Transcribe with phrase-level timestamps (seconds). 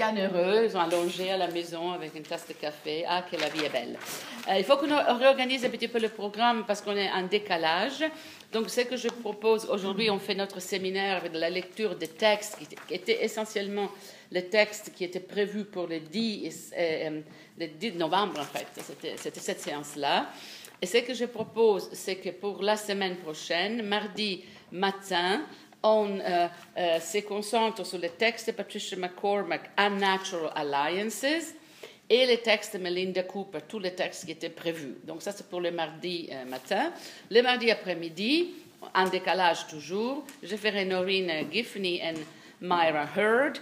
[0.00, 3.04] bien heureux, allongés à la maison avec une tasse de café.
[3.06, 3.98] Ah, que la vie est belle.
[4.48, 8.02] Euh, il faut qu'on réorganise un petit peu le programme parce qu'on est en décalage.
[8.50, 12.56] Donc, ce que je propose aujourd'hui, on fait notre séminaire avec la lecture des textes
[12.88, 13.90] qui étaient essentiellement
[14.30, 17.20] les textes qui étaient prévus pour le 10, euh,
[17.58, 18.68] le 10 novembre, en fait.
[19.18, 20.30] C'était cette séance-là.
[20.80, 25.42] Et ce que je propose, c'est que pour la semaine prochaine, mardi matin,
[25.82, 31.54] on euh, euh, se concentre sur les textes de Patricia McCormack, Unnatural Alliances,
[32.08, 34.96] et les textes de Melinda Cooper, tous les textes qui étaient prévus.
[35.04, 36.92] Donc ça, c'est pour le mardi euh, matin.
[37.30, 38.54] Le mardi après-midi,
[38.94, 42.14] en décalage toujours, je ferai Noreen Giffney et
[42.60, 43.58] Myra Heard,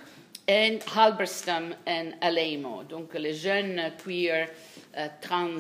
[0.46, 4.48] et Halberstam et Alemo, donc les jeunes queer
[5.21, 5.59] trans,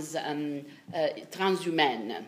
[1.30, 2.24] transhumaines.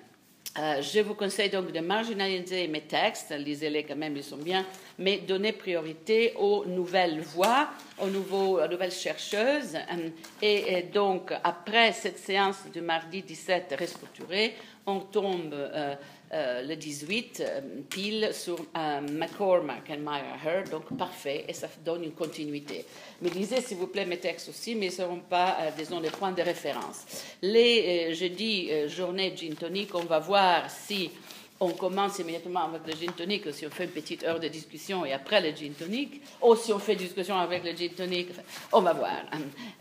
[0.61, 4.67] Euh, je vous conseille donc de marginaliser mes textes, lisez-les quand même, ils sont bien,
[4.99, 9.77] mais donner priorité aux nouvelles voix, aux, nouvelles chercheuses.
[9.77, 10.11] Euh,
[10.43, 15.95] et, donc, après cette séance du mardi 17 restructurée, on tombe euh,
[16.33, 21.67] euh, le 18, euh, pile sur euh, McCormack et Meyer Heard, donc parfait, et ça
[21.85, 22.85] donne une continuité.
[23.21, 26.11] Mais lisez, s'il vous plaît, mes textes aussi, mais ils ne seront pas, disons, des
[26.11, 27.05] points de référence.
[27.43, 31.11] Les jeudis, journée gin tonic, on va voir si
[31.59, 35.05] on commence immédiatement avec le gin tonic, si on fait une petite heure de discussion
[35.05, 38.29] et après le gin tonic, ou si on fait discussion avec le gin tonic,
[38.73, 39.23] on va voir.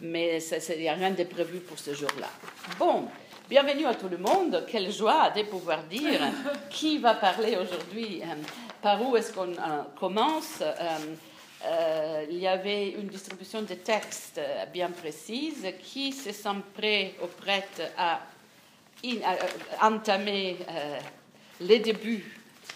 [0.02, 2.30] Mais il n'y a rien de prévu pour ce jour-là.
[2.80, 3.08] Bon.
[3.50, 4.64] Bienvenue à tout le monde.
[4.69, 6.22] Quelle joie de pouvoir dire
[6.69, 8.22] qui va parler aujourd'hui.
[8.22, 8.36] Euh,
[8.80, 10.61] par où est-ce qu'on euh, commence?
[10.61, 14.39] Euh, Il y avait une distribution de textes
[14.72, 15.66] bien précise.
[15.81, 18.19] Qui se sent prêt ou prête à,
[19.81, 20.58] entamer
[21.59, 22.31] les débuts,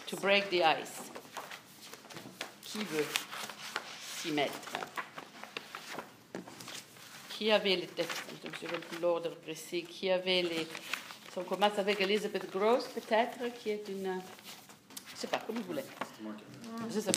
[0.08, 1.12] to break the ice
[2.66, 3.06] Qui veut
[4.18, 4.60] s'y mettre?
[7.44, 8.24] Qui avait les textes,
[8.62, 10.66] je ne plus l'ordre précis, qui avait les.
[11.36, 14.22] On commence avec Elizabeth Gross, peut-être, qui est une.
[15.08, 15.84] Je ne sais pas, comme vous voulez.
[16.90, 17.12] Je sais,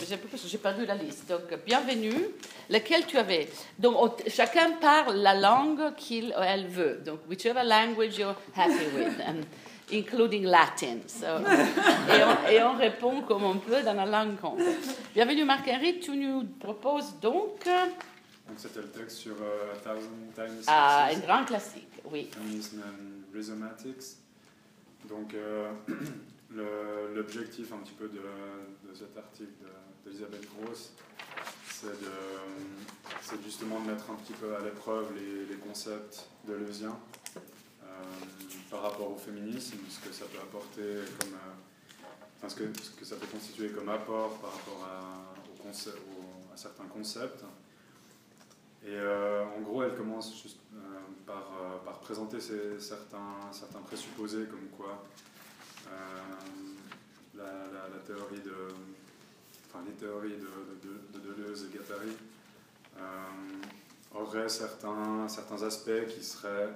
[0.47, 1.29] j'ai perdu la liste.
[1.29, 2.27] Donc, bienvenue.
[2.69, 3.47] Lequel tu avais?
[3.79, 7.01] Donc, chacun parle la langue qu'il elle veut.
[7.05, 9.13] Donc, whichever language you're happy with,
[9.93, 10.97] including Latin.
[11.07, 14.77] et, on, et, on, répond comme on peut dans la langue qu'on veut.
[15.13, 16.01] Bienvenue, Marguerite.
[16.01, 17.65] Tu nous proposes donc.
[18.47, 20.63] Donc c'était le texte sur uh, Thousand Times.
[20.67, 22.29] Ah, un grand classique, oui.
[22.31, 24.17] Feminism and Rhizomatics.
[25.09, 25.71] Donc euh,
[27.15, 28.19] l'objectif un petit peu de,
[28.89, 29.65] de cet article
[30.05, 30.91] d'Elisabeth Gross,
[33.21, 36.97] c'est justement de mettre un petit peu à l'épreuve les, les, concepts de Leusien
[37.37, 37.87] euh,
[38.71, 40.81] par rapport au féminisme, ce que ça peut apporter
[41.19, 41.33] comme...
[41.33, 45.63] Euh, enfin, ce, que, ce que ça peut constituer comme apport par rapport à, au
[45.63, 45.99] concept,
[46.53, 47.43] à certains concepts
[48.85, 50.77] et euh, en gros, elle commence juste euh,
[51.25, 52.37] par, euh, par, présenter
[52.79, 55.03] certains, certains présupposés comme quoi
[57.35, 58.67] la, la, théorie de,
[59.67, 60.49] enfin, les théories de,
[60.83, 62.11] de, de Deleuze et Guattari
[64.13, 66.69] auraient certains, certains aspects qui seraient,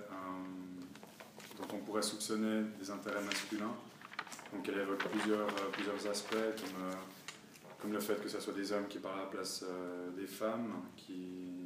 [1.57, 3.73] dont on pourrait soupçonner des intérêts masculins.
[4.53, 6.91] Donc elle évoque plusieurs, plusieurs aspects, comme,
[7.79, 9.65] comme le fait que ce soit des hommes qui parlent à la place
[10.15, 11.60] des femmes, qui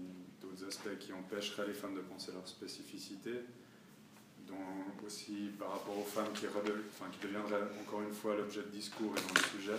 [0.63, 3.31] aspects qui empêcheraient les femmes de penser leur spécificité,
[4.47, 9.13] dont aussi par rapport aux femmes qui, enfin, deviendraient encore une fois l'objet de discours
[9.17, 9.77] et non le sujet,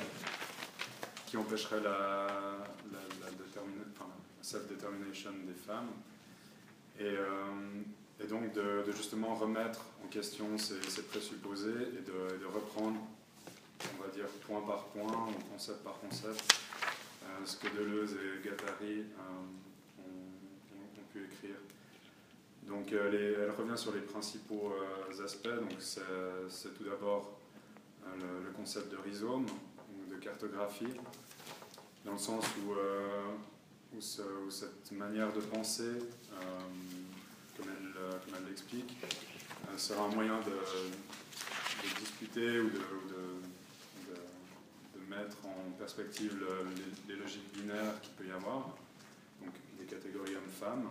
[1.26, 2.26] qui empêcheraient la,
[4.46, 5.90] self-determination des femmes.
[7.00, 13.00] Et, euh, donc de, justement remettre en question ces, présupposés et de, reprendre,
[13.98, 16.54] on va dire, point par point, ou concept par concept,
[17.24, 19.02] euh, ce que Deleuze et Gattari euh.
[22.68, 25.48] Donc euh, elle, revient sur les principaux euh, aspects.
[25.48, 27.38] Donc c'est tout d'abord
[28.06, 29.46] euh, le, concept de rhizome
[30.10, 30.94] de cartographie,
[32.04, 34.00] dans le sens où,
[34.50, 35.90] cette manière de penser,
[37.56, 38.96] comme elle l'explique,
[39.76, 40.52] sera un moyen de,
[42.00, 42.78] discuter ou de,
[44.94, 46.36] de, mettre en perspective
[47.08, 48.76] les, les, logiques binaires qu'il peut y avoir,
[49.40, 50.88] donc des catégories hommes-femmes,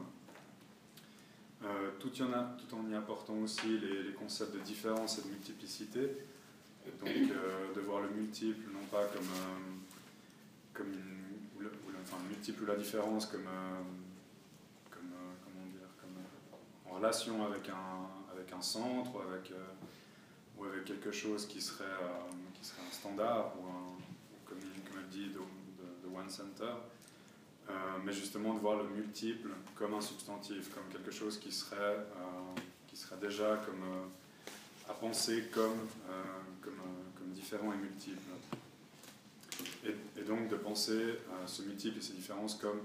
[1.65, 5.23] euh, tout, y en a, tout en y apportant aussi les, concepts de différence et
[5.23, 6.17] de multiplicité.
[6.99, 10.91] Donc euh, de voir le multiple, non pas comme, euh, comme
[11.57, 13.47] ou enfin, le multiple ou la différence comme,
[14.91, 15.11] comme,
[15.43, 19.51] comment dire, comme en relation avec un, avec un centre ou avec,
[20.59, 21.85] ou avec quelque chose qui serait,
[22.53, 23.63] qui serait un standard ou,
[24.45, 25.39] comme, comme elle dit, de,
[26.15, 26.73] one center.
[28.03, 32.05] Mais justement de voir le multiple comme un substantif, comme quelque chose qui serait,
[32.87, 33.83] qui serait déjà comme,
[34.87, 35.87] à penser comme,
[36.61, 36.79] comme,
[37.17, 38.21] comme différent et multiple.
[39.83, 42.81] Et, donc de penser ce multiple et ces différences comme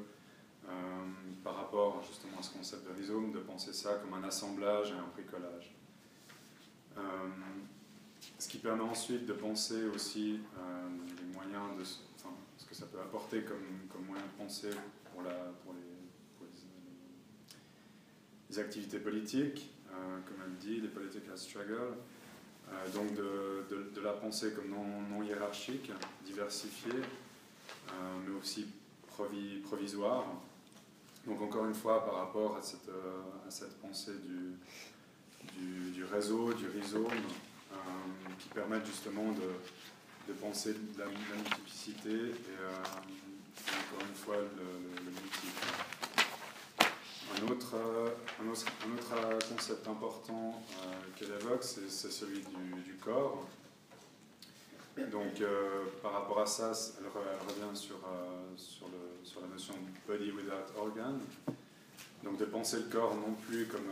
[1.42, 4.94] par rapport justement à ce concept de rhizome, de penser ça comme un assemblage et
[4.94, 5.74] un bricolage.
[6.98, 7.00] Euh,
[8.38, 10.88] ce qui permet ensuite de penser aussi euh,
[11.18, 11.84] les moyens de
[12.80, 14.70] ça peut apporter comme, moyen de penser
[15.12, 15.22] pour,
[18.48, 21.94] les, activités politiques, euh, comme elle dit, les political struggle.
[22.94, 25.92] donc de, la pensée comme non, hiérarchique,
[26.24, 27.02] diversifiée,
[28.26, 28.66] mais aussi
[29.62, 30.24] provisoire.
[31.26, 37.04] Donc encore une fois, par rapport à cette, pensée du, du, réseau, du rhizome,
[37.72, 37.76] euh,
[38.38, 39.48] qui permettent justement de,
[40.30, 45.66] de penser la, multiplicité et, euh, encore une fois le, le multiple.
[47.36, 47.74] Un autre,
[48.40, 52.40] un autre, un autre concept important euh, qu'elle évoque, c'est celui
[52.84, 53.48] du, corps.
[55.10, 57.96] Donc, euh, par rapport à ça, elle, revient sur,
[58.56, 59.74] sur, la notion
[60.06, 61.18] body without organ.
[62.22, 63.90] Donc, de penser le corps non plus comme,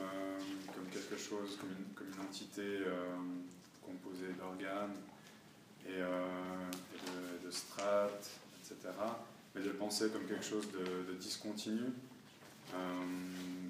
[0.75, 2.81] comme quelque chose, comme une, entité
[3.82, 4.94] composé d'organes
[5.88, 6.70] et, euh,
[7.44, 8.31] de, strates,
[8.61, 8.76] etc.
[9.55, 11.81] Mais de le penser comme quelque chose de, discontinu,
[12.75, 12.76] euh,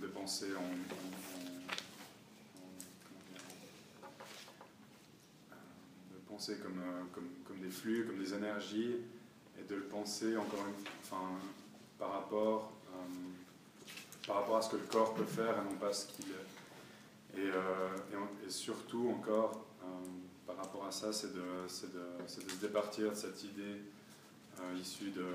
[0.02, 0.68] de penser en,
[6.12, 8.96] de penser comme, euh, comme, comme, des flux, comme des énergies,
[9.58, 11.38] et de le penser encore une enfin,
[11.98, 12.72] par rapport,
[14.26, 17.40] par rapport à ce que le corps peut faire et non pas ce qu'il est.
[17.40, 19.68] Et, et, surtout encore
[20.48, 23.82] par rapport à ça, c'est de, de, se départir de cette idée
[24.60, 25.26] euh, issue de,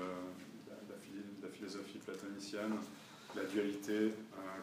[1.40, 2.74] la, philosophie platonicienne,
[3.36, 4.10] la dualité euh,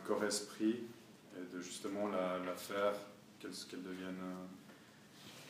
[0.06, 0.84] corps-esprit,
[1.38, 2.94] et de justement la, faire
[3.40, 4.18] qu'elle devienne.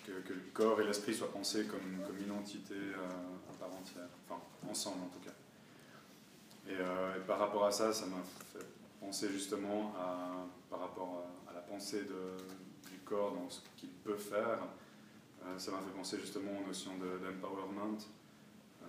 [0.08, 1.80] Euh, que, le corps et l'esprit soient pensés comme,
[2.24, 6.72] une entité à part entière, enfin ensemble en tout cas.
[6.72, 6.76] Et,
[7.26, 8.22] par rapport à ça, ça m'a
[8.54, 8.66] fait
[9.00, 14.60] penser justement à, par rapport à, la pensée du corps dans ce qu'il peut faire,
[15.58, 17.98] ça m'a fait penser justement aux notions d'empowerment,
[18.82, 18.86] euh,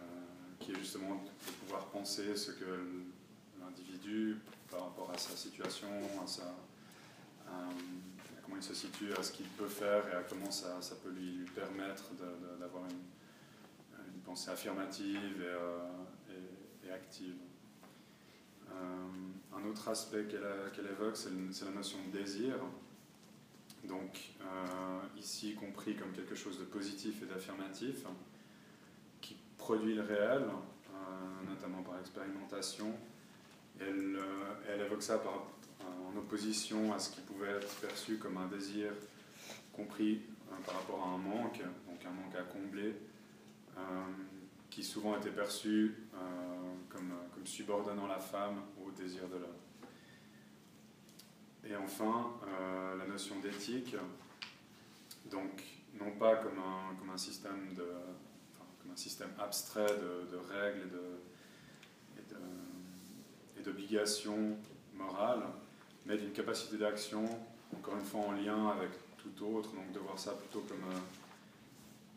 [0.58, 2.64] qui est justement de pouvoir penser ce que
[3.60, 4.38] l'individu,
[4.70, 5.88] par rapport à sa situation,
[6.22, 6.54] à, sa,
[8.42, 11.10] comment il se situe, à ce qu'il peut faire et à comment ça, ça peut
[11.10, 12.04] lui, lui permettre
[12.58, 15.88] d'avoir une, une, pensée affirmative et, euh,
[16.86, 17.36] et, active.
[18.70, 22.54] un autre aspect qu'elle évoque, c'est la notion de désir
[23.84, 28.04] donc euh, ici compris comme quelque chose de positif et d'affirmatif,
[29.20, 32.92] qui produit le réel, euh, notamment par expérimentation.
[33.80, 35.20] Elle, euh, évoque ça
[35.84, 38.92] en opposition à ce qui pouvait être perçu comme un désir
[39.72, 40.20] compris
[40.66, 42.94] par rapport à un manque, donc un manque à combler,
[44.70, 45.94] qui souvent était perçu
[46.90, 49.61] comme, comme subordonnant la femme au désir de l'homme.
[51.64, 53.94] Et enfin, euh, la notion d'éthique,
[55.30, 55.62] donc
[55.98, 57.86] non pas comme un, comme un système de,
[58.82, 60.88] comme un système abstrait de, de règles
[63.58, 64.56] et d'obligations
[64.94, 65.44] morales,
[66.06, 67.24] mais d'une capacité d'action,
[67.72, 71.00] encore une fois en lien avec tout autre, donc de voir ça plutôt comme, un,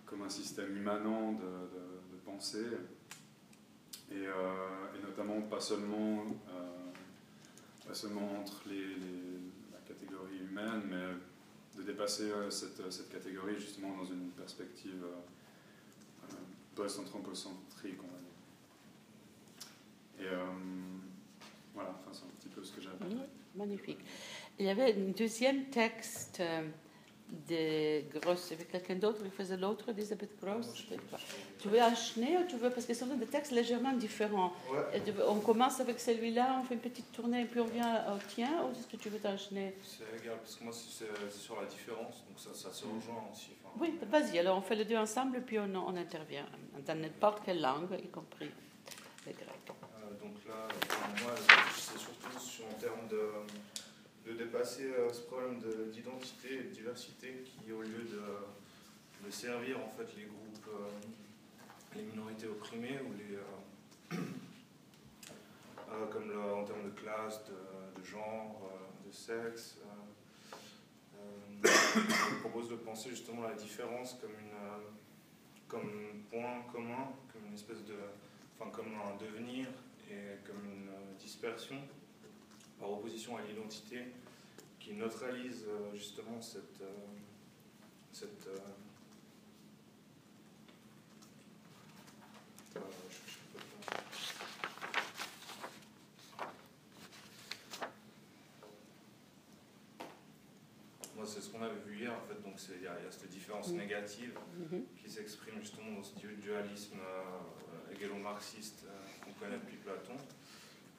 [0.05, 2.65] comme un système immanent de, de pensée,
[4.11, 8.95] et, euh, et, notamment pas seulement, euh, pas seulement entre les
[10.55, 11.15] mais
[11.77, 16.35] de dépasser euh, cette, euh, cette, catégorie justement dans une perspective euh,
[16.73, 18.19] post-anthropocentrique, on va
[20.27, 20.31] dire.
[20.31, 20.35] Et
[21.73, 23.17] voilà, c'est un petit peu ce que j'ai appris.
[23.55, 23.99] Magnifique.
[24.59, 26.41] Il y avait un deuxième texte
[27.29, 30.67] de Gross, il avait quelqu'un d'autre qui faisait l'autre d'Elisabeth Gross.
[31.59, 34.53] Tu veux enchaîner ou tu veux, parce que ce sont des textes légèrement différents.
[35.27, 38.63] On commence avec celui-là, on fait une petite tournée et puis on vient au tien,
[38.63, 39.75] ou est-ce que tu veux t'enchaîner?
[39.83, 43.51] C'est égal, parce que moi c'est sur la différence, donc ça, ça se rejoint aussi.
[43.79, 46.45] Oui, vas-y, alors on fait les deux ensemble et puis on, on intervient,
[46.85, 48.49] dans n'importe quelle langue, y compris
[49.25, 49.49] les grecs.
[49.67, 50.67] Euh, donc là,
[51.23, 51.33] moi,
[51.75, 53.31] c'est surtout sur, en termes de
[54.35, 55.59] dépasser euh, ce problème
[55.91, 58.21] d'identité et de diversité qui, au lieu de,
[59.31, 60.87] servir en fait les groupes, euh,
[61.95, 63.37] les minorités opprimées ou les,
[64.15, 64.17] euh,
[66.11, 67.41] comme en termes de classe,
[67.97, 68.71] de, genre,
[69.03, 69.79] de sexe,
[72.41, 74.55] propose de penser justement la différence comme une
[75.67, 77.95] comme point commun, comme une espèce de,
[78.59, 79.67] enfin comme un devenir
[80.11, 81.77] et comme une dispersion
[82.79, 84.03] par opposition à l'identité
[84.85, 85.65] qui neutralise
[85.95, 86.83] justement cette,
[88.11, 88.47] cette
[101.25, 102.39] c'est ce qu'on avait vu hier, en fait.
[102.43, 103.77] Donc, il y, a cette différence mm.
[103.77, 104.83] négative mm-hmm.
[105.01, 110.13] qui s'exprime justement dans ce dualisme euh, égalo-marxiste euh, qu'on connaît depuis Platon.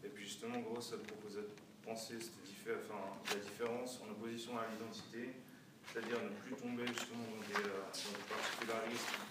[0.05, 1.47] Et puis, justement, en gros, ça proposait
[1.87, 2.15] de penser
[2.67, 5.31] enfin, la différence en opposition à l'identité,
[5.87, 9.23] c'est-à-dire ne plus tomber justement dans des, euh, particularismes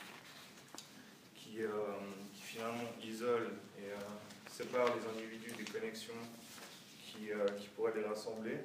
[1.35, 1.57] qui,
[2.33, 3.91] qui, finalement isolent et
[4.49, 6.13] séparent les individus des connexions
[7.03, 8.57] qui, qui pourraient les rassembler.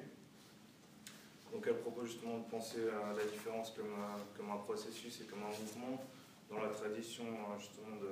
[1.51, 5.25] Donc elle propose justement de penser à la différence comme un, comme un processus et
[5.25, 6.01] comme un mouvement
[6.49, 7.25] dans la tradition
[7.59, 8.11] justement de,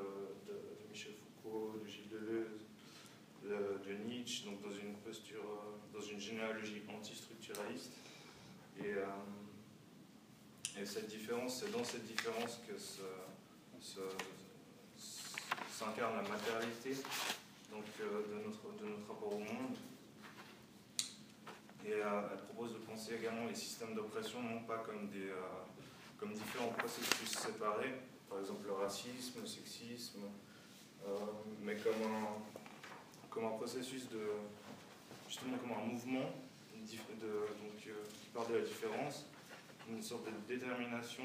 [0.91, 2.68] Michel Foucault, de Gilles Deleuze,
[3.49, 7.91] de, Nietzsche, donc dans une posture, euh, dans une généalogie antistructuraliste.
[8.77, 9.05] Et, euh,
[10.79, 12.73] et cette différence, c'est dans cette différence que
[15.69, 16.95] s'incarne la matérialité
[17.71, 19.75] donc, euh, de, notre, de notre rapport au monde
[21.85, 25.63] et euh, elle propose de penser également les systèmes d'oppression non pas comme, des, euh,
[26.17, 27.95] comme différents processus séparés,
[28.29, 30.19] par exemple le racisme, le sexisme,
[31.07, 31.09] euh,
[31.63, 32.58] mais comme un,
[33.29, 34.31] comme un processus de,
[35.27, 36.29] justement comme un mouvement
[37.21, 39.25] de, donc, qui part de la différence,
[39.89, 41.23] une sorte de détermination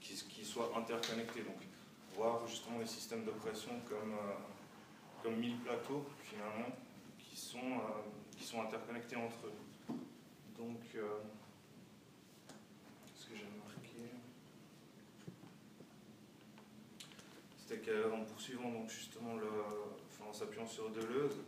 [0.00, 1.42] qui, qui soit interconnectée.
[1.42, 1.56] Donc,
[2.16, 4.14] voir justement les systèmes d'oppression comme,
[5.22, 6.68] comme mille plateaux, finalement,
[7.18, 7.80] qui sont
[8.40, 9.94] qui sont interconnectés entre eux.
[10.58, 11.18] Donc, euh,
[13.14, 14.14] ce que j'ai marqué,
[17.58, 19.46] c'était qu'en poursuivant donc justement le,
[20.30, 21.38] en s'appuyant sur Deleuze,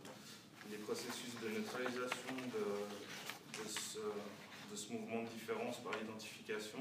[0.69, 6.79] les processus de neutralisation de, ce, de ce mouvement de différence par l'identification,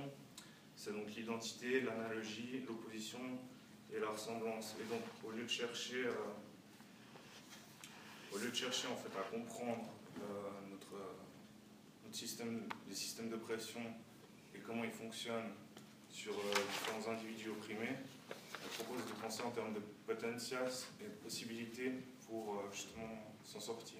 [0.74, 3.20] c'est donc l'identité, l'analogie, l'opposition
[3.94, 4.74] et la ressemblance.
[4.80, 6.14] Et donc, au lieu de chercher, euh,
[8.34, 10.96] au lieu de chercher en fait à comprendre euh, notre,
[12.04, 13.80] notre système, les systèmes de pression
[14.56, 15.52] et comment ils fonctionnent
[16.08, 17.94] sur euh, différents individus opprimés,
[18.78, 21.92] propose de penser en termes de potentiels et de possibilités
[22.28, 23.08] pour euh, justement
[23.44, 23.98] s'en sortir.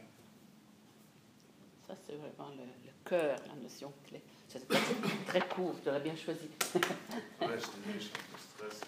[1.86, 4.22] Ça, c'est vraiment le, le cœur, la notion clé.
[4.48, 4.66] C'est
[5.26, 6.48] très court, tu l'as bien choisi.
[6.74, 6.80] ouais,
[7.40, 8.80] je, je suis un peu stress.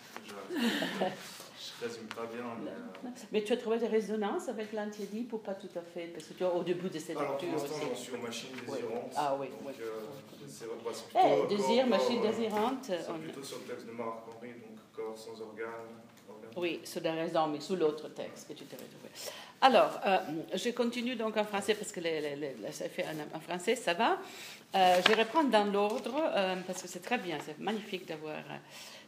[1.81, 2.45] je résume pas bien.
[2.63, 6.09] Mais, euh, mais, tu as trouvé des résonances avec l'antiédipe ou pas tout à fait
[6.09, 7.49] Parce que tu as au début de cette lecture.
[7.49, 9.13] Alors, pour j'en suis aux machines désirantes.
[9.17, 9.73] Ah oui, donc, oui.
[9.81, 10.01] Euh,
[10.47, 11.19] c'est plutôt.
[11.19, 12.85] Eh, désir, machine désirante.
[12.85, 16.01] C'est plutôt sur le texte de Marc Henry, donc corps sans organes.
[16.57, 19.09] Oui, sous la raison, mais sous l'autre texte que tu t'es retrouvé.
[19.61, 20.19] Alors, euh,
[20.55, 22.01] je continue donc en français parce que
[22.71, 24.19] ça fait en, français, ça va.
[24.75, 28.37] Euh, je reprends dans l'ordre euh, parce que c'est très bien, c'est magnifique d'avoir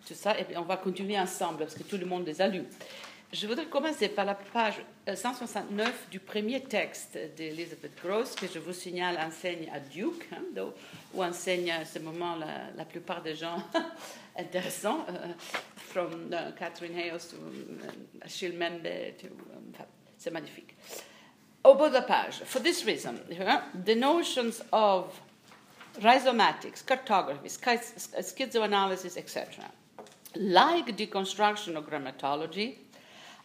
[0.07, 0.38] tout ça.
[0.38, 2.64] Et on va continuer ensemble parce que tout le monde les a lus.
[3.33, 4.81] Je voudrais commencer par la page
[5.12, 10.62] 169 du premier texte d'Elizabeth Gross, que je vous signale enseigne à Duke, hein,
[11.12, 12.37] où enseigne à ce moment
[12.76, 13.62] la plupart des gens
[14.38, 15.35] intéressants, uh,
[15.76, 17.90] from uh, Catherine Hales to uh,
[18.23, 19.28] Achille Membe, to,
[20.19, 20.76] c'est magnifique.
[21.64, 23.21] Au bas de la page, for this reason,
[23.85, 25.21] the notions of
[26.02, 29.64] rhizomatics, cartography, schizoanalysis, etc.,
[30.37, 32.76] like deconstruction of grammatology,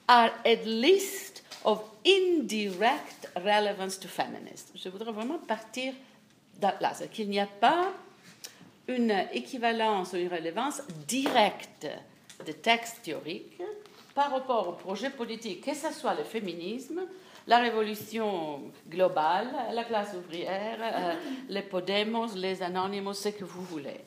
[0.08, 4.72] are at least of indirect relevance to feminists.
[4.76, 5.94] Je voudrais vraiment partir
[6.60, 7.94] de là, c'est qu'il n'y a pas
[8.96, 11.88] une équivalence ou une relevance directe
[12.46, 13.62] des textes théoriques
[14.14, 17.02] par rapport au projet politique, que ce soit le féminisme,
[17.48, 21.14] la révolution globale, la classe ouvrière, euh,
[21.50, 24.02] les Podemos, les Anonymous, ce que vous voulez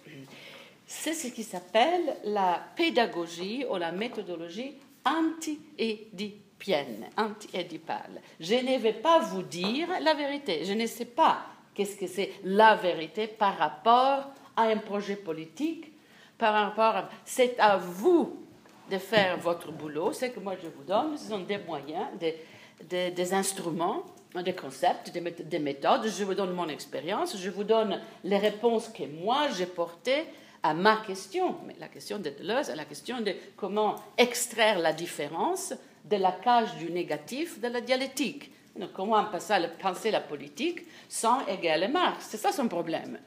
[0.86, 4.74] c'est ce qui s'appelle la pédagogie ou la méthodologie
[5.04, 8.20] anti-édipienne, anti-édipale.
[8.40, 10.64] Je ne vais pas vous dire la vérité.
[10.64, 15.92] Je ne sais pas qu'est-ce que c'est la vérité par rapport à un projet politique,
[16.38, 17.08] par rapport à...
[17.25, 18.44] C'est à vous
[18.90, 20.12] de faire votre boulot.
[20.12, 25.20] Ce que moi je vous donne, ce sont des moyens, des, instruments, des concepts, des,
[25.20, 26.06] des méthodes.
[26.06, 30.25] Je vous donne mon expérience, je vous donne les réponses que moi j'ai portées
[30.62, 34.94] à ma question, mais la question de Deleuze est la question de comment extraire la
[34.94, 38.50] différence de la cage du négatif de la dialectique.
[38.76, 43.18] Donc, comment penser la politique sans égaler Marx C'est ça son problème.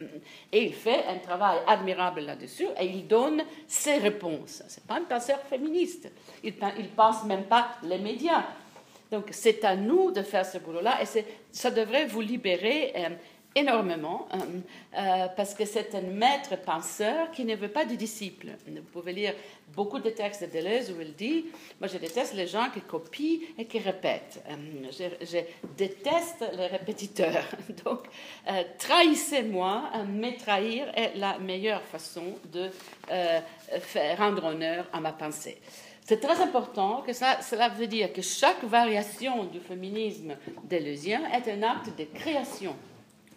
[0.51, 4.63] Et il fait un travail admirable là-dessus et il donne ses réponses.
[4.67, 6.11] Ce n'est pas un penseur féministe.
[6.43, 8.43] Il ne pense même pas les médias.
[9.09, 13.09] Donc c'est à nous de faire ce boulot-là et ça devrait vous libérer euh,
[13.57, 14.37] énormément euh,
[14.97, 18.49] euh, parce que c'est un maître penseur qui ne veut pas de disciples.
[18.67, 19.33] Vous pouvez lire
[19.75, 21.45] beaucoup de textes de Deleuze où il dit
[21.79, 24.43] Moi, je déteste les gens qui copient et qui répètent.
[24.91, 25.39] je,
[25.75, 27.45] déteste les répétiteurs.
[27.85, 28.01] Donc,
[28.77, 32.69] trahissez-moi, mais trahir est la meilleure façon de
[33.79, 35.57] faire, rendre honneur à ma pensée.
[36.07, 41.63] C'est très important que cela veut dire que chaque variation du féminisme deleuzien est un
[41.63, 42.73] acte de création.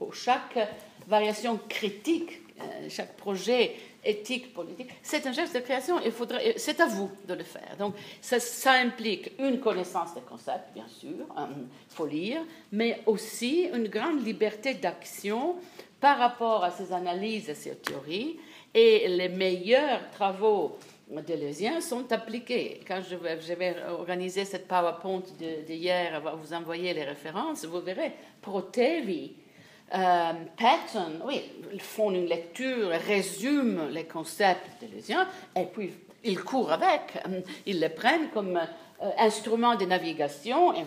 [0.00, 0.59] Pour chaque
[1.07, 6.00] variation critique, euh, chaque projet éthique, politique, c'est un geste de création.
[6.57, 7.76] C'est à vous de le faire.
[7.78, 12.40] Donc, ça, implique une connaissance des concepts, bien sûr, il euh, faut lire,
[12.73, 15.57] mais aussi une grande liberté d'action
[16.00, 18.38] par rapport à ces analyses, à ces théories.
[18.73, 20.78] Et les meilleurs travaux
[21.11, 22.80] Deleuzien sont appliqués.
[22.87, 25.23] Quand je vais, organiser cette PowerPoint
[25.66, 29.35] d'hier, de, vous envoyer les références, vous verrez, Protevi,
[29.94, 31.42] euh, Patton, oui,
[31.73, 35.92] ils font une lecture, résument les concepts deleuziens, et puis
[36.25, 37.23] ils courent avec,
[37.66, 40.85] ils les prennent comme euh, instrument de navigation, et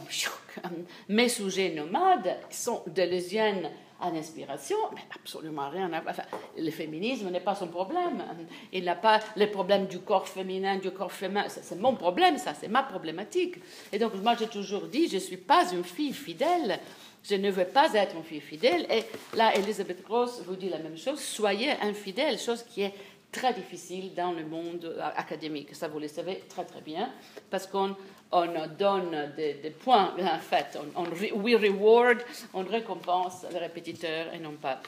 [1.09, 3.69] mes sujets nomades sont deleuziennes
[4.03, 6.01] à l'inspiration, mais absolument rien à
[6.57, 8.21] Le féminisme n'est pas son problème.
[8.73, 11.45] Il n'a pas le problème du corps féminin, du corps féminin.
[11.47, 13.55] C'est mon problème, ça, c'est ma problématique.
[13.93, 16.79] Et donc, moi, j'ai toujours dit, je ne suis pas une fille fidèle.
[17.23, 18.85] Je ne veux pas être une fille fidèle.
[18.89, 19.03] Et
[19.35, 21.19] là, Elisabeth Gross vous dit la même chose.
[21.19, 22.93] Soyez infidèle, chose qui est
[23.31, 25.73] très difficile dans le monde académique.
[25.73, 27.11] Ça, vous le savez très très bien,
[27.49, 27.95] parce qu'on
[28.31, 31.03] on donne des, points, en fait, on,
[31.39, 32.19] we reward,
[32.53, 34.81] on récompense les répétiteurs et non pas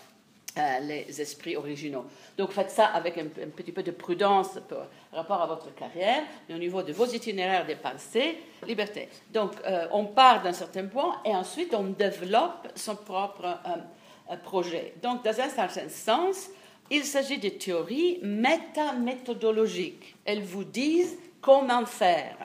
[0.57, 2.05] euh, les esprits originaux.
[2.37, 6.55] Donc faites ça avec un, petit peu de prudence par rapport à votre carrière, mais
[6.55, 9.09] au niveau de vos itinéraires des pensées, liberté.
[9.33, 14.93] Donc euh, on part d'un certain point et ensuite on développe son propre euh, projet.
[15.03, 16.47] Donc dans un certain sens,
[16.89, 20.15] il s'agit de théories métaméthodologiques.
[20.23, 22.37] Elles vous disent comment faire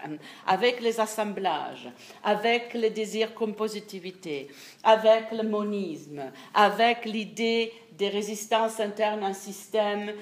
[0.46, 1.88] avec les assemblages,
[2.23, 4.49] avec le désir compositivité,
[4.83, 10.13] avec le monisme, avec l'idée des résistances internes à un système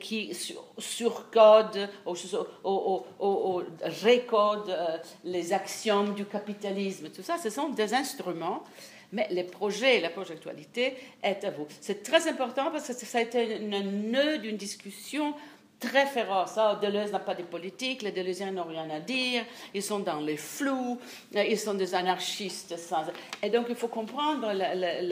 [0.00, 0.34] qui
[0.78, 3.62] surcode ou,
[4.02, 7.10] récode euh, les axiomes du capitalisme.
[7.10, 8.64] Tout ça, ce sont des instruments
[9.12, 11.66] mais les projets, la projectualité est à vous.
[11.80, 15.32] C'est très important parce que ça a été un nœud d'une discussion
[15.78, 16.52] très féroce.
[16.56, 20.20] Ah, Deleuze n'a pas de politique, les Deleuziens n'ont rien à dire, ils sont dans
[20.20, 20.98] les flous,
[21.34, 22.74] euh, ils sont des anarchistes.
[23.42, 24.52] Et donc il faut comprendre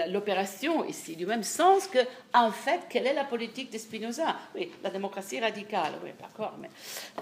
[0.08, 1.98] l'opération ici, du même sens que,
[2.32, 4.36] en fait, quelle est la politique de Spinoza?
[4.54, 6.68] Oui, la démocratie radicale, oui, d'accord, mais.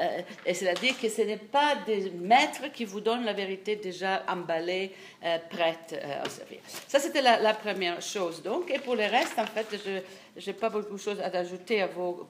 [0.01, 4.23] Euh, et c'est-à-dire que ce n'est pas des maîtres qui vous donnent la vérité déjà
[4.29, 4.93] emballée,
[5.25, 6.59] euh, prête à servir.
[6.89, 8.71] Ça, c'était la, la, première chose, donc.
[8.71, 10.01] Et pour le reste, en fait, je
[10.37, 12.29] je n'ai pas beaucoup de choses à ajouter à vos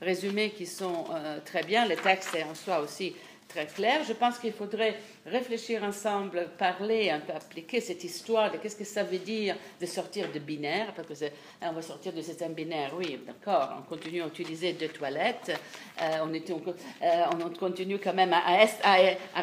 [0.00, 1.86] résumés qui sont euh, très bien.
[1.86, 3.14] Le texte est en soi aussi
[3.48, 4.02] très clair.
[4.06, 8.84] Je pense qu'il faudrait réfléchir ensemble, parler, un peu appliquer cette histoire de qu'est-ce que
[8.84, 11.24] ça veut dire de sortir de binaire, parce que
[11.62, 15.58] on va sortir de système binaire, oui, d'accord, on continue à utiliser deux toilettes,
[16.00, 18.66] euh, on, euh, on, continue quand même à,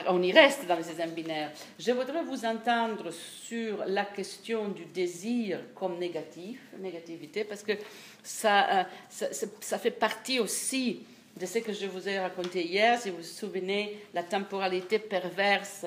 [0.08, 1.52] on y reste dans le système binaire.
[1.80, 7.74] Je voudrais vous entendre sur la question du désir comme négatif, négativité, parce que
[8.22, 11.06] ça, euh, fait partie aussi
[11.40, 15.86] de ce que je vous ai raconté hier, si vous vous souvenez, la temporalité perverse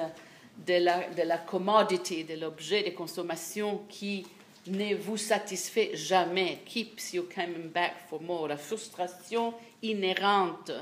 [0.66, 4.26] de la, de la commodity, de l'objet de consommation qui
[4.66, 10.72] ne vous satisfait jamais, keeps you coming back for more, la frustration inhérente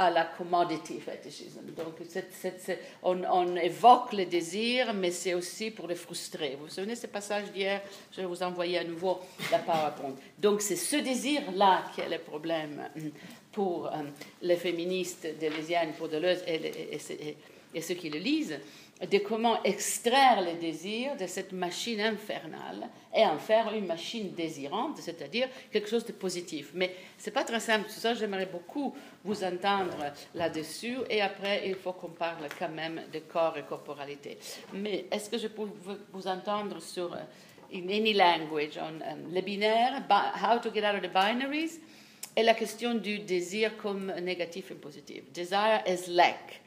[0.00, 1.60] à la commodity fetishism.
[1.76, 1.94] Donc,
[3.02, 6.56] on, évoque le désir, mais c'est aussi pour le frustrer.
[6.58, 7.82] Vous vous souvenez de ce passage d'hier?
[8.10, 9.20] Je vais vous envoyer à nouveau
[9.52, 10.14] la PowerPoint.
[10.38, 12.88] Donc, c'est ce désir-là qui est le problème
[13.52, 14.04] pour euh,
[14.40, 17.36] les féministes délésiennes, pour Deleuze et,
[17.74, 18.58] et, ceux qui le lisent,
[19.06, 24.98] de comment extraire le désir de cette machine infernale et en faire une machine désirante,
[24.98, 26.70] c'est-à-dire quelque chose de positif.
[26.74, 29.96] Mais ce n'est pas très simple, ça, j'aimerais beaucoup vous entendre
[30.34, 34.38] là-dessus, et après, il faut qu'on parle quand même de corps et corporalité.
[34.74, 35.66] Mais est-ce que je peux
[36.12, 37.14] vous entendre sur,
[37.72, 41.80] in euh, any language, on um, le binaire, how to get out of the binaries,
[42.36, 45.32] et la question du désir comme négatif et positif.
[45.32, 46.60] Desire is lack.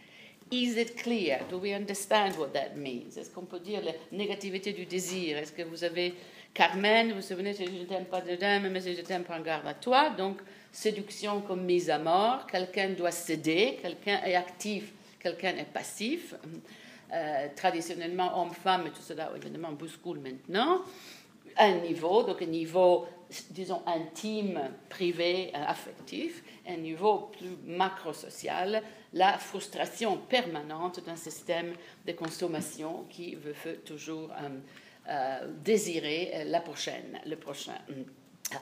[0.54, 1.39] Is it clear?
[1.50, 3.18] Do we understand what that means?
[3.18, 5.38] Est-ce qu'on peut dire la négativité du désir?
[5.38, 6.13] Est-ce que vous avez
[6.54, 9.66] Carmen, vous vous souvenez, je ne t'aime pas de dame, mais je t'aime, prends garde
[9.66, 10.12] à toi.
[10.12, 12.46] Donc, séduction comme mise à mort.
[12.46, 16.36] Quelqu'un doit céder, quelqu'un est actif, quelqu'un est passif.
[17.13, 20.82] euh, traditionnellement homme-femme, et tout cela évidemment bouscule maintenant,
[21.58, 23.06] un niveau, donc un niveau,
[23.52, 28.82] disons, intime, privé, affectif, un niveau plus macro-social,
[29.13, 31.73] la frustration permanente d'un système
[32.06, 33.54] de consommation qui veut
[33.86, 34.32] toujours
[35.08, 37.76] euh, désirer la prochaine, le prochain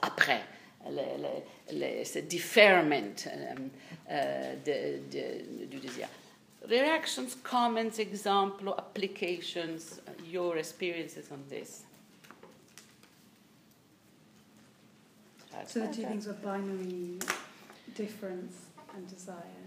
[0.02, 0.42] après.
[0.84, 3.16] ce deferment
[5.70, 6.08] du désir.
[6.68, 11.84] Reactions, comments, examples, applications, your experiences on this.
[15.68, 17.20] So the two things are binary
[17.96, 19.61] difference and desire.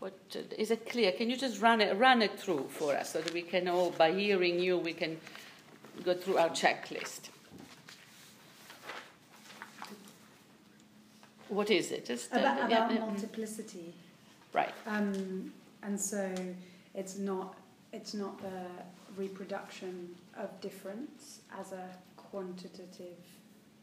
[0.00, 0.14] What
[0.58, 1.12] is it clear?
[1.12, 3.90] Can you just run it run it through for us so that we can all,
[3.90, 5.18] by hearing you, we can
[6.04, 7.30] go through our checklist.
[11.48, 12.06] What is it?
[12.06, 13.94] Just uh, about, about yeah, multiplicity.
[14.52, 14.72] Right.
[14.86, 16.34] Um, and so
[16.94, 17.56] it's not
[17.92, 18.66] it's not the
[19.16, 23.16] reproduction of difference as a quantitative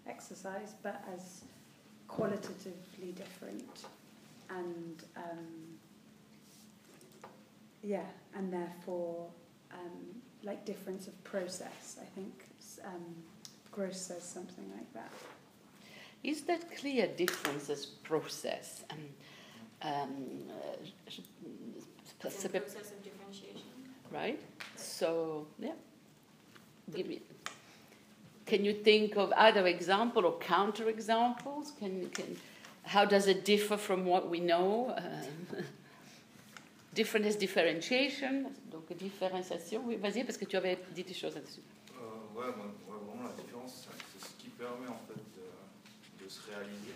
[0.08, 1.42] exercise, but as
[2.08, 3.86] qualitatively different,
[4.50, 5.73] and um,
[7.84, 9.28] yeah, and therefore
[9.72, 11.98] um, like difference of process.
[12.02, 12.46] I think
[12.86, 13.16] um,
[13.72, 15.12] Grosz says something like that.
[16.24, 18.84] Is that clear difference as process?
[18.90, 18.98] Um,
[19.82, 20.14] um,
[22.20, 22.52] process of
[23.04, 23.62] differentiation.
[24.12, 24.40] Right.
[24.78, 25.74] So yeah,
[26.96, 27.22] give me.
[28.46, 31.74] Can you think of other example or counter examples?
[31.78, 32.38] Can can
[32.84, 34.94] how does it differ from what we know?
[34.98, 35.62] Uh,
[36.94, 39.84] different is differentiation, donc différenciation.
[39.86, 41.62] Oui, vas-y parce que tu avais dit des choses là-dessus.
[41.92, 42.54] Euh, ouais, ouais,
[42.88, 45.20] vraiment la différence, c'est ce qui permet en fait
[46.24, 46.94] de, se réaliser.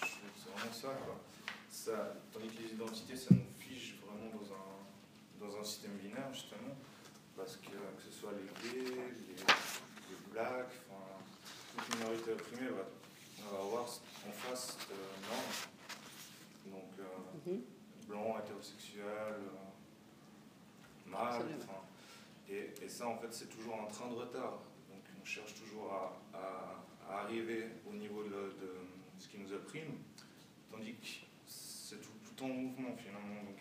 [0.00, 1.20] C'est vraiment ça, quoi.
[1.70, 2.16] ça.
[2.32, 3.40] Tandis que les identités, ça nous
[5.40, 6.76] dans un système binaire, justement,
[7.34, 10.74] parce que que ce soit les gays, les, les blacks,
[11.76, 12.84] toute minorité opprimée va,
[13.50, 14.94] va avoir en face de
[15.28, 15.79] normes.
[18.10, 19.38] Blanc, hétérosexuel, euh,
[21.10, 21.80] mâle, enfin.
[22.48, 24.58] Et, et, ça, en fait, c'est toujours un train de retard.
[24.90, 28.72] Donc, on cherche toujours à, à, à arriver au niveau de, de,
[29.18, 29.98] ce qui nous opprime,
[30.70, 31.06] tandis que
[31.46, 33.42] c'est tout, tout en mouvement, finalement.
[33.44, 33.60] Donc,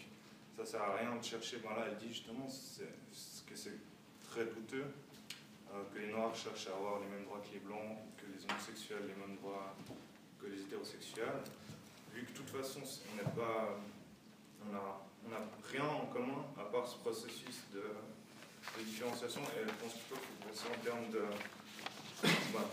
[0.57, 1.57] ça sert à rien de chercher.
[1.59, 3.77] Bon, là, elle dit justement que c'est
[4.29, 4.85] très douteux
[5.73, 8.43] euh, que les Noirs cherchent à avoir les mêmes droits que les Blancs, que les
[8.49, 9.75] homosexuels les mêmes droits
[10.39, 11.43] que les hétérosexuels,
[12.13, 12.81] vu que de toute façon,
[13.11, 13.77] on n'a pas,
[14.67, 15.41] on a, on a
[15.71, 19.41] rien en commun à part ce processus de, de différenciation.
[19.55, 21.23] Et elle pense plutôt qu'il faut en termes de
[22.53, 22.65] bah,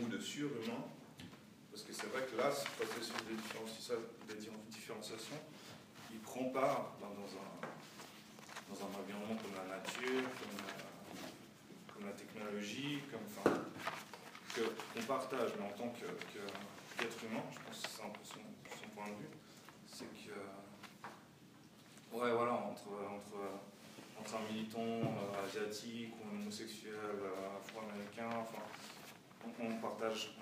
[0.00, 0.82] ou de surhumain,
[1.70, 4.34] parce que c'est vrai que là, ce processus de
[4.70, 5.36] différenciation,
[6.10, 7.50] il prend part dans, un,
[8.70, 13.60] dans un environnement comme la nature, comme la, technologie, comme, enfin,
[14.54, 19.06] qu'on partage, mais en tant qu'être humain, je pense que c'est un peu son, point
[19.06, 19.30] de vue,
[19.94, 20.34] c'est que,
[22.16, 22.88] ouais, voilà, entre,
[24.18, 28.62] entre, un militant euh, asiatique ou un homosexuel euh, afro-américain, enfin,
[29.60, 30.36] on, partage,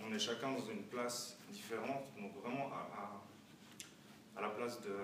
[0.00, 4.96] on, est chacun dans une place différente, donc vraiment à, à la place de,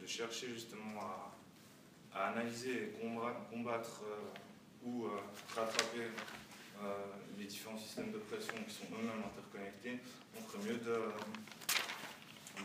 [0.00, 1.00] de chercher justement
[2.12, 2.94] à, analyser et
[3.50, 5.10] combattre, euh, ou euh,
[5.54, 6.10] rattraper
[6.82, 7.04] euh,
[7.38, 10.00] les différents systèmes de pression qui sont eux-mêmes interconnectés,
[10.36, 10.96] on ferait mieux de,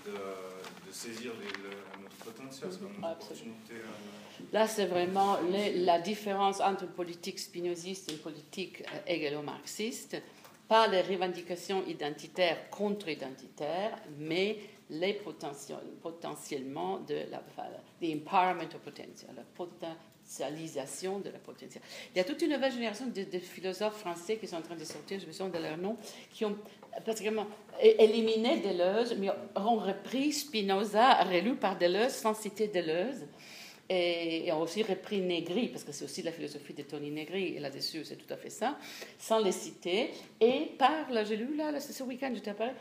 [0.06, 3.74] de, de saisir les, le, notre potentiel, notre opportunité.
[4.52, 5.38] Là, c'est vraiment
[5.76, 10.22] la différence entre une politique spinoziste et une politique égalo-marxiste,
[10.68, 14.58] pas les revendications identitaires contre-identitaires, mais
[14.90, 15.14] les
[16.02, 17.42] potentiellement de la,
[18.04, 21.82] empowerment of potential, la potentialisation de la potentiel.
[22.14, 24.84] Il y a toute une nouvelle génération de, philosophes français qui sont en train de
[24.84, 25.98] sortir, je me souviens de leur nom,
[26.30, 26.58] qui ont
[27.04, 27.48] pratiquement
[27.82, 33.28] éliminé Deleuze, mais ont repris Spinoza, relu par Deleuze, sans citer Deleuze.
[33.90, 37.60] Et, ont aussi repris Negri, parce que c'est aussi la philosophie de Tony Negri, et
[37.60, 38.78] là-dessus, c'est tout à fait ça,
[39.20, 42.72] sans les citer, et parle, j'ai lu là, ce week-end, je parlé,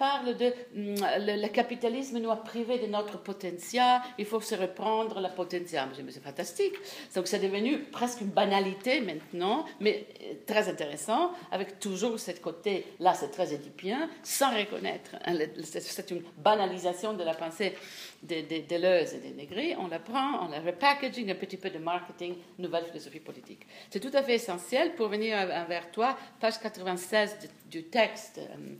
[0.00, 0.94] parle de mm,
[1.42, 5.88] le, capitalisme nous a privé de notre potentiel, il faut se reprendre la potentiel.
[6.08, 6.74] C'est fantastique.
[7.14, 12.86] Donc c'est devenu presque une banalité maintenant, mais euh, très intéressant, avec toujours ce côté,
[12.98, 15.10] là c'est très édipien, sans reconnaître.
[15.26, 17.74] Hein, c'est une banalisation de la pensée
[18.22, 19.74] de, de et de Negri.
[19.78, 23.66] On la prend, on la repackaging, un petit peu de marketing, nouvelle philosophie politique.
[23.90, 25.36] C'est tout à fait essentiel pour venir
[25.68, 27.36] vers toi, page 96
[27.70, 28.38] du texte.
[28.38, 28.76] Euh,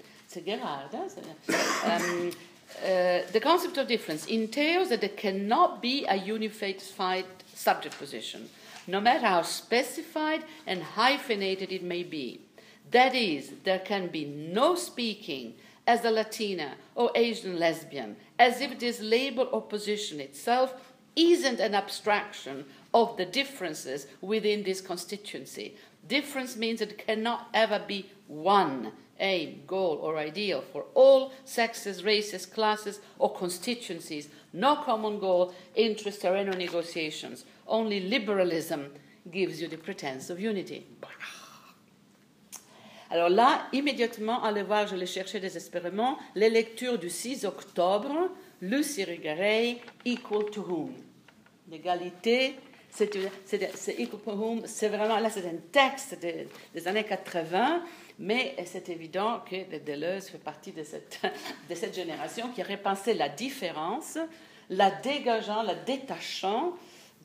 [1.84, 2.30] Um,
[2.84, 6.76] uh, the concept of difference entails that there cannot be a unified
[7.52, 8.48] subject position,
[8.86, 12.42] no matter how specified and hyphenated it may be.
[12.92, 18.78] That is, there can be no speaking as a Latina or Asian lesbian, as if
[18.78, 20.74] this label or position itself
[21.16, 25.74] isn't an abstraction of the differences within this constituency.
[26.06, 32.46] Difference means it cannot ever be one aim, goal, or ideal for all sexes, races,
[32.46, 34.28] classes, or constituencies.
[34.52, 37.44] No common goal, interest, or any negotiations.
[37.66, 38.92] Only liberalism
[39.30, 40.86] gives you the pretense of unity.
[43.12, 48.98] Alors là, immédiatement, allez voir, je l'ai cherché désespérément, les lectures du 6 octobre, Luce
[48.98, 50.94] Irigaray, Equal to Whom
[51.68, 52.54] L'égalité,
[52.92, 57.82] c'est vraiment, là c'est un texte des, années 80,
[58.18, 61.20] mais c'est évident que Deleuze fait partie de cette,
[61.70, 62.66] de cette génération qui a
[63.14, 64.18] la différence,
[64.68, 66.74] la dégageant, la détachant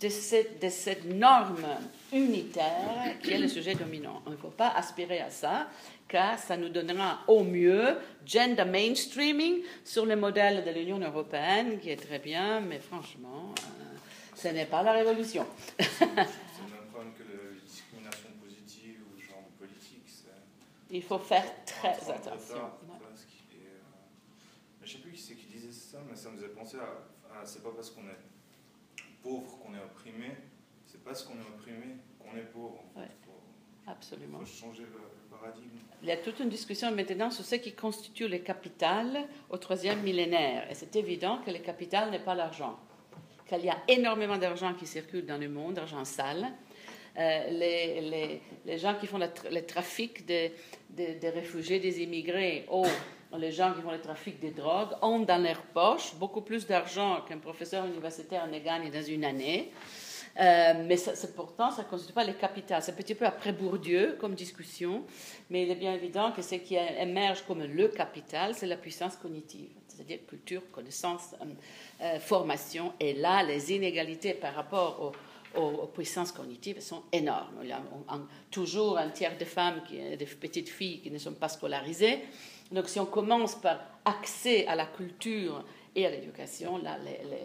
[0.02, 1.66] de cette, de cette, norme
[2.12, 4.22] unitaire qui est le sujet dominant.
[4.28, 5.68] Il ne faut pas aspirer à ça,
[6.08, 11.90] car ça nous donnera au mieux gender mainstreaming sur le modèle de l'Union européenne, qui
[11.90, 13.85] est très bien, mais franchement, euh,
[14.46, 15.44] ce n'est pas la révolution.
[15.80, 20.04] C'est le même problème que la discrimination positive ou genre politique.
[20.92, 22.58] Il faut faire très attention.
[22.58, 23.80] euh,
[24.84, 27.46] je sais plus qui c'est qui disait ça, mais ça me faisait penser à, à
[27.46, 28.22] c'est pas parce qu'on est
[29.24, 30.36] pauvre qu'on est opprimé,
[30.86, 32.84] c'est parce qu'on est opprimé qu'on est pauvre.
[32.96, 33.08] Il Ouais.
[33.26, 33.42] faut,
[33.92, 34.40] Absolument.
[34.42, 35.70] faut changer le, le paradigme.
[36.04, 40.04] Il y a toute une discussion maintenant sur ce qui constitue le capital au troisième
[40.04, 40.70] millénaire.
[40.70, 42.78] Et c'est évident que le capital n'est pas l'argent.
[43.48, 46.48] Qu'il y a énormément d'argent qui circule dans le monde, argent sale.
[47.18, 50.52] Euh, les, gens qui font le, tra- le trafic des
[50.90, 52.86] des réfugiés, des immigrés, ou
[53.38, 57.22] les gens qui font le trafic des drogues, ont dans leur poche beaucoup plus d'argent
[57.28, 59.72] qu'un professeur universitaire ne gagne dans une année.
[60.40, 62.82] Euh, mais ça, pourtant, ça ne constitue pas le capital.
[62.82, 65.04] C'est un petit peu après Bourdieu comme discussion,
[65.50, 69.16] mais il est bien évident que ce qui émerge comme le capital, c'est la puissance
[69.16, 71.46] cognitive, c'est-à-dire culture, connaissance, euh,
[72.02, 72.94] euh, formation.
[73.00, 75.14] Et là, les inégalités par rapport
[75.56, 77.60] aux, puissances cognitives sont énormes.
[77.64, 77.82] Il y a
[78.52, 82.20] toujours un tiers de femmes, qui, des petites filles qui ne sont pas scolarisées.
[82.72, 85.64] Donc si on commence par accès à la culture
[85.96, 86.98] et à l'éducation, là,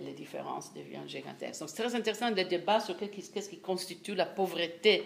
[0.03, 1.61] les, différences deviennent gigantesques.
[1.61, 5.05] Donc c'est très intéressant le débat sur qu'est-ce qui, constitue la pauvreté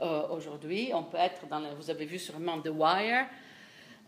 [0.00, 0.90] euh, aujourd'hui.
[0.94, 3.26] On peut être dans, vous avez vu sûrement The Wire,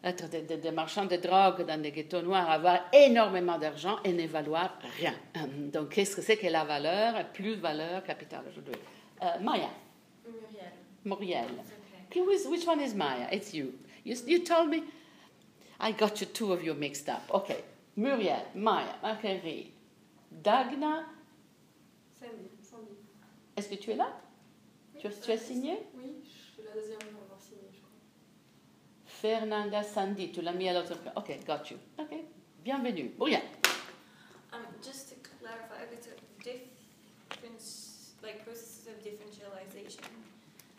[0.06, 4.12] être des, des- des marchands de drogue dans des ghettos noirs, avoir énormément d'argent et
[4.12, 5.14] ne valoir rien.
[5.36, 8.74] Hum, Donc qu'est-ce que c'est que la valeur, plus valeur capitale aujourd'hui
[9.22, 9.70] Euh, Maya,
[10.24, 10.72] Muriel.
[11.04, 11.48] Muriel.
[12.10, 12.20] Okay.
[12.20, 13.28] Which, which one is Maya?
[13.32, 13.72] It's you.
[14.04, 14.14] you.
[14.26, 14.82] You told me?
[15.80, 17.22] I got you two of you mixed up.
[17.32, 17.64] Okay.
[17.96, 19.72] Muriel, Maya, Marguerite,
[20.30, 21.04] Dagna.
[22.20, 22.50] Sandy.
[23.56, 24.08] Est-ce que tu es là?
[24.98, 25.78] Tu, as- tu as signé?
[25.96, 26.98] Oui, je suis la deuxième
[29.20, 30.94] Fernanda Sandy, tu l'as mis à l'autre.
[31.16, 31.79] Ok, got you.
[31.98, 32.14] Ok.
[32.62, 33.11] Bienvenue.
[33.18, 33.42] Muriel.
[34.52, 40.02] Um, just to clarify, it's a difference, like processes of differentialization.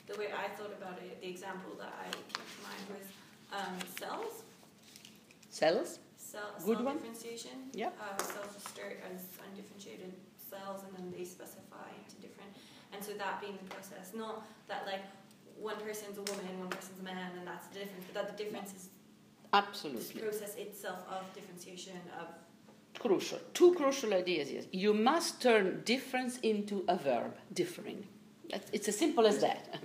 [0.08, 3.06] The way I thought about it, the example that I came to mind was
[3.52, 4.44] um, cells.
[5.50, 6.00] Cells.
[6.18, 6.96] Cell, Good cell one.
[6.98, 7.72] differentiation.
[7.74, 7.90] Yeah.
[8.00, 10.14] Uh, cells are start as undifferentiated
[10.50, 12.52] cells, and then they specify into different.
[12.94, 15.02] And so that being the process, not that like
[15.60, 18.44] one person's a woman, one person's a man, and that's the difference, but that the
[18.44, 18.90] difference is this
[19.54, 20.22] Absolutely.
[20.22, 22.28] process itself of differentiation of
[23.00, 23.40] Crucial.
[23.54, 28.06] Two crucial ideas Yes, You must turn difference into a verb, differing.
[28.72, 29.80] It's as simple as that.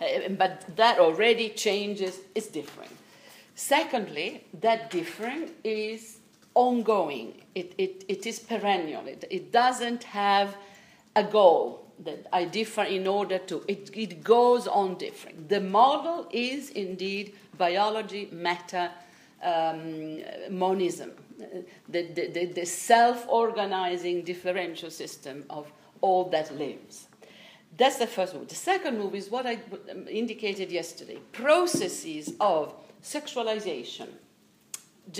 [0.38, 2.90] But that already changes, it's differing.
[3.54, 6.18] Secondly, that differing is
[6.54, 10.56] ongoing, it, it, it is perennial, it, it doesn't have
[11.16, 15.46] a goal that I differ in order to, it, it goes on differing.
[15.48, 18.90] The model is indeed biology, meta,
[19.42, 21.12] um, monism,
[21.88, 27.06] the, the, the, the self organizing differential system of all that lives.
[27.76, 28.48] That's the first move.
[28.48, 29.58] The second move is what I
[29.90, 34.08] um, indicated yesterday processes of sexualization,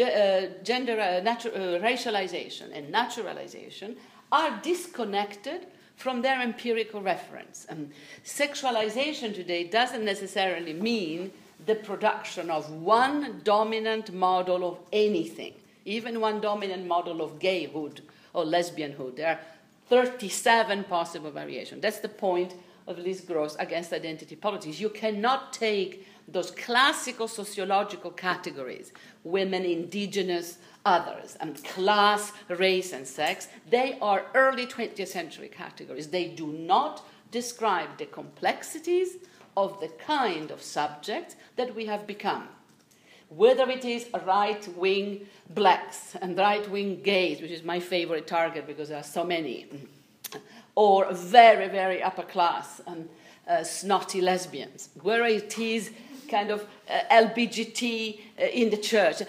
[0.00, 3.96] uh, gender, uh, natu- uh, racialization, and naturalization
[4.30, 7.66] are disconnected from their empirical reference.
[7.68, 7.90] Um,
[8.24, 11.32] sexualization today doesn't necessarily mean
[11.66, 15.54] the production of one dominant model of anything,
[15.84, 18.00] even one dominant model of gayhood
[18.32, 19.16] or lesbianhood.
[19.16, 19.40] There are
[19.88, 21.82] 37 possible variations.
[21.82, 22.54] That's the point
[22.86, 24.80] of Liz Grosz against identity politics.
[24.80, 28.92] You cannot take those classical sociological categories
[29.24, 36.08] women, indigenous, others, and class, race, and sex they are early 20th century categories.
[36.08, 39.16] They do not describe the complexities
[39.56, 42.48] of the kind of subject that we have become.
[43.28, 48.66] Whether it is right wing blacks and right wing gays, which is my favorite target
[48.66, 49.66] because there are so many,
[50.74, 53.08] or very, very upper class and
[53.48, 55.90] uh, snotty lesbians, whether it is
[56.36, 57.82] kind of uh, LBGT
[58.40, 59.22] uh, in the church,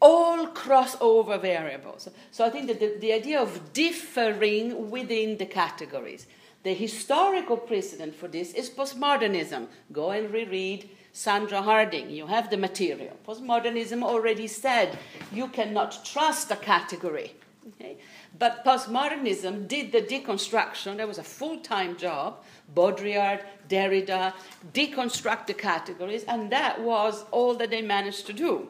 [0.00, 2.08] all crossover variables.
[2.30, 6.26] So I think that the, the idea of differing within the categories.
[6.62, 9.62] The historical precedent for this is postmodernism.
[9.92, 12.10] Go and reread Sandra Harding.
[12.10, 13.16] You have the material.
[13.26, 14.98] Postmodernism already said
[15.32, 17.34] you cannot trust a category.
[17.68, 17.96] Okay?
[18.38, 20.96] But postmodernism did the deconstruction.
[20.96, 22.42] There was a full time job.
[22.74, 24.32] Baudrillard, Derrida,
[24.72, 28.68] deconstruct the categories, and that was all that they managed to do.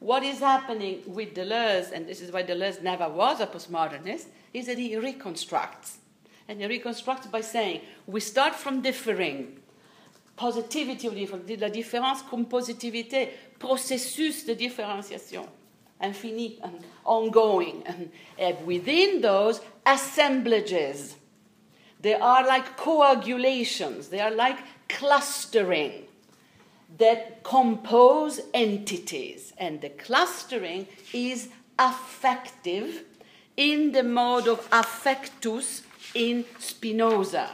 [0.00, 4.66] What is happening with Deleuze, and this is why Deleuze never was a postmodernist, is
[4.66, 5.98] that he reconstructs.
[6.46, 9.60] And he reconstructs by saying, we start from differing.
[10.36, 15.46] Positivity of difference, la différence comme processus de différenciation,
[16.02, 17.84] infini and ongoing.
[18.36, 21.14] And within those, assemblages.
[22.04, 24.58] They are like coagulations, they are like
[24.90, 26.02] clustering
[26.98, 29.54] that compose entities.
[29.56, 33.04] And the clustering is affective
[33.56, 35.80] in the mode of affectus
[36.14, 37.48] in Spinoza.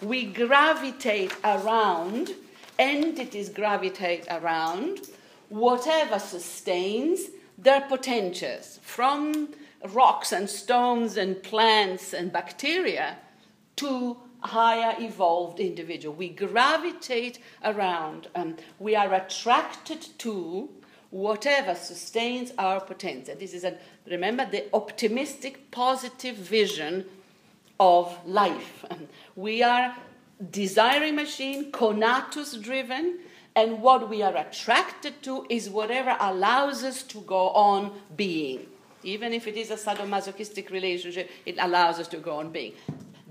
[0.00, 2.36] We gravitate around,
[2.78, 5.00] entities gravitate around
[5.48, 9.48] whatever sustains their potentials, from
[9.88, 13.16] rocks and stones and plants and bacteria
[13.78, 16.14] to higher evolved individual.
[16.14, 20.68] We gravitate around, and we are attracted to
[21.10, 23.34] whatever sustains our potential.
[23.38, 27.04] This is a remember the optimistic, positive vision
[27.80, 28.84] of life.
[28.90, 29.96] Um, we are
[30.50, 33.18] desiring machine, conatus driven,
[33.56, 38.66] and what we are attracted to is whatever allows us to go on being.
[39.02, 42.72] Even if it is a sadomasochistic relationship, it allows us to go on being.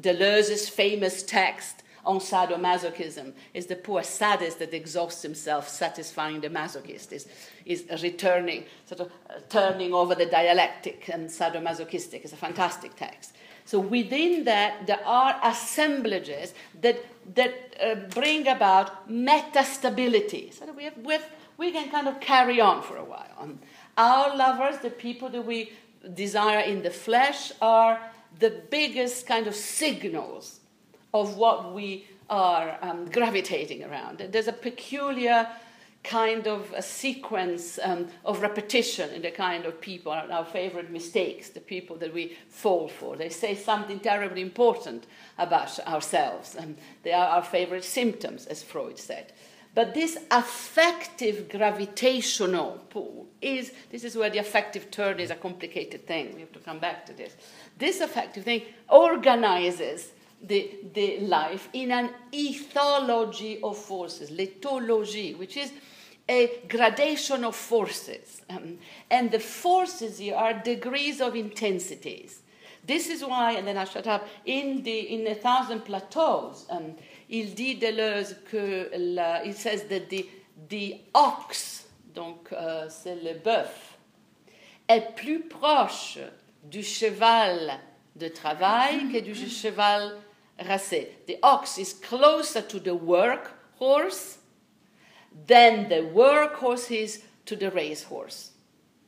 [0.08, 7.12] Deleuze's famous text on sadomasochism is the poor sadist that exhausts himself satisfying the masochist,
[7.12, 7.28] is,
[7.66, 12.24] is returning, sort of uh, turning over the dialectic and sadomasochistic.
[12.24, 13.34] It's a fantastic text.
[13.66, 17.04] So within that, there are assemblages that,
[17.36, 22.22] that uh, bring about metastability, so that we, have, we, have, we can kind of
[22.22, 23.28] carry on for a while.
[23.38, 23.60] Um,
[23.98, 25.74] our lovers, the people that we
[26.14, 28.00] desire in the flesh, are
[28.40, 30.60] the biggest kind of signals
[31.14, 34.20] of what we are um, gravitating around.
[34.20, 35.48] There's a peculiar
[36.04, 41.50] kind of a sequence um, of repetition in the kind of people, our favorite mistakes,
[41.50, 43.18] the people that we fall for.
[43.18, 45.06] They say something terribly important
[45.38, 49.34] about ourselves, and they are our favorite symptoms, as Freud said.
[49.76, 56.08] But this affective gravitational pull is this is where the affective turn is a complicated
[56.08, 56.34] thing.
[56.34, 57.36] We have to come back to this.
[57.78, 60.12] This affective thing organizes
[60.42, 65.72] the, the life in an ethology of forces, l'ethologie, which is
[66.30, 68.42] a gradation of forces.
[68.50, 72.42] Um, and the forces here are degrees of intensities.
[72.86, 76.96] This is why, and then I shut up, in, the, in A Thousand Plateaus, um,
[77.30, 80.26] il dit Deleuze que la, il says that the,
[80.70, 83.98] the ox, donc uh, c'est le bœuf,
[84.88, 86.20] est plus proche
[86.70, 87.80] du cheval
[88.16, 90.18] de travail que du cheval
[90.60, 91.10] racé.
[91.28, 94.38] The ox is closer to the work horse
[95.46, 98.52] than the work horse is to the race horse.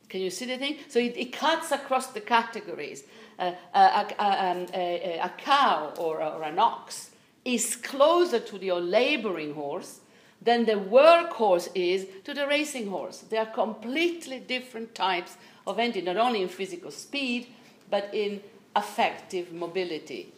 [0.08, 0.76] Can you see the thing?
[0.88, 3.04] So it, it cuts across the categories.
[3.38, 3.78] Uh, a,
[4.18, 7.10] a, a, a, cow or, or an ox
[7.44, 10.00] is closer to the laboring horse
[10.42, 13.18] than the workhorse is to the racing horse.
[13.18, 17.46] They are completely different types of entity, not only in physical speed,
[17.90, 18.40] but in
[18.74, 20.32] affective mobility.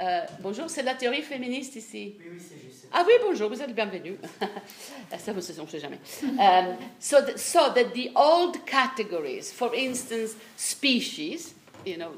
[0.00, 2.14] Euh, bonjour, c'est la théorie féministe ici.
[2.18, 2.86] Oui, oui, c'est juste.
[2.92, 4.18] Ah oui, bonjour, vous êtes bienvenue.
[5.18, 5.98] Ça, on ne sait jamais.
[6.22, 11.54] Um, so, that, so that the old categories, for instance, species,
[11.86, 12.12] you know,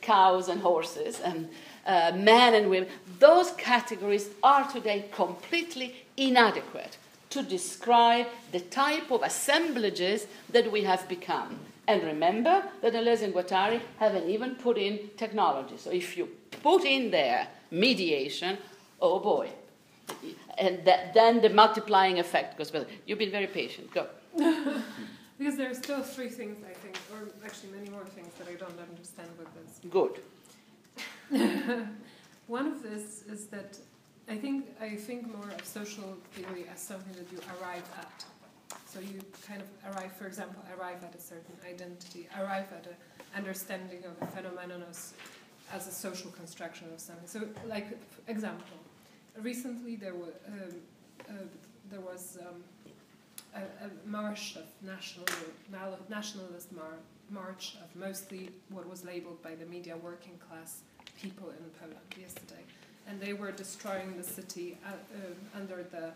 [0.00, 1.48] cows and horses, and
[1.86, 2.88] uh, men and women,
[3.18, 6.98] those categories are today completely inadequate
[7.32, 11.58] to describe the type of assemblages that we have become.
[11.88, 15.76] And remember that Deleuze and Guattari haven't even put in technology.
[15.78, 16.28] So if you
[16.62, 18.58] put in there mediation,
[19.00, 19.50] oh boy,
[20.58, 22.86] and that, then the multiplying effect goes better.
[23.06, 23.90] You've been very patient.
[23.92, 24.06] Go.
[25.38, 28.54] Because there are still three things I think, or actually many more things that I
[28.54, 29.80] don't understand with this.
[29.90, 30.20] Good.
[32.46, 33.76] One of this is that
[34.28, 38.24] I think I think more of social theory as something that you arrive at.
[38.86, 42.96] So you kind of arrive, for example, arrive at a certain identity, arrive at an
[43.36, 45.14] understanding of a phenomenon as,
[45.72, 47.26] as a social construction of something.
[47.26, 47.86] So, like
[48.28, 48.76] example,
[49.40, 50.74] recently there were um,
[51.28, 51.32] uh,
[51.90, 52.62] there was um,
[53.54, 55.26] a, a march of national
[56.08, 60.80] nationalist mar- march of mostly what was labeled by the media working class
[61.20, 62.62] people in Poland yesterday,
[63.06, 66.12] and they were destroying the city uh, uh, under the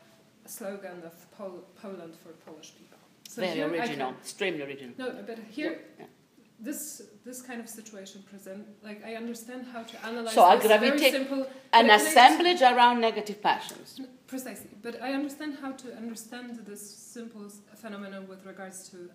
[0.49, 2.99] slogan of Pol- Poland for Polish people.
[3.29, 4.95] So Very original, can, extremely original.
[4.99, 5.81] No, but here.
[5.99, 6.07] Yeah.
[6.59, 10.33] This this kind of situation present like I understand how to analyze.
[10.33, 14.01] So I gravitate simple, an assemblage around negative passions.
[14.27, 19.11] Precisely, but I understand how to understand this simple phenomenon with regards to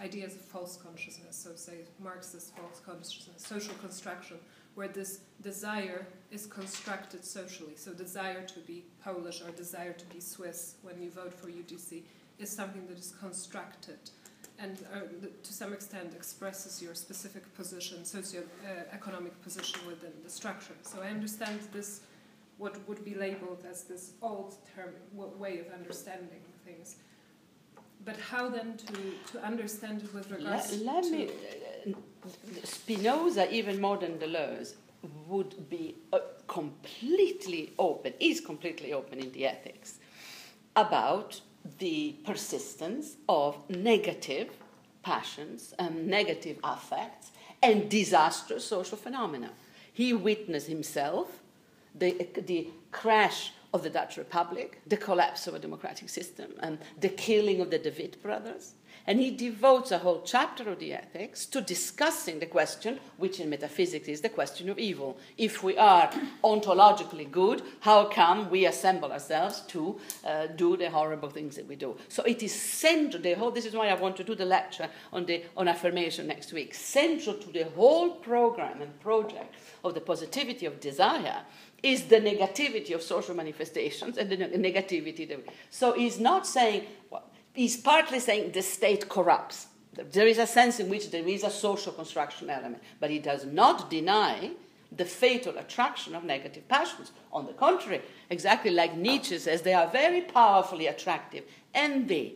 [0.00, 1.36] ideas of false consciousness.
[1.36, 4.38] So say Marxist false consciousness, social construction,
[4.80, 7.76] where this desire is constructed socially.
[7.76, 12.00] So desire to be Polish or desire to be Swiss when you vote for UDC
[12.38, 13.98] is something that is constructed
[14.58, 15.00] and uh,
[15.42, 20.76] to some extent expresses your specific position, socio-economic uh, position within the structure.
[20.82, 22.00] So I understand this,
[22.56, 26.96] what would be labeled as this old term way of understanding things.
[28.04, 28.92] But how then to,
[29.32, 31.10] to understand it with regards let, let to...
[31.10, 31.28] Me,
[31.86, 31.92] uh,
[32.64, 34.74] Spinoza, even more than Deleuze,
[35.26, 39.98] would be uh, completely open, is completely open in the ethics,
[40.76, 41.40] about
[41.78, 44.50] the persistence of negative
[45.02, 47.30] passions, um, negative affects,
[47.62, 49.50] and disastrous social phenomena.
[49.92, 51.40] He witnessed himself
[51.94, 57.08] the, the crash of the Dutch Republic, the collapse of a democratic system, and the
[57.08, 58.74] killing of the De Witt brothers,
[59.06, 63.48] and he devotes a whole chapter of the ethics to discussing the question, which in
[63.48, 65.18] metaphysics is the question of evil.
[65.38, 66.10] If we are
[66.44, 71.76] ontologically good, how come we assemble ourselves to uh, do the horrible things that we
[71.76, 71.96] do?
[72.08, 74.88] So it is central, the whole, this is why I want to do the lecture
[75.12, 76.74] on, the, on affirmation next week.
[76.74, 81.40] Central to the whole program and project of the positivity of desire
[81.82, 85.28] is the negativity of social manifestations and the negativity.
[85.28, 87.24] That, so he's not saying, well,
[87.54, 89.66] he's partly saying the state corrupts.
[89.94, 93.44] There is a sense in which there is a social construction element, but he does
[93.44, 94.52] not deny
[94.96, 97.12] the fatal attraction of negative passions.
[97.32, 101.44] On the contrary, exactly like Nietzsche says, they are very powerfully attractive.
[101.74, 102.34] Envy,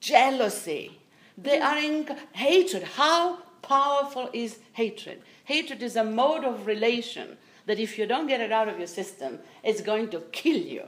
[0.00, 1.00] jealousy,
[1.38, 2.82] they are in hatred.
[2.82, 5.22] How powerful is hatred?
[5.44, 7.36] Hatred is a mode of relation
[7.66, 10.84] that if you don't get it out of your system, it's going to kill you.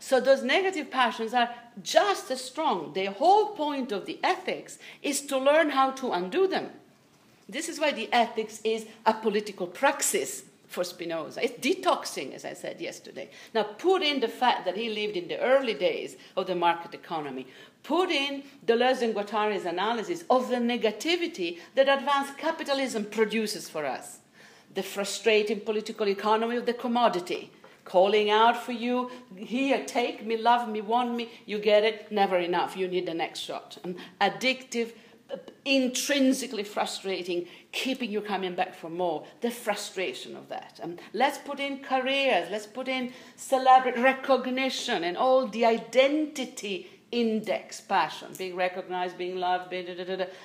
[0.00, 1.50] so those negative passions are
[1.82, 2.92] just as strong.
[2.94, 6.70] The whole point of the ethics is to learn how to undo them.
[7.48, 11.44] This is why the ethics is a political praxis for Spinoza.
[11.44, 13.30] It's detoxing, as I said yesterday.
[13.54, 16.92] Now, put in the fact that he lived in the early days of the market
[16.92, 17.46] economy.
[17.84, 24.18] Put in Deleuze and Guattari's analysis of the negativity that advanced capitalism produces for us
[24.76, 27.50] the frustrating political economy of the commodity,
[27.84, 32.38] calling out for you, here, take me, love me, want me, you get it, never
[32.38, 33.78] enough, you need the next shot.
[34.20, 34.92] Addictive,
[35.64, 40.78] intrinsically frustrating, keeping you coming back for more, the frustration of that.
[41.12, 48.28] Let's put in careers, let's put in celebrity recognition and all the identity index passion,
[48.36, 49.72] being recognized, being loved,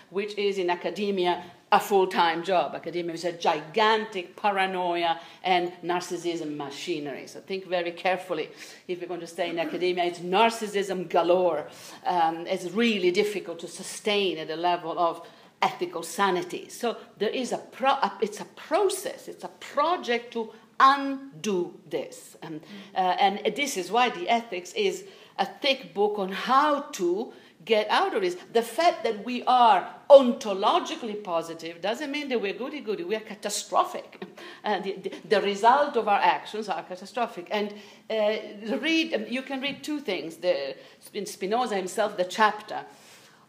[0.10, 2.76] which is in academia a full time job.
[2.76, 7.28] Academia is a gigantic paranoia and narcissism machinery.
[7.28, 8.50] So think very carefully
[8.88, 10.04] if you're going to stay in academia.
[10.06, 11.68] It's narcissism galore.
[12.06, 15.26] Um, it's really difficult to sustain at the level of
[15.62, 16.68] ethical sanity.
[16.70, 22.36] So there is a, pro- a it's a process, it's a project to undo this.
[22.44, 22.60] Um,
[22.96, 25.06] uh, and this is why the ethics is
[25.42, 27.34] a thick book on how to
[27.66, 28.38] get out of this.
[28.54, 33.28] The fact that we are ontologically positive doesn't mean that we're goody goody, we are
[33.34, 34.24] catastrophic.
[34.64, 37.48] And the, the, the, result of our actions are catastrophic.
[37.50, 37.74] And
[38.10, 40.36] uh, read, um, you can read two things.
[40.36, 40.76] The,
[41.14, 42.86] in Spinoza himself, the chapter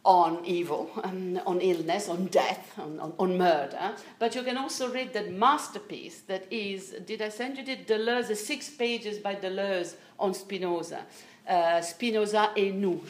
[0.05, 3.95] on evil, um, on illness, on death, on, on, on, murder.
[4.19, 8.35] But you can also read that masterpiece that is, did I send you the Deleuze,
[8.37, 11.05] six pages by Deleuze on Spinoza
[11.49, 13.01] uh, Spinoza et nous.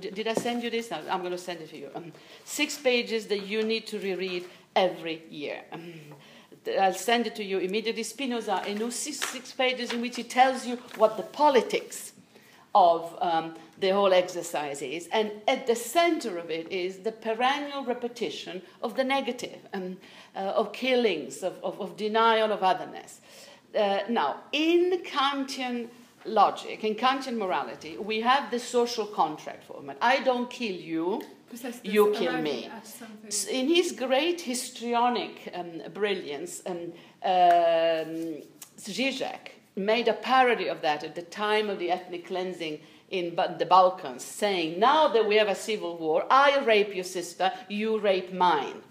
[0.00, 0.90] Did I send you this?
[0.90, 1.90] No, I'm going to send it to you.
[1.94, 2.12] Um,
[2.44, 4.44] six pages that you need to reread
[4.74, 5.62] every year.
[5.72, 5.94] Um,
[6.80, 8.02] I'll send it to you immediately.
[8.02, 12.12] Spinoza et nous, six, six pages in which he tells you what the politics
[12.74, 15.08] of um, the whole exercise is.
[15.12, 19.98] And at the center of it is the perennial repetition of the negative, um,
[20.34, 23.20] uh, of killings, of, of, of, denial of otherness.
[23.76, 25.88] Uh, now, in Kantian
[26.24, 29.96] logic, in Kantian morality, we have the social contract format.
[30.00, 31.22] I don't kill you,
[31.82, 32.70] you kill me.
[33.50, 36.92] In his great histrionic um, brilliance, um,
[37.22, 38.42] um,
[38.78, 43.66] Zizek made a parody of that at the time of the ethnic cleansing in the
[43.66, 48.32] Balkans, saying, Now that we have a civil war, I rape your sister, you rape
[48.32, 48.82] mine.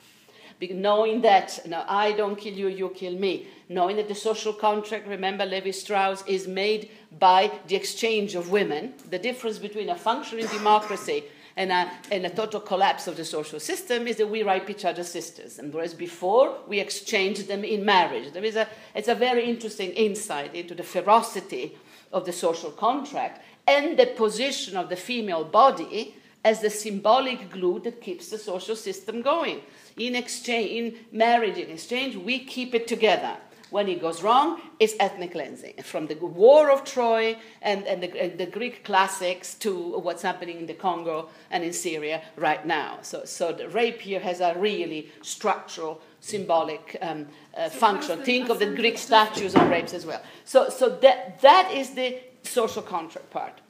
[0.69, 3.47] Knowing that no, I don't kill you, you kill me.
[3.69, 8.93] Knowing that the social contract, remember Levi Strauss, is made by the exchange of women.
[9.09, 11.23] The difference between a functioning democracy
[11.55, 14.85] and a, and a total collapse of the social system is that we rape each
[14.85, 15.59] other's sisters.
[15.59, 18.31] And whereas before, we exchanged them in marriage.
[18.31, 21.77] There is a, it's a very interesting insight into the ferocity
[22.13, 27.79] of the social contract and the position of the female body as the symbolic glue
[27.79, 29.61] that keeps the social system going.
[29.97, 33.37] In exchange, in marriage, in exchange, we keep it together.
[33.69, 35.75] When it goes wrong, it's ethnic cleansing.
[35.83, 40.57] From the War of Troy and, and, the, and the Greek classics to what's happening
[40.57, 42.99] in the Congo and in Syria right now.
[43.01, 48.23] So, so the rape here has a really structural, symbolic um, uh, so function.
[48.23, 50.21] Think of the Greek statues on rapes as well.
[50.43, 53.61] So, so that, that is the social contract part.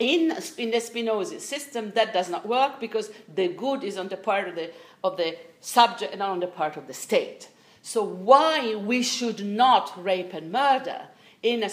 [0.00, 4.16] In, in the Spinozist system, that does not work because the good is on the
[4.16, 4.70] part of the,
[5.04, 7.48] of the subject and not on the part of the state.
[7.82, 11.02] So, why we should not rape and murder
[11.42, 11.70] in a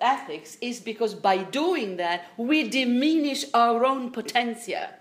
[0.00, 4.94] ethics is because by doing that, we diminish our own potentia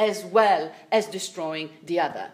[0.00, 2.30] as well as destroying the other.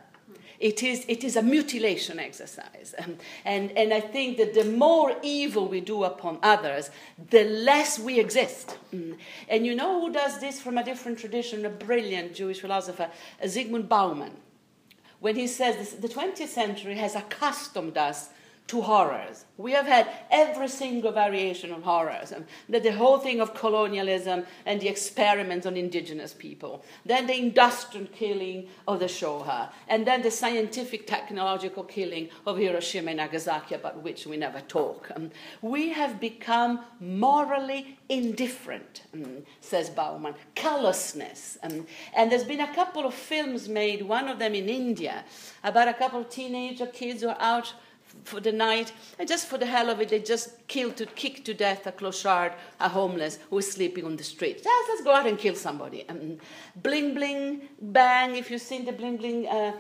[0.61, 2.95] It is, it is a mutilation exercise.
[2.99, 6.91] Um, and, and I think that the more evil we do upon others,
[7.31, 8.77] the less we exist.
[8.93, 9.17] Mm.
[9.49, 11.65] And you know who does this from a different tradition?
[11.65, 13.11] A brilliant Jewish philosopher,
[13.45, 14.33] Zygmunt Bauman
[15.21, 18.31] when he says this, the 20th century has accustomed us
[18.69, 19.47] to horrors.
[19.57, 22.33] We have had every single variation of horrors.
[22.33, 26.85] Um, the, the, whole thing of colonialism and the experiments on indigenous people.
[27.05, 29.73] Then the industrial killing of the Shoah.
[29.89, 35.11] And then the scientific technological killing of Hiroshima and Nagasaki, about which we never talk.
[35.17, 35.31] Um,
[35.63, 40.35] we have become morally indifferent, um, says Bauman.
[40.55, 41.57] Callousness.
[41.63, 41.87] And
[42.31, 45.25] there's been a couple of films made, one of them in India,
[45.65, 47.73] about a couple of teenager kids who are out
[48.25, 51.45] for the night, and just for the hell of it, they just killed to kick
[51.45, 54.63] to death a clochard, a homeless who is sleeping on the street.
[54.63, 56.05] Just let's go out and kill somebody.
[56.09, 56.41] And
[56.77, 58.37] bling bling bang.
[58.37, 59.73] If you've seen the bling bling uh,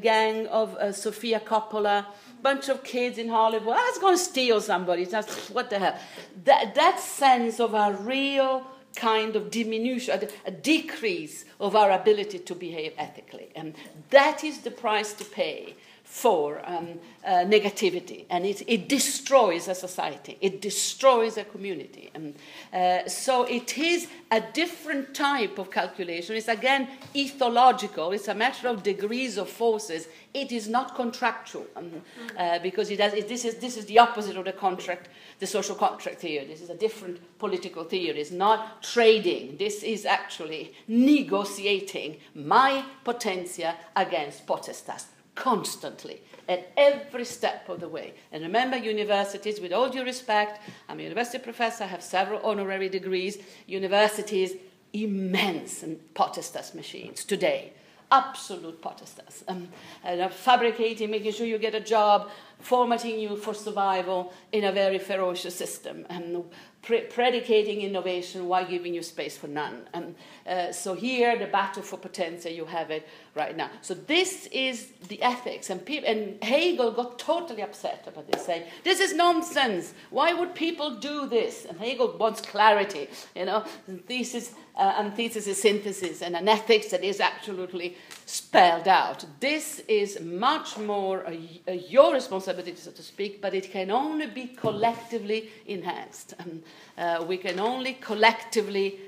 [0.00, 2.06] gang of uh, Sofia Coppola,
[2.42, 5.06] bunch of kids in Hollywood, well, let's go and steal somebody.
[5.06, 5.98] Just what the hell?
[6.44, 8.66] That that sense of a real
[8.96, 13.74] kind of diminution, a decrease of our ability to behave ethically, and
[14.10, 15.74] that is the price to pay
[16.04, 22.10] for um, uh, negativity, and it, it, destroys a society, it destroys a community.
[22.14, 22.34] And,
[22.72, 26.36] uh, so it is a different type of calculation.
[26.36, 30.06] It's again ethological, it's a matter of degrees of forces.
[30.34, 31.90] It is not contractual, um,
[32.38, 35.08] uh, because it has, it, this, is, this is the opposite of the contract,
[35.40, 36.44] the social contract theory.
[36.44, 38.20] This is a different political theory.
[38.20, 47.68] It's not trading, this is actually negotiating my potentia against potestas constantly at every step
[47.68, 48.14] of the way.
[48.32, 52.88] And remember, universities, with all due respect, I'm a university professor, I have several honorary
[52.88, 53.38] degrees.
[53.66, 54.52] Universities,
[54.92, 57.72] immense and potestas machines today.
[58.12, 59.42] Absolute potestas.
[59.48, 59.68] Um,
[60.04, 62.30] and fabricating, making sure you get a job,
[62.60, 66.06] formatting you for survival in a very ferocious system.
[66.08, 66.44] And
[66.84, 69.88] pre- predicating innovation while giving you space for none.
[69.92, 70.14] And
[70.46, 73.70] uh, so here, the battle for potentia, you have it right now.
[73.80, 78.64] So this is the ethics, and, pe- and Hegel got totally upset about this, saying,
[78.82, 79.94] "This is nonsense.
[80.10, 83.64] Why would people do this?" And Hegel wants clarity, you know,
[84.06, 87.96] thesis, uh, antithesis, synthesis, and an ethics that is absolutely
[88.26, 89.24] spelled out.
[89.40, 94.26] This is much more a, a your responsibility, so to speak, but it can only
[94.26, 96.34] be collectively enhanced.
[96.44, 96.62] Um,
[96.98, 98.98] uh, we can only collectively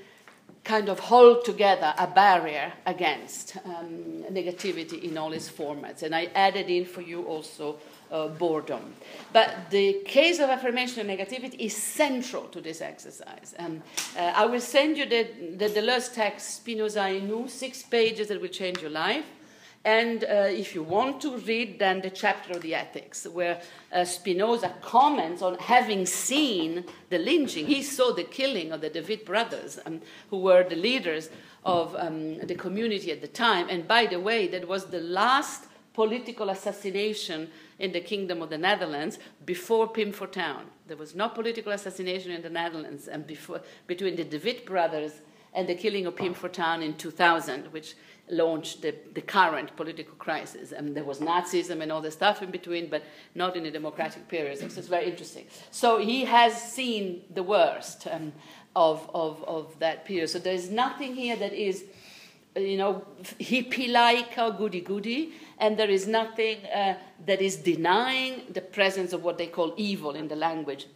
[0.66, 6.02] kind of hold together a barrier against um, negativity in all its formats.
[6.02, 7.78] And I added in for you also
[8.10, 8.94] uh, boredom.
[9.32, 13.54] But the case of affirmation and negativity is central to this exercise.
[13.58, 13.82] And
[14.16, 18.40] uh, I will send you the, the Deleuze text, Spinoza in Nous, six pages that
[18.40, 19.24] will change your life.
[19.84, 23.60] And uh, if you want to read then the chapter of the ethics, where
[23.92, 29.00] uh, Spinoza comments on having seen the lynching, he saw the killing of the De
[29.00, 31.30] Witt brothers, um, who were the leaders
[31.64, 33.68] of um, the community at the time.
[33.70, 35.66] And by the way, that was the last
[35.96, 40.64] political assassination in the Kingdom of the Netherlands before Pim Fortuyn.
[40.86, 45.12] There was no political assassination in the Netherlands and before, between the De Witt brothers
[45.54, 47.94] and the killing of Pim Fortuyn in 2000, which
[48.28, 50.70] launched the, the current political crisis.
[50.72, 53.02] And there was Nazism and all the stuff in between, but
[53.34, 54.58] not in the democratic period.
[54.58, 55.46] So it's very interesting.
[55.70, 58.34] So he has seen the worst um,
[58.74, 60.28] of, of, of that period.
[60.28, 61.84] So there's nothing here that is,
[62.54, 63.06] you know,
[63.40, 66.94] hippie-like or goody-goody, and there is nothing uh,
[67.24, 70.86] that is denying the presence of what they call evil in the language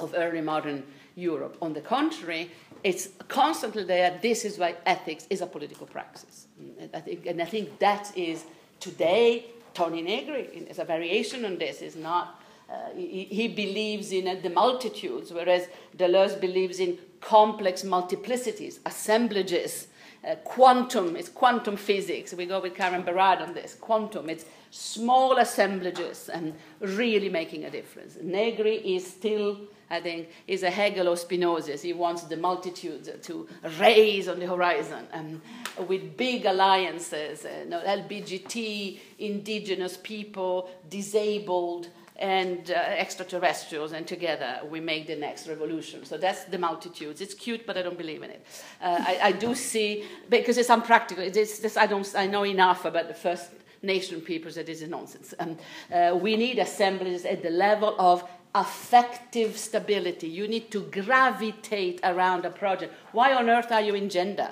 [0.00, 0.84] of early modern
[1.14, 1.56] Europe.
[1.60, 2.50] On the contrary,
[2.84, 4.18] it's constantly there.
[4.22, 6.46] This is why ethics is a political praxis.
[6.80, 8.44] And I think, and I think that is
[8.80, 12.40] today, Toni Negri is a variation on this, is not.
[12.70, 19.88] Uh, he, he, believes in uh, the multitudes, whereas Deleuze believes in complex multiplicities, assemblages,
[20.28, 22.34] uh, quantum, it's quantum physics.
[22.34, 23.74] We go with Karen Barad on this.
[23.74, 28.18] Quantum, it's small assemblages and really making a difference.
[28.20, 29.58] Negri is still
[29.90, 31.76] I think, is a Hegel or Spinoza.
[31.76, 33.48] He wants the multitudes to
[33.80, 35.40] raise on the horizon and
[35.86, 41.88] with big alliances, uh, you know, LBGT, indigenous people, disabled,
[42.18, 46.04] and uh, extraterrestrials, and together we make the next revolution.
[46.04, 47.20] So that's the multitudes.
[47.20, 48.44] It's cute, but I don't believe in it.
[48.82, 51.22] Uh, I, I, do see, because it's unpractical.
[51.22, 53.50] It's, I, don't, I know enough about the first
[53.82, 55.32] nation peoples that this is nonsense.
[55.38, 55.56] Um,
[55.92, 60.26] uh, we need assemblies at the level of affective stability.
[60.26, 62.92] You need to gravitate around a project.
[63.12, 64.50] Why on earth are you in gender?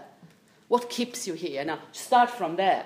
[0.69, 1.65] What keeps you here?
[1.65, 2.85] Now, start from there.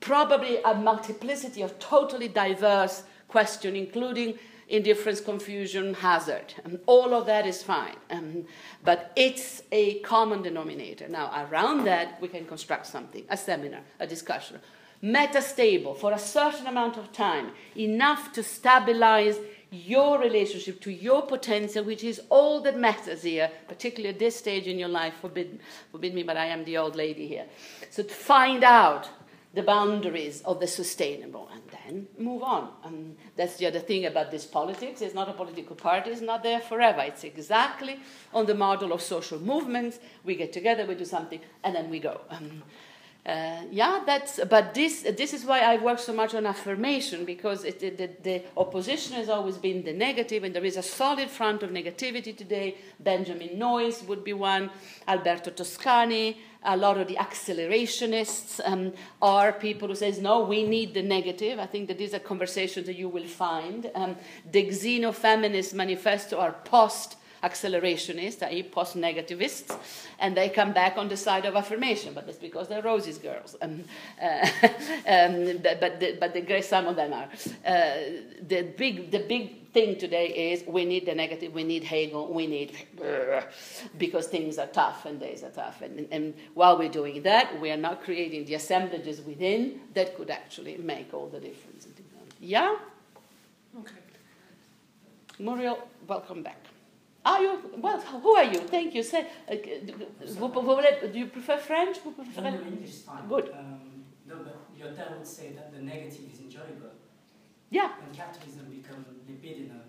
[0.00, 6.54] Probably a multiplicity of totally diverse questions, including indifference, confusion, hazard.
[6.64, 7.96] And all of that is fine.
[8.10, 8.44] Um,
[8.84, 11.08] but it's a common denominator.
[11.08, 14.60] Now, around that, we can construct something a seminar, a discussion.
[15.02, 19.38] Metastable for a certain amount of time, enough to stabilize
[19.72, 24.66] your relationship to your potential, which is all that matters here, particularly at this stage
[24.66, 25.14] in your life.
[25.20, 25.60] Forbid,
[25.90, 27.46] forbid me, but I am the old lady here.
[27.90, 29.08] So to find out
[29.54, 31.62] the boundaries of the sustainable and
[31.92, 32.70] then move on.
[32.84, 35.00] And that's the other thing about this politics.
[35.00, 37.02] It's not a political party, it's not there forever.
[37.02, 38.00] It's exactly
[38.32, 39.98] on the model of social movements.
[40.24, 42.20] We get together, we do something, and then we go.
[42.30, 42.62] Um,
[43.24, 47.64] uh, yeah, that's, but this, this is why I work so much on affirmation because
[47.64, 51.62] it, the, the opposition has always been the negative, and there is a solid front
[51.62, 52.78] of negativity today.
[52.98, 54.70] Benjamin Noys would be one,
[55.06, 56.34] Alberto Toscano,
[56.64, 61.58] a lot of the accelerationists um, are people who says no we need the negative
[61.58, 64.16] i think that these are conversations that you will find um,
[64.50, 69.76] the xenofeminist manifesto are post accelerationists, i.e., post negativists,
[70.20, 73.56] and they come back on the side of affirmation, but that's because they're Rosi's girls.
[73.60, 73.84] Um,
[74.22, 74.48] uh,
[75.08, 77.28] um, but, the, but the great some of them are.
[77.66, 77.94] Uh,
[78.46, 82.46] the, big, the big thing today is we need the negative, we need Hegel, we
[82.46, 82.72] need
[83.98, 85.80] because things are tough and days are tough.
[85.82, 90.30] And, and while we're doing that, we are not creating the assemblages within that could
[90.30, 91.86] actually make all the difference.
[92.40, 92.76] Yeah?
[93.78, 93.94] Okay.
[95.38, 96.58] Muriel, welcome back.
[97.24, 97.58] Are you?
[97.78, 98.58] Well, who are you?
[98.58, 99.02] Thank you.
[99.02, 101.98] Say, uh, do you prefer French?
[102.00, 102.42] Vous préférez...
[102.42, 103.28] No, no, English is fine.
[103.28, 103.50] Good.
[103.54, 106.90] Um, no, but Lyotard would say that the negative is enjoyable.
[107.72, 107.90] Yeah.
[108.06, 109.80] And capitalism becomes libidinal.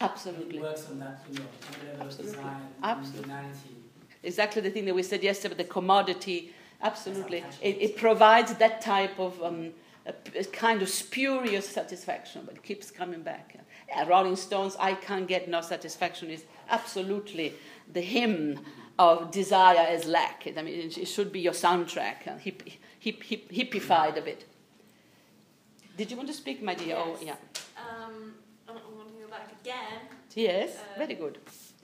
[0.00, 0.58] Absolutely.
[0.58, 1.44] It works on that, you know,
[1.92, 3.22] level of design, Absolutely.
[3.22, 3.76] humanity.
[4.22, 6.52] Exactly the thing that we said yesterday about the commodity.
[6.82, 7.42] Absolutely.
[7.60, 9.72] It, it provides that type of um,
[10.06, 13.56] a, a kind of spurious satisfaction, but it keeps coming back.
[13.96, 17.54] Uh, Rolling Stones, I Can't Get No Satisfaction is absolutely
[17.92, 18.60] the hymn
[18.98, 20.46] of desire as lack.
[20.56, 22.62] I mean, it should be your soundtrack, uh, hip,
[23.00, 24.44] hip, hip, hippified a bit.
[25.96, 26.88] Did you want to speak, my dear?
[26.88, 27.06] Yes.
[27.08, 27.36] Oh, yeah.
[27.80, 28.34] Um,
[28.68, 30.00] I want to go back again.
[30.34, 31.38] Yes, uh, very good.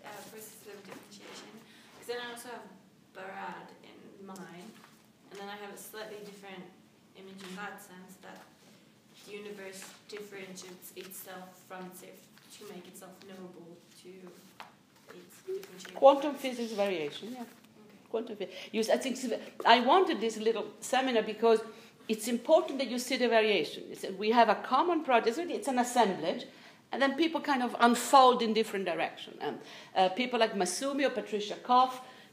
[0.04, 1.48] Uh, process of differentiation.
[1.96, 2.66] Because then I also have
[3.16, 4.68] Barad in mind,
[5.30, 6.64] and then I have a slightly different
[7.16, 8.42] image in that sense that
[9.24, 12.20] the universe differentiates itself from itself
[12.58, 14.12] to make itself knowable to
[15.16, 17.40] its Quantum physics variation, yeah.
[17.40, 17.48] Okay.
[18.10, 18.90] Quantum physics.
[18.90, 19.16] I think
[19.64, 21.60] I wanted this little seminar because
[22.08, 23.84] it's important that you see the variation.
[23.90, 25.38] It's, we have a common project.
[25.38, 26.46] It's, an assemblage,
[26.90, 29.36] and then people kind of unfold in different directions.
[29.40, 29.58] And
[29.96, 31.92] uh, people like Massumi or Patricia Clough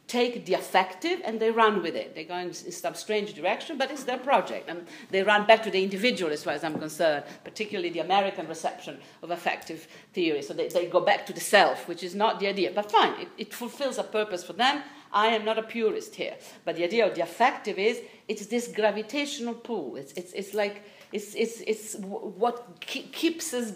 [0.09, 2.15] take the affective and they run with it.
[2.15, 4.67] They go in some strange direction, but it's their project.
[4.67, 8.47] And they run back to the individual, as far as I'm concerned, particularly the American
[8.47, 10.41] reception of affective theory.
[10.41, 12.71] So they, they go back to the self, which is not the idea.
[12.73, 14.81] But fine, it, it fulfills a purpose for them.
[15.11, 16.35] I am not a purist here.
[16.65, 19.95] But the idea of the affective is it's this gravitational pull.
[19.95, 23.73] It's, it's, it's like it's, it's, it's what keeps us,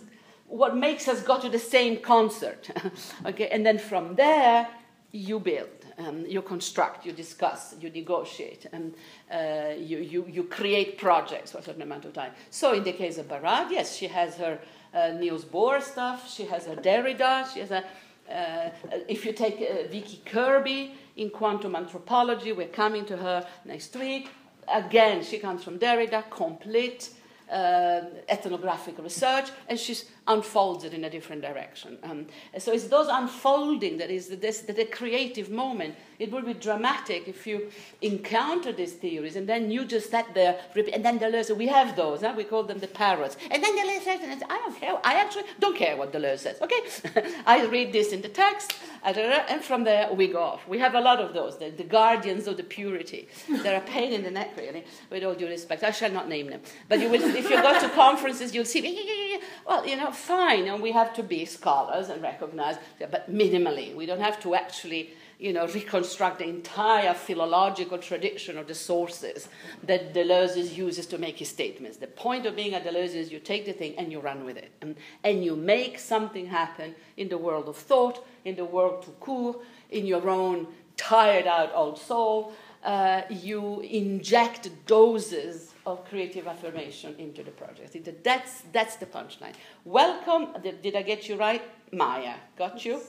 [0.48, 2.70] what makes us go to the same concert.
[3.26, 4.68] okay, and then from there,
[5.12, 5.70] you build.
[6.00, 8.96] Um, you construct, you discuss, you negotiate, and
[9.32, 12.32] uh, you, you, you create projects for a certain amount of time.
[12.50, 14.60] So, in the case of Barad, yes, she has her
[14.92, 17.84] uh, Niels Bohr stuff, she has her Derrida, she has a.
[18.30, 18.70] Uh,
[19.08, 24.30] if you take uh, Vicky Kirby in quantum anthropology, we're coming to her next week.
[24.68, 27.10] Again, she comes from Derrida, complete
[27.52, 29.96] uh, ethnographic research, and she
[30.28, 31.98] unfolds it in a different direction.
[32.04, 35.96] Um, so it's those unfolding that is the, this, the, creative moment.
[36.18, 37.70] It would be dramatic if you
[38.02, 42.22] encounter these theories and then you just sat there, and then Deleuze, we have those,
[42.22, 42.34] huh?
[42.38, 43.36] we call them the parrots.
[43.52, 47.34] And then Deleuze says, I don't care, I actually don't care what Deleuze says, okay?
[47.46, 50.68] I read this in the text, and from there we go off.
[50.68, 53.28] We have a lot of those, the, the guardians of the purity.
[53.50, 55.84] They're a pain in the neck, really, with all due respect.
[55.84, 56.62] I shall not name them.
[56.88, 60.82] But you will, if you go to conferences, you'll see, well, you know, fine, and
[60.82, 63.96] we have to be scholars and recognize, but minimally.
[63.96, 69.50] We don't have to actually, you know, reconstruct the entire philological tradition of the sources
[69.84, 71.98] that Deleuze uses to make his statements.
[71.98, 74.58] The point of being a Deleuze is you take the thing and you run with
[74.58, 79.04] it, and, and you make something happen in the world of thought, in the world
[79.04, 79.58] to court,
[79.90, 82.54] in your own tired out old soul.
[82.84, 87.98] Uh, you inject doses of creative affirmation into the project.
[88.24, 89.54] That's, that's the punchline.
[89.84, 91.62] Welcome, did, did I get you right?
[91.92, 93.02] Maya, got you?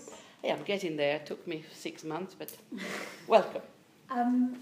[0.42, 1.16] Yeah, I'm getting there.
[1.16, 2.56] It took me six months, but
[3.26, 3.62] welcome.
[4.10, 4.56] Um,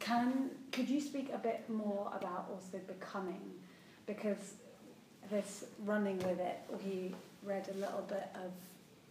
[0.00, 3.40] can, could you speak a bit more about also becoming?
[4.06, 4.54] Because
[5.30, 7.14] this running with it, we
[7.44, 8.50] read a little bit of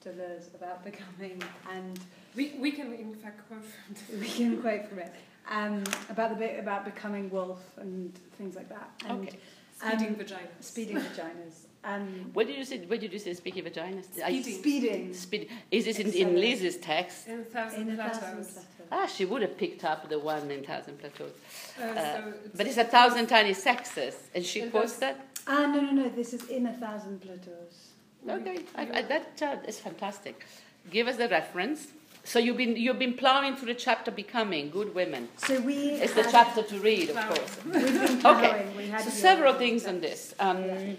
[0.05, 1.99] Deleuze about becoming and
[2.35, 5.11] we, we can in fact quote from we can quote from it
[5.49, 8.89] um, about the bit about becoming wolf and things like that.
[9.07, 9.37] And, okay.
[9.77, 10.61] Speeding um, vaginas.
[10.61, 11.55] Speeding vaginas.
[11.83, 12.79] Um, what did you say?
[12.85, 13.33] What did you say?
[13.33, 14.05] Speaking vaginas.
[14.05, 14.59] Speeding.
[14.59, 15.13] Speeding.
[15.13, 15.49] Speed.
[15.69, 17.27] Is this in, in Liz's text?
[17.27, 18.65] In a thousand, in a thousand plateaus.
[18.91, 21.31] Ah, she would have picked up the one in Thousand Plateaus.
[21.79, 25.25] Uh, uh, so it's but it's a thousand tiny sexes, and she quotes that.
[25.47, 26.09] Ah, no, no, no.
[26.09, 27.89] This is in a thousand plateaus.
[28.27, 30.45] Okay, I, I, that uh, is fantastic.
[30.89, 31.87] Give us the reference.
[32.25, 35.29] So you've been you've been plowing through the chapter becoming good women.
[35.37, 37.59] So we it's the chapter to read, of course.
[38.25, 38.65] okay.
[38.97, 40.33] So several things on this.
[40.39, 40.93] Um, yeah.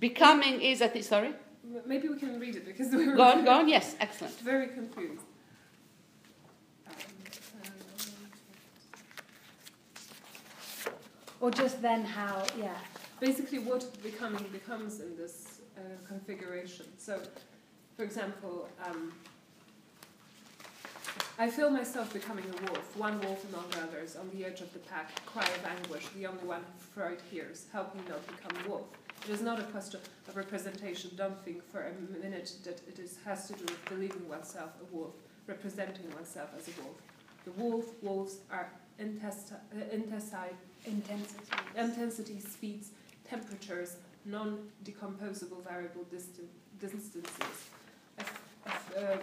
[0.00, 1.32] Becoming is I think sorry.
[1.86, 3.68] Maybe we can read it because we were go on, go on.
[3.68, 4.34] Yes, excellent.
[4.40, 5.22] Very confused.
[11.40, 12.74] or just then how yeah.
[13.20, 16.86] Basically, what becoming becomes in this uh, configuration.
[16.98, 17.20] So,
[17.96, 18.68] for example.
[18.84, 19.12] Um,
[21.40, 24.80] I feel myself becoming a wolf, one wolf among others, on the edge of the
[24.80, 28.86] pack, cry of anguish, the only one Freud hears, help me not become a wolf.
[29.24, 31.12] It is not a question of representation.
[31.16, 34.94] Don't think for a minute that it is, has to do with believing oneself a
[34.96, 35.14] wolf,
[35.46, 36.96] representing oneself as a wolf.
[37.44, 38.68] The wolf, wolves are
[39.00, 40.56] intesti- uh, intensity,
[41.76, 42.90] intensity, speeds,
[43.28, 47.22] temperatures, non-decomposable variable distan- distances.
[48.96, 49.16] uh,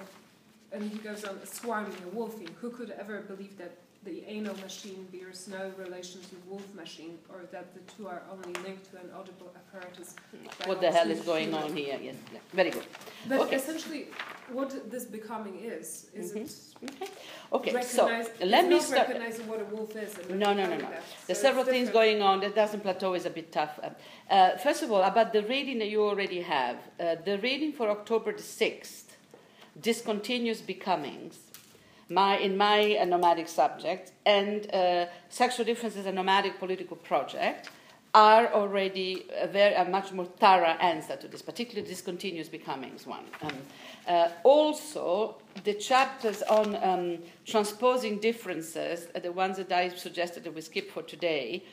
[0.76, 2.50] and he goes on, swarming and wolfing.
[2.62, 7.40] Who could ever believe that the anal machine bears no relation to wolf machine, or
[7.52, 10.16] that the two are only linked to an audible apparatus?
[10.66, 11.98] What the hell is going on here?
[12.02, 12.40] Yes, yeah.
[12.54, 12.86] very good.
[13.28, 13.56] But okay.
[13.56, 14.08] essentially,
[14.52, 16.86] what this becoming is, is mm-hmm.
[16.86, 17.10] it
[17.54, 17.72] okay.
[17.72, 18.06] Okay, so
[18.44, 19.08] let me start.
[19.08, 20.12] recognizing what a wolf is.
[20.30, 20.90] no, no, no, no.
[21.26, 22.42] There's several things going on.
[22.42, 23.80] The thousand plateau is a bit tough.
[24.30, 27.90] Uh, first of all, about the reading that you already have, uh, the reading for
[27.90, 29.05] October the 6th
[29.80, 31.40] discontinuous becomings
[32.10, 37.70] my, in my uh, nomadic subject and uh, sexual differences a nomadic political project
[38.14, 43.26] are already a, very, a much more thorough answer to this, particularly discontinuous becomings one.
[43.42, 43.52] Um,
[44.08, 50.62] uh, also, the chapters on um, transposing differences, the ones that I suggested that we
[50.62, 51.64] skip for today,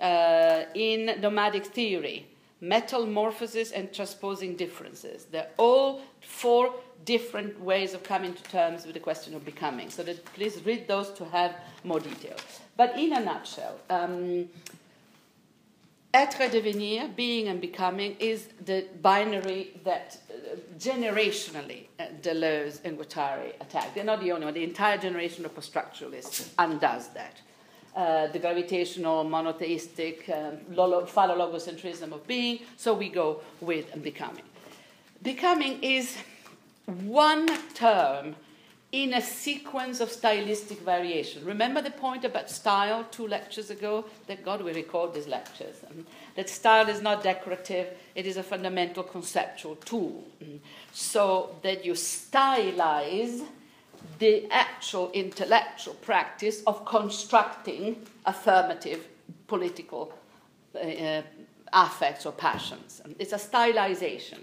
[0.00, 2.28] uh, in nomadic theory,
[2.60, 5.24] metamorphosis and transposing differences.
[5.24, 6.74] They're all four
[7.04, 9.90] different ways of coming to terms with the question of becoming.
[9.90, 12.36] So that please read those to have more detail.
[12.76, 14.48] But in a nutshell, um,
[16.14, 23.54] être devenir, being and becoming, is the binary that uh, generationally uh, Deleuze and Guattari
[23.60, 23.94] attack.
[23.94, 24.54] They're not the only one.
[24.54, 27.40] The entire generation of post-structuralists undoes that.
[27.96, 34.44] Uh, the gravitational, monotheistic, um, phallologocentrism of being, so we go with becoming.
[35.22, 36.16] Becoming is
[36.88, 38.34] one term
[38.90, 41.44] in a sequence of stylistic variation.
[41.44, 44.06] Remember the point about style two lectures ago?
[44.26, 45.76] Thank God we record these lectures.
[45.90, 50.24] Um, that style is not decorative, it is a fundamental conceptual tool.
[50.40, 50.60] Um,
[50.92, 53.44] so that you stylize
[54.18, 59.06] the actual intellectual practice of constructing affirmative
[59.46, 60.14] political
[60.74, 61.22] uh, uh
[61.70, 63.02] affects or passions.
[63.04, 64.38] Um, it's a stylization.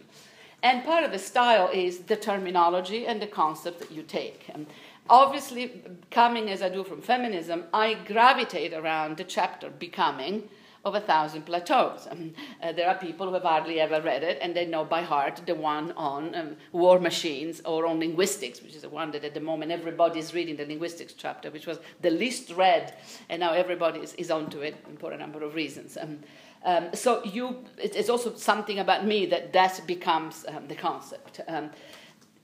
[0.66, 4.49] And part of the style is the terminology and the concept that you take.
[4.51, 4.66] And
[5.07, 10.49] obviously, coming as I do from feminism, I gravitate around the chapter Becoming
[10.84, 12.07] of A Thousand Plateaus.
[12.09, 15.03] Um, uh, there are people who have hardly ever read it and they know by
[15.03, 19.24] heart the one on um, war machines or on linguistics, which is the one that
[19.24, 22.95] at the moment everybody is reading, the linguistics chapter, which was the least read,
[23.30, 25.95] and now everybody is, is onto it for a number of reasons.
[25.95, 26.22] Um,
[26.66, 31.39] um, so you, it's also something about me that that becomes um, the concept.
[31.47, 31.70] Um,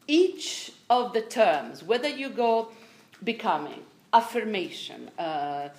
[0.07, 2.69] each of the terms, whether you go
[3.23, 3.81] becoming,
[4.13, 5.69] affirmation, uh, uh,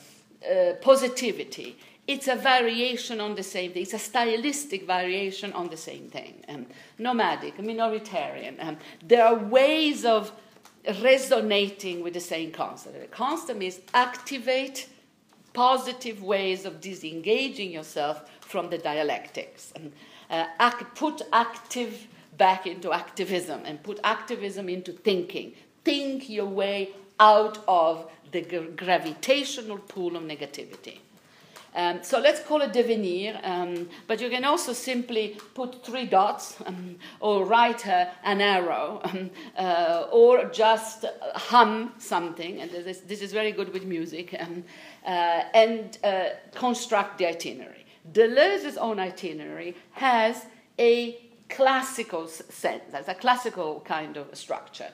[0.80, 1.76] positivity,
[2.08, 3.82] it's a variation on the same thing.
[3.82, 6.42] It's a stylistic variation on the same thing.
[6.48, 6.66] Um,
[6.98, 8.62] nomadic, minoritarian.
[8.64, 8.76] Um,
[9.06, 10.32] there are ways of
[11.00, 13.00] resonating with the same concept.
[13.00, 14.88] The concept is activate
[15.52, 19.72] positive ways of disengaging yourself from the dialectics.
[19.74, 19.92] And,
[20.30, 25.54] uh, act, put active back into activism and put activism into thinking.
[25.84, 28.42] Think your way out of the
[28.76, 30.98] gravitational pool of negativity.
[31.74, 36.60] Um, so let's call it devenir, um, but you can also simply put three dots
[36.66, 43.22] um, or write uh, an arrow um, uh, or just hum something, and this, this,
[43.22, 44.64] is very good with music, um,
[45.06, 46.24] uh, and uh,
[46.54, 47.81] construct the itinerary.
[48.10, 50.46] Deleuze's own itinerary has
[50.78, 54.88] a classical sense, has a classical kind of structure.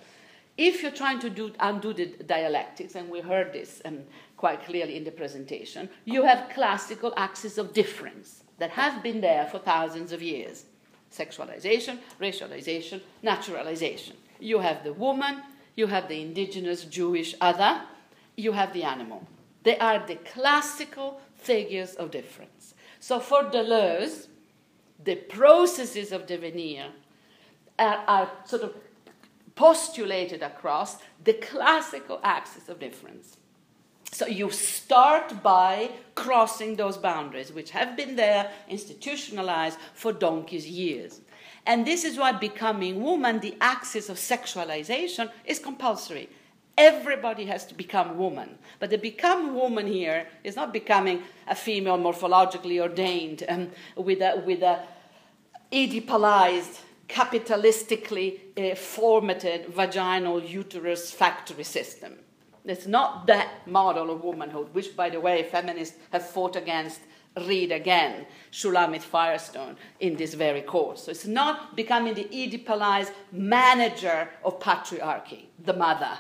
[0.56, 4.00] If you're trying to do, undo the dialectics, and we heard this um,
[4.36, 9.46] quite clearly in the presentation, you have classical axes of difference that have been there
[9.46, 10.64] for thousands of years
[11.10, 14.14] sexualization, racialization, naturalization.
[14.40, 15.42] You have the woman,
[15.74, 17.80] you have the indigenous Jewish other,
[18.36, 19.26] you have the animal.
[19.62, 22.74] They are the classical figures of difference.
[23.00, 24.28] So for Deleuze,
[25.02, 26.90] the processes of devenir
[27.78, 28.74] are, are sort of
[29.54, 33.36] postulated across the classical axis of difference.
[34.10, 41.20] So you start by crossing those boundaries, which have been there, institutionalized for donkey's years.
[41.66, 46.30] And this is why becoming woman, the axis of sexualization, is compulsory.
[46.78, 48.56] Everybody has to become woman.
[48.78, 54.40] But the become woman here is not becoming a female morphologically ordained um, with a,
[54.46, 54.84] with a
[55.72, 62.14] Oedipalized, capitalistically uh, formatted vaginal uterus factory system.
[62.64, 67.00] It's not that model of womanhood, which, by the way, feminists have fought against
[67.46, 71.04] read again Shulamith Firestone in this very course.
[71.04, 76.18] So it's not becoming the Oedipalized manager of patriarchy, the mother,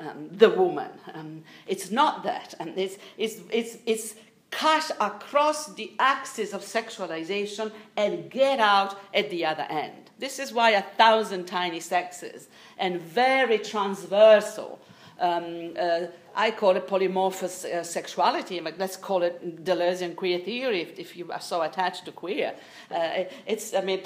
[0.00, 0.90] um, the woman.
[1.14, 2.54] Um, it's not that.
[2.58, 4.14] And it's, it's, it's, it's
[4.50, 10.10] cut across the axis of sexualization and get out at the other end.
[10.18, 12.48] This is why a thousand tiny sexes
[12.78, 14.80] and very transversal.
[15.18, 20.80] Um, uh, I call it polymorphous uh, sexuality, but let's call it Deleuzean queer theory
[20.82, 22.54] if, if you are so attached to queer.
[22.90, 24.02] Uh, it's, I mean,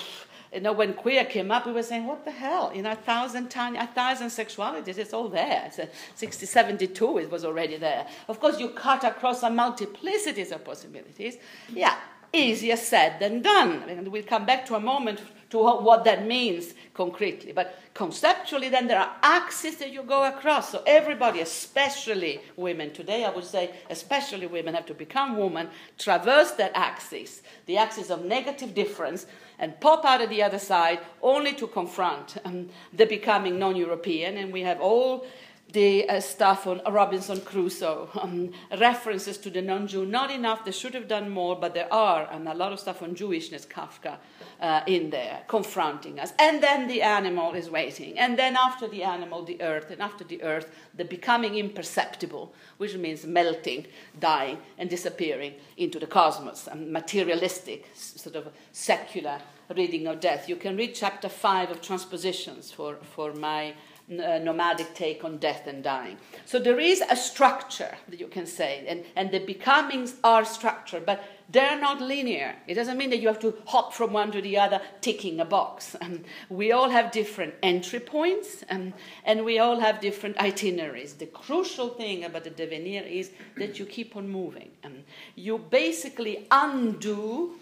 [0.54, 2.72] you know, when queer came up, we were saying, what the hell?
[2.74, 5.64] You know, a thousand, tiny, a thousand sexualities, it's all there.
[5.66, 8.06] It's a 6072, it was already there.
[8.28, 11.36] Of course, you cut across a multiplicities of possibilities.
[11.68, 11.96] Yeah,
[12.32, 14.08] easier said than done.
[14.10, 17.52] We'll come back to a moment to what that means concretely.
[17.52, 20.72] But conceptually, then there are axes that you go across.
[20.72, 26.52] So everybody, especially women today, I would say, especially women, have to become women, traverse
[26.52, 29.26] that axis, the axis of negative difference,
[29.58, 34.36] and pop out of the other side only to confront um, the becoming non European.
[34.36, 35.26] And we have all
[35.72, 40.06] the uh, stuff on Robinson Crusoe, um, references to the non Jew.
[40.06, 43.02] Not enough, they should have done more, but there are, and a lot of stuff
[43.02, 44.18] on Jewishness, Kafka,
[44.64, 46.32] uh, in there, confronting us.
[46.38, 48.18] And then the animal is waiting.
[48.18, 49.90] And then after the animal, the earth.
[49.90, 53.86] And after the earth, the becoming imperceptible, which means melting,
[54.18, 59.38] dying, and disappearing into the cosmos, a materialistic, sort of secular
[59.76, 60.48] reading of death.
[60.48, 63.74] You can read chapter 5 of Transpositions for, for my
[64.10, 66.16] uh, nomadic take on death and dying.
[66.46, 71.00] So there is a structure that you can say, and, and the becomings are structure,
[71.00, 72.56] but they're not linear.
[72.66, 75.44] It doesn't mean that you have to hop from one to the other, ticking a
[75.44, 75.96] box.
[76.04, 78.92] Um, we all have different entry points, um,
[79.24, 81.14] and we all have different itineraries.
[81.14, 84.70] The crucial thing about the devenir is that you keep on moving.
[84.84, 87.54] Um, you basically undo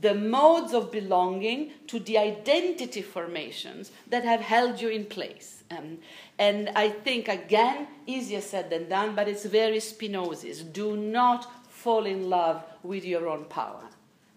[0.00, 5.62] the modes of belonging to the identity formations that have held you in place.
[5.70, 5.98] Um,
[6.38, 10.72] and I think, again, easier said than done, but it's very Spinozist.
[10.72, 13.84] Do not fall in love with your own power.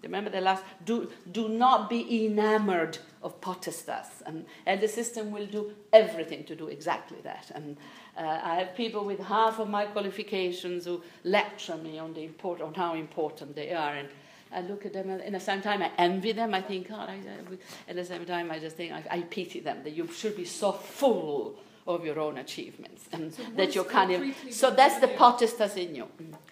[0.03, 4.21] Remember the last, do, do not be enamored of potestas.
[4.25, 7.51] And, and the system will do everything to do exactly that.
[7.53, 7.77] And
[8.17, 12.61] uh, I have people with half of my qualifications who lecture me on, the import,
[12.61, 13.93] on how important they are.
[13.95, 14.09] And
[14.51, 16.53] I look at them, and at the same time, I envy them.
[16.53, 17.19] I think, God, I,
[17.87, 20.45] at the same time, I just think, I, I pity them that you should be
[20.45, 21.55] so full
[21.87, 24.21] of your own achievements and So that you kind of.
[24.51, 26.07] So that's the potestas in you.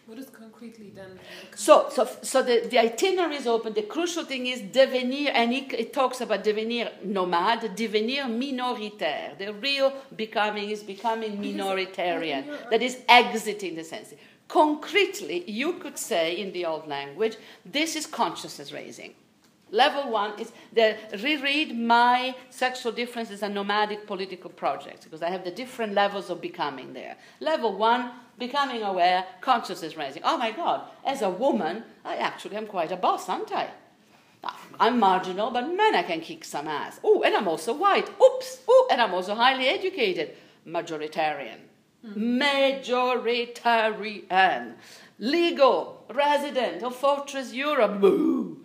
[0.10, 1.20] What is concretely then?
[1.56, 3.76] So, so, so the, the itinerary is open.
[3.76, 9.38] The crucial thing is devenir, and it, it talks about devenir nomade, devenir minoritaire.
[9.38, 12.48] The real becoming is becoming minoritarian.
[12.48, 14.16] in That is exiting the sense.
[14.48, 19.14] Concretely, you could say in the old language, this is consciousness raising.
[19.72, 25.44] Level one is the reread my sexual differences and nomadic political projects because I have
[25.44, 27.18] the different levels of becoming there.
[27.40, 30.24] Level one, becoming aware, consciousness raising.
[30.24, 33.70] Oh my God, as a woman, I actually am quite a boss, aren't I?
[34.80, 37.00] I'm marginal, but man, I can kick some ass.
[37.04, 38.10] Oh, and I'm also white.
[38.22, 38.60] Oops.
[38.68, 40.36] Oh, and I'm also highly educated.
[40.66, 41.60] Majoritarian.
[42.06, 42.42] Hmm.
[42.42, 44.76] Majoritarian.
[45.20, 48.00] Legal, resident of Fortress Europe.
[48.00, 48.62] Boo.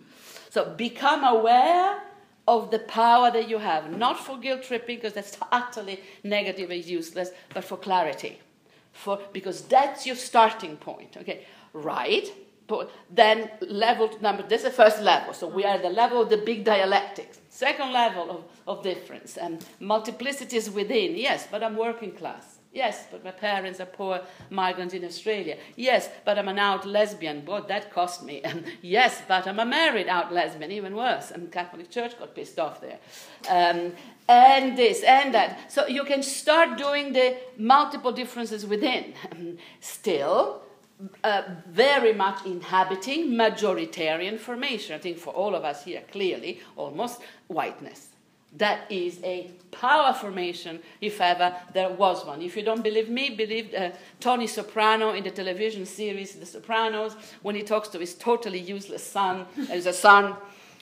[0.55, 2.01] So become aware
[2.47, 6.85] of the power that you have, not for guilt tripping, because that's utterly negative and
[6.85, 8.39] useless, but for clarity.
[8.93, 11.17] For, because that's your starting point.
[11.17, 12.25] Okay, right?
[12.67, 15.33] But then level number, this is the first level.
[15.33, 17.41] So we are at the level of the big dialectics.
[17.49, 19.35] Second level of, of difference.
[19.35, 22.54] And multiplicities within, yes, but I'm working class.
[22.75, 24.19] Yes, but my parents are poor
[24.49, 25.55] migrants in Australia.
[25.77, 27.45] Yes, but I'm an out lesbian.
[27.45, 28.43] Boy, that cost me.
[28.81, 31.31] Yes, but I'm a married out lesbian, even worse.
[31.31, 32.99] And Catholic Church got pissed off there.
[33.49, 33.93] Um,
[34.27, 35.71] and this and that.
[35.71, 39.13] So you can start doing the multiple differences within.
[39.79, 40.61] Still,
[41.23, 44.95] uh, very much inhabiting majoritarian formation.
[44.95, 48.09] I think for all of us here, clearly, almost whiteness.
[48.57, 52.41] That is a power formation, if ever there was one.
[52.41, 57.15] If you don't believe me, believe uh, Tony Soprano in the television series The Sopranos
[57.41, 59.45] when he talks to his totally useless son.
[59.69, 60.35] As a son,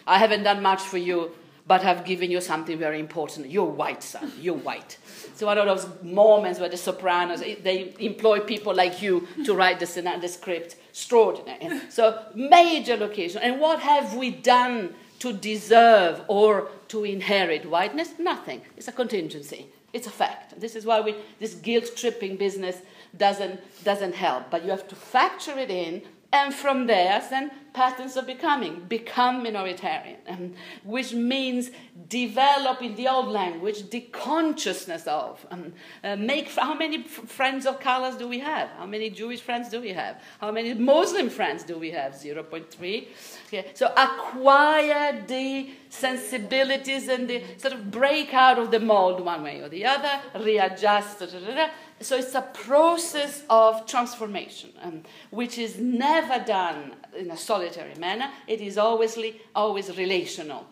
[0.06, 1.32] I haven't done much for you,
[1.66, 3.50] but I've given you something very important.
[3.50, 4.32] You're white, son.
[4.40, 4.98] You're white.
[5.36, 9.80] So one of those moments where the Sopranos they employ people like you to write
[9.80, 10.76] the, the script.
[10.90, 11.80] Extraordinary.
[11.90, 13.42] So major location.
[13.42, 14.94] And what have we done
[15.24, 18.14] to deserve or to inherit whiteness?
[18.20, 18.62] Nothing.
[18.78, 19.66] It's a contingency.
[19.94, 20.60] It's a fact.
[20.62, 22.78] This is why we, this guilt tripping business
[23.18, 24.52] doesn't, doesn't help.
[24.52, 26.04] But you have to factor it in,
[26.34, 30.54] and from there, then patterns of becoming, become minoritarian,
[30.84, 31.70] which means
[32.08, 35.46] develop in the old language the consciousness of.
[35.52, 35.74] Um,
[36.04, 38.70] uh, make how many friends of colors do we have?
[38.78, 40.22] How many Jewish friends do we have?
[40.40, 42.14] How many Muslim friends do we have?
[42.14, 43.08] 0.3.
[43.48, 43.72] Okay.
[43.76, 49.62] So acquire the sensibilities and the sort of break out of the mold one way
[49.62, 51.20] or the other, readjust.
[51.20, 51.68] Da, da, da.
[52.02, 58.30] So it's a process of transformation, um, which is never done in a solitary manner.
[58.48, 59.18] It is always,
[59.56, 60.66] always relational.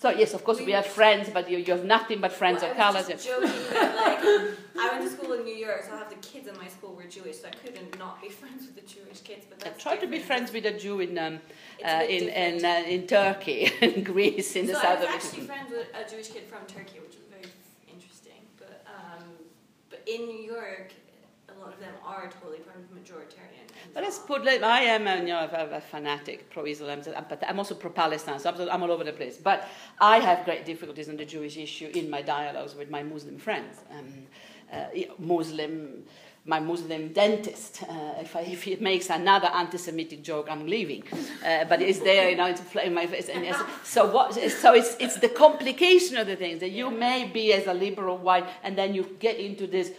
[0.00, 2.70] So yes, of course we have friends, but you, you have nothing but friends Well,
[2.70, 3.08] of I was colors.
[3.08, 6.56] just joking like, I went to school in New York, so half the kids in
[6.56, 9.46] my school were Jewish, so I couldn't not be friends with the Jewish kids.
[9.50, 11.40] But I tried to be friends with a Jew in um,
[11.84, 15.08] uh, in in, uh, in Turkey, in Greece, in the south so south I was
[15.08, 15.46] of actually Italy.
[15.48, 17.50] friends with a Jewish kid from Turkey, which was very
[17.92, 18.40] interesting.
[18.56, 19.24] But um,
[19.90, 20.92] but in New York,
[21.48, 22.58] a lot of them are totally
[22.94, 23.66] majoritarian.
[23.94, 24.44] But let's put.
[24.44, 28.50] like, I am, uh, you know, a, a fanatic pro-Islam, but I'm also pro-Palestine, so
[28.50, 29.36] I'm, I'm all over the place.
[29.36, 29.68] But
[30.00, 33.78] I have great difficulties on the Jewish issue in my dialogues with my Muslim friends.
[33.90, 34.26] Um,
[34.72, 34.86] uh,
[35.18, 36.04] Muslim
[36.48, 37.82] my Muslim dentist.
[37.82, 41.04] Uh, if, I, if, he makes another anti-Semitic joke, I'm leaving.
[41.44, 43.28] Uh, but it's there, you know, play in my face.
[43.28, 44.34] And so what?
[44.34, 48.16] So it's it's the complication of the things that you may be as a liberal
[48.16, 49.92] white, and then you get into this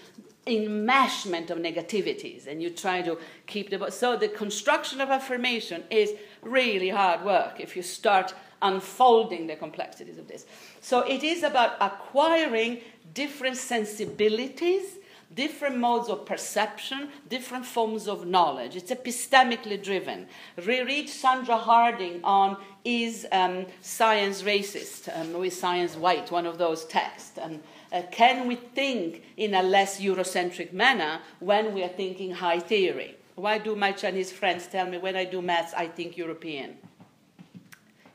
[0.47, 3.91] enmeshment of negativities, and you try to keep the.
[3.91, 10.17] So the construction of affirmation is really hard work if you start unfolding the complexities
[10.17, 10.45] of this.
[10.81, 12.81] So it is about acquiring
[13.13, 14.98] different sensibilities
[15.33, 18.75] different modes of perception, different forms of knowledge.
[18.75, 20.27] It's epistemically driven.
[20.65, 25.09] Reread Sandra Harding on Is um, Science Racist?
[25.15, 26.31] Um, is Science White?
[26.31, 27.37] One of those texts.
[27.41, 27.59] Um,
[27.91, 33.15] uh, can we think in a less Eurocentric manner when we are thinking high theory?
[33.35, 36.77] Why do my Chinese friends tell me when I do maths I think European?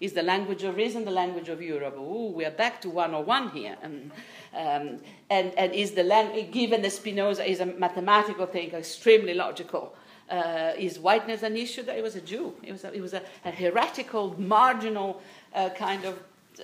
[0.01, 1.97] Is the language of reason the language of Europe?
[1.99, 3.77] Ooh, we are back to 101 here.
[3.83, 4.13] Um,
[4.55, 9.95] um, and, and is the language, given that Spinoza is a mathematical thinker, extremely logical,
[10.31, 11.83] uh, is whiteness an issue?
[11.83, 12.55] That he was a Jew.
[12.63, 15.23] He was a, was a, a heretical, marginal
[15.55, 16.19] uh, kind of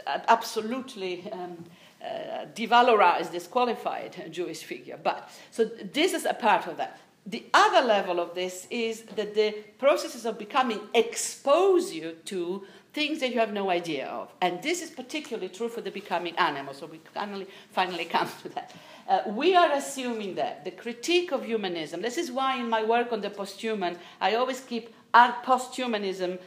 [0.06, 1.64] uh, absolutely um,
[2.02, 4.98] uh, devalorized, disqualified Jewish figure.
[5.02, 6.98] But so this is a part of that.
[7.26, 13.20] The other level of this is that the processes of becoming expose you to things
[13.20, 14.32] that you have no idea of.
[14.40, 18.48] And this is particularly true for the becoming animal, so we finally, finally come to
[18.50, 18.74] that.
[19.08, 23.12] Uh, we are assuming that the critique of humanism, this is why in my work
[23.12, 26.38] on the posthuman, I always keep posthumanism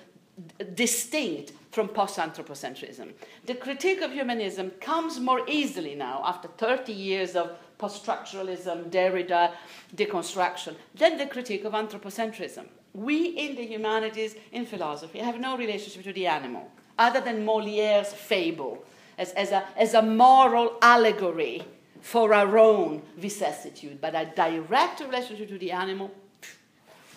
[0.73, 3.13] distinct from post anthropocentrism.
[3.45, 9.51] The critique of humanism comes more easily now after 30 years of post structuralism, Derrida,
[9.95, 16.03] deconstruction, than the critique of anthropocentrism we in the humanities, in philosophy, have no relationship
[16.03, 18.83] to the animal other than Moliere's fable
[19.17, 21.63] as, as, a, as a moral allegory
[22.01, 26.11] for our own vicissitude, but a direct relationship to the animal.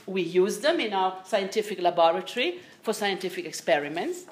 [0.07, 4.25] We use them in our scientific laboratory for scientific experiments.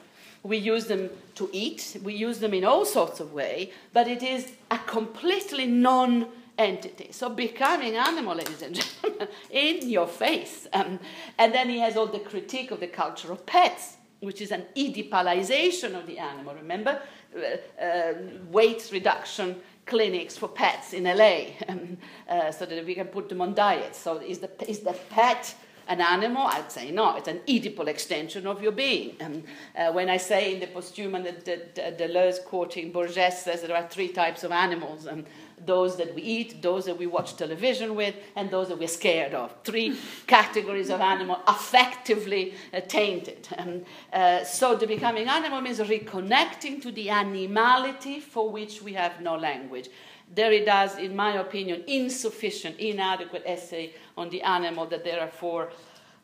[0.45, 1.99] We use them to eat.
[2.05, 6.28] We use them in all sorts of ways, but it is a completely non
[6.59, 7.09] entity.
[7.12, 10.66] So becoming animal, ladies and gentlemen, in your face.
[10.72, 11.00] Um,
[11.38, 14.64] and then he has all the critique of the culture of pets, which is an
[14.76, 16.55] Oedipalization of the animal.
[16.55, 17.00] Remember,
[17.36, 18.14] uh, uh,
[18.50, 21.96] weight reduction clinics for pets in LA, um,
[22.28, 23.94] uh, so that we can put them on diet.
[23.94, 25.55] So is the is the pet
[25.88, 26.42] an animal?
[26.42, 27.16] I'd say no.
[27.16, 29.16] It's an Oedipal extension of your being.
[29.20, 29.42] Um,
[29.76, 34.09] uh, when I say in the posthuman that, Deleuze quoting Borges says there are three
[34.09, 35.07] types of animals.
[35.07, 35.24] Um,
[35.64, 39.34] those that we eat, those that we watch television with, and those that we're scared
[39.34, 39.55] of.
[39.64, 39.96] Three
[40.26, 43.48] categories of animal affectively uh, tainted.
[43.57, 43.82] Um,
[44.12, 49.36] uh, so the becoming animal means reconnecting to the animality for which we have no
[49.36, 49.88] language.
[50.32, 55.70] Derrida's, in my opinion, insufficient, inadequate essay on the animal that therefore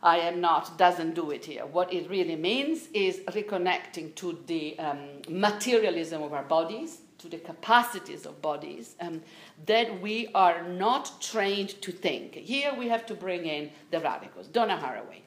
[0.02, 1.66] I am not doesn't do it here.
[1.66, 7.38] What it really means is reconnecting to the um, materialism of our bodies, to the
[7.38, 9.22] capacities of bodies um,
[9.66, 12.34] that we are not trained to think.
[12.34, 14.46] Here we have to bring in the radicals.
[14.46, 15.20] Donna Haraway,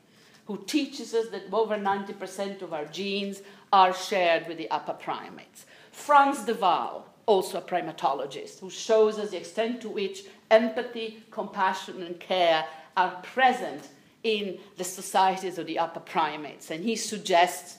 [0.46, 3.42] who teaches us that over 90% of our genes
[3.72, 5.66] are shared with the upper primates.
[5.92, 12.04] Franz de Waal, also a primatologist, who shows us the extent to which empathy, compassion,
[12.04, 12.66] and care
[12.98, 13.90] are present
[14.24, 16.72] in the societies of the upper primates.
[16.72, 17.78] And he suggests,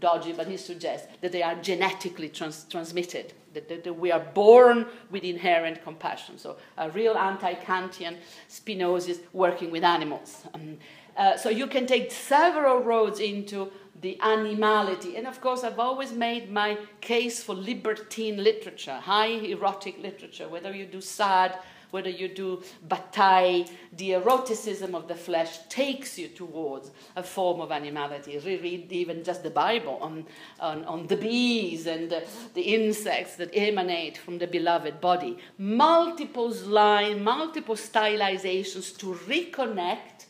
[0.00, 4.20] dodgy, but he suggests that they are genetically trans- transmitted that, that, that, we are
[4.20, 6.38] born with inherent compassion.
[6.38, 8.16] So, a real anti Kantian
[8.48, 10.44] Spinozist working with animals.
[10.54, 10.78] Um,
[11.16, 15.16] uh, so, you can take several roads into the animality.
[15.16, 20.74] And of course, I've always made my case for libertine literature, high erotic literature, whether
[20.74, 21.54] you do Sade
[21.90, 27.72] whether you do Bataille, the eroticism of the flesh takes you towards a form of
[27.72, 28.38] animality.
[28.38, 30.26] Reread even just the Bible on,
[30.60, 35.38] on, on the bees and the, the insects that emanate from the beloved body.
[35.58, 40.26] Multiple lines, multiple stylizations to reconnect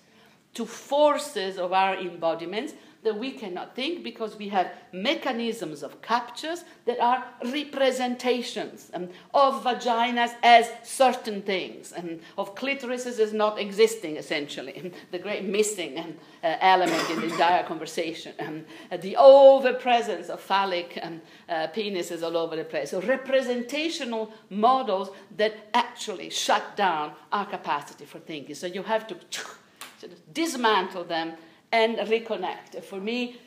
[0.54, 2.72] to forces of our embodiments
[3.04, 9.62] that we cannot think because we have mechanisms of captures that are representations um, of
[9.62, 15.98] vaginas as certain things, and um, of clitorises as not existing, essentially, the great missing
[15.98, 21.20] um, uh, element in the entire conversation, um, uh, the over presence of phallic um,
[21.48, 22.90] uh, penises all over the place.
[22.90, 28.56] So, representational models that actually shut down our capacity for thinking.
[28.56, 29.16] So, you have to
[30.32, 31.34] dismantle them
[31.72, 32.82] and reconnect.
[32.84, 33.40] For me,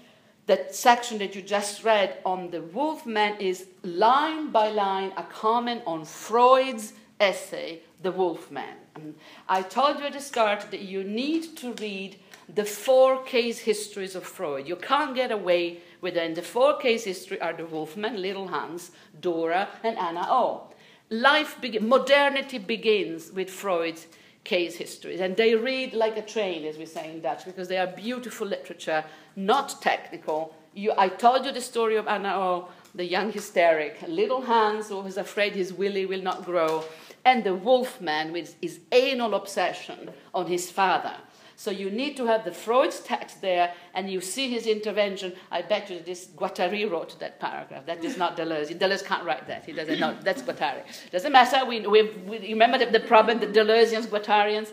[0.48, 5.24] that section that you just read on the wolf man is line by line a
[5.24, 8.76] comment on Freud's essay, The Wolfman.
[9.48, 12.18] I told you at the start that you need to read
[12.54, 14.68] the four case histories of Freud.
[14.68, 16.26] You can't get away with it.
[16.26, 20.68] And the four case history are the Wolfman, Little Hans, Dora, and Anna O.
[21.10, 24.08] Life be- modernity begins with Freud's
[24.44, 27.78] case histories, and they read like a train, as we say in Dutch, because they
[27.78, 29.04] are beautiful literature,
[29.36, 30.56] not technical.
[30.74, 35.02] You, I told you the story of Anna O, the young hysteric, little Hans who
[35.06, 36.84] is afraid his willy will not grow,
[37.24, 41.16] and the wolfman with his anal obsession on his father.
[41.62, 45.34] So you need to have the Freud's text there, and you see his intervention.
[45.52, 47.86] I bet you this Guattari wrote that paragraph.
[47.86, 48.76] That is not Deleuze.
[48.80, 49.64] Deleuze can't write that.
[49.66, 50.18] He doesn't know.
[50.24, 50.82] That's Guattari.
[51.12, 51.64] Doesn't matter.
[51.64, 54.70] We, we, we remember the, the, problem, the Deleuzians, Guattarians,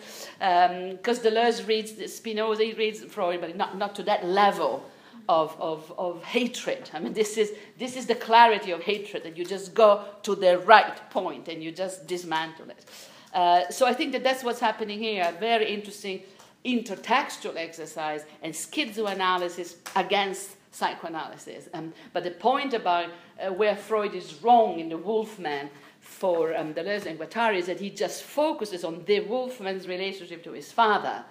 [0.97, 4.83] because um, Deleuze reads Spinoza, he reads Freud, but not, not to that level
[5.29, 6.89] of, of, of hatred.
[6.95, 10.35] I mean, this is, this is the clarity of hatred, that you just go to
[10.35, 12.87] the right point and you just dismantle it.
[13.35, 15.37] Uh, so I think that that's what's happening here.
[15.39, 16.23] Very interesting
[16.65, 21.69] intertextual exercise and schizoanalysis against psychoanalysis.
[21.75, 23.11] Um, but the point about
[23.41, 25.71] uh, where Freud is wrong in the Wolfman
[26.01, 30.53] for um, Deleuze and Guattari is that he just focuses on the Wolfman's relationship to
[30.53, 31.25] his father.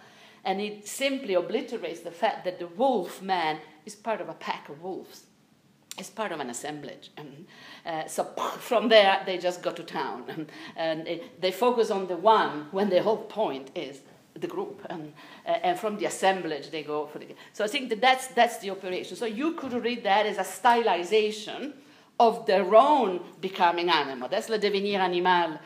[0.43, 4.81] And he simply obliterates the fact that the Wolfman is part of a pack of
[4.81, 5.25] wolves.
[5.97, 7.09] It's part of an assemblage.
[7.17, 7.47] Um,
[7.85, 8.23] uh, so
[8.59, 10.25] from there, they just go to town.
[10.29, 14.01] Um, and it, they focus on the one when the whole point is
[14.39, 14.85] the group.
[14.89, 15.13] And,
[15.45, 17.27] uh, and from the assemblage, they go for the.
[17.53, 19.15] So I think that that's, that's the operation.
[19.15, 21.73] So you could read that as a stylization
[22.19, 24.27] of their own becoming animal.
[24.29, 25.59] That's le devenir animal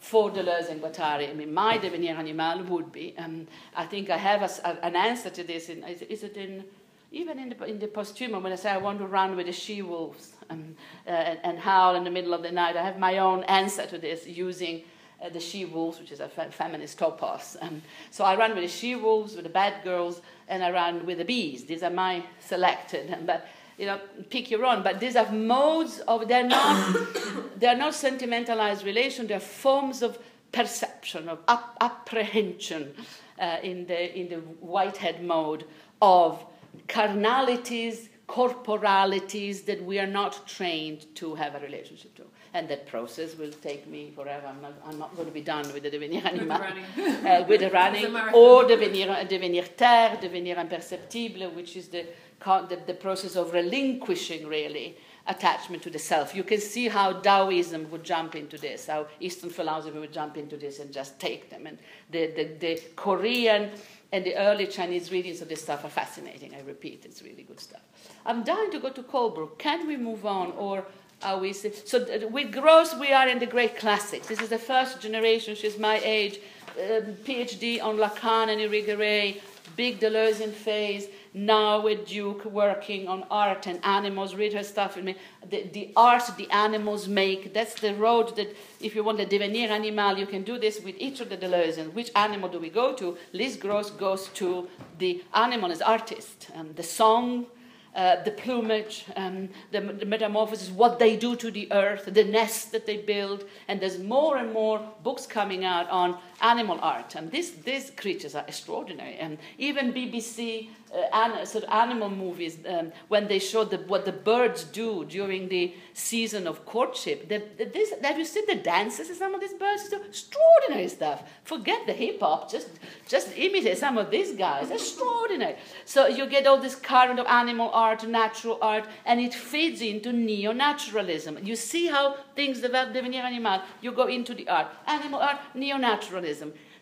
[0.00, 1.30] for Deleuze and Guattari.
[1.30, 3.14] I mean, my devenir animal would be.
[3.16, 3.46] Um,
[3.76, 5.68] I think I have a, a, an answer to this.
[5.68, 6.64] In, is, is, it in
[7.12, 9.52] even in the, in the posthumous when I say I want to run with the
[9.52, 10.74] she wolves um,
[11.06, 12.76] uh, and, and howl in the middle of the night?
[12.76, 14.82] I have my own answer to this using
[15.22, 17.56] uh, the she wolves, which is a fe- feminist topos.
[17.60, 21.06] Um, so I run with the she wolves, with the bad girls, and I run
[21.06, 21.64] with the bees.
[21.64, 23.16] These are my selected.
[23.26, 23.46] But
[23.78, 24.00] you know,
[24.30, 24.82] pick your own.
[24.82, 26.96] But these are modes of they're not
[27.56, 29.26] they're not sentimentalized relation.
[29.26, 30.18] They're forms of
[30.52, 32.94] perception of ap- apprehension
[33.38, 35.64] uh, in the in the Whitehead mode
[36.00, 36.44] of
[36.88, 42.24] carnalities, corporalities that we are not trained to have a relationship to
[42.54, 44.46] and that process will take me forever.
[44.46, 46.60] I'm not, I'm not going to be done with the devenir animal,
[47.26, 52.06] uh, with the running, or devenir, devenir terre, devenir imperceptible, which is the,
[52.44, 54.96] the, the process of relinquishing really
[55.26, 56.34] attachment to the self.
[56.34, 60.56] You can see how Taoism would jump into this, how Eastern philosophy would jump into
[60.56, 61.66] this and just take them.
[61.66, 61.78] And
[62.10, 63.70] the, the, the Korean
[64.10, 66.54] and the early Chinese readings of this stuff are fascinating.
[66.54, 67.80] I repeat, it's really good stuff.
[68.26, 69.58] I'm dying to go to Colebrook.
[69.58, 70.84] Can we move on, or
[71.24, 71.98] are we so
[72.30, 74.26] with Grosz, we are in the great classics.
[74.26, 75.54] This is the first generation.
[75.54, 76.40] She's my age.
[76.72, 79.40] Um, phd on lacan and irigaray
[79.76, 81.08] big deleuzian phase.
[81.34, 84.34] Now with duke working on art and animals.
[84.34, 85.16] Read her stuff in me.
[85.48, 89.70] The, the art the animals make that's the road that if you want the devenir
[89.70, 92.94] animal you can do this with each of the deleuzians which animal do we go
[92.94, 93.16] to?
[93.32, 94.68] Liz Grosz goes to
[94.98, 96.48] the animal as artist.
[96.54, 97.46] And the song
[97.94, 102.72] uh, the plumage, um, the, the, metamorphosis, what they do to the earth, the nest
[102.72, 107.14] that they build, and there's more and more books coming out on animal art.
[107.14, 109.16] And this, these creatures are extraordinary.
[109.16, 114.12] And even BBC uh, sort of animal movies, um, when they show the, what the
[114.12, 119.08] birds do during the season of courtship, the, the, this, have you seen the dances
[119.08, 119.84] of some of these birds?
[119.84, 121.22] It's extraordinary stuff.
[121.44, 122.68] Forget the hip hop, just,
[123.08, 124.70] just imitate some of these guys.
[124.70, 125.56] Extraordinary.
[125.84, 130.12] So you get all this current of animal art, natural art, and it feeds into
[130.12, 131.38] neo naturalism.
[131.42, 134.68] You see how things develop, devenir animal, you go into the art.
[134.86, 136.31] Animal art, neo naturalism.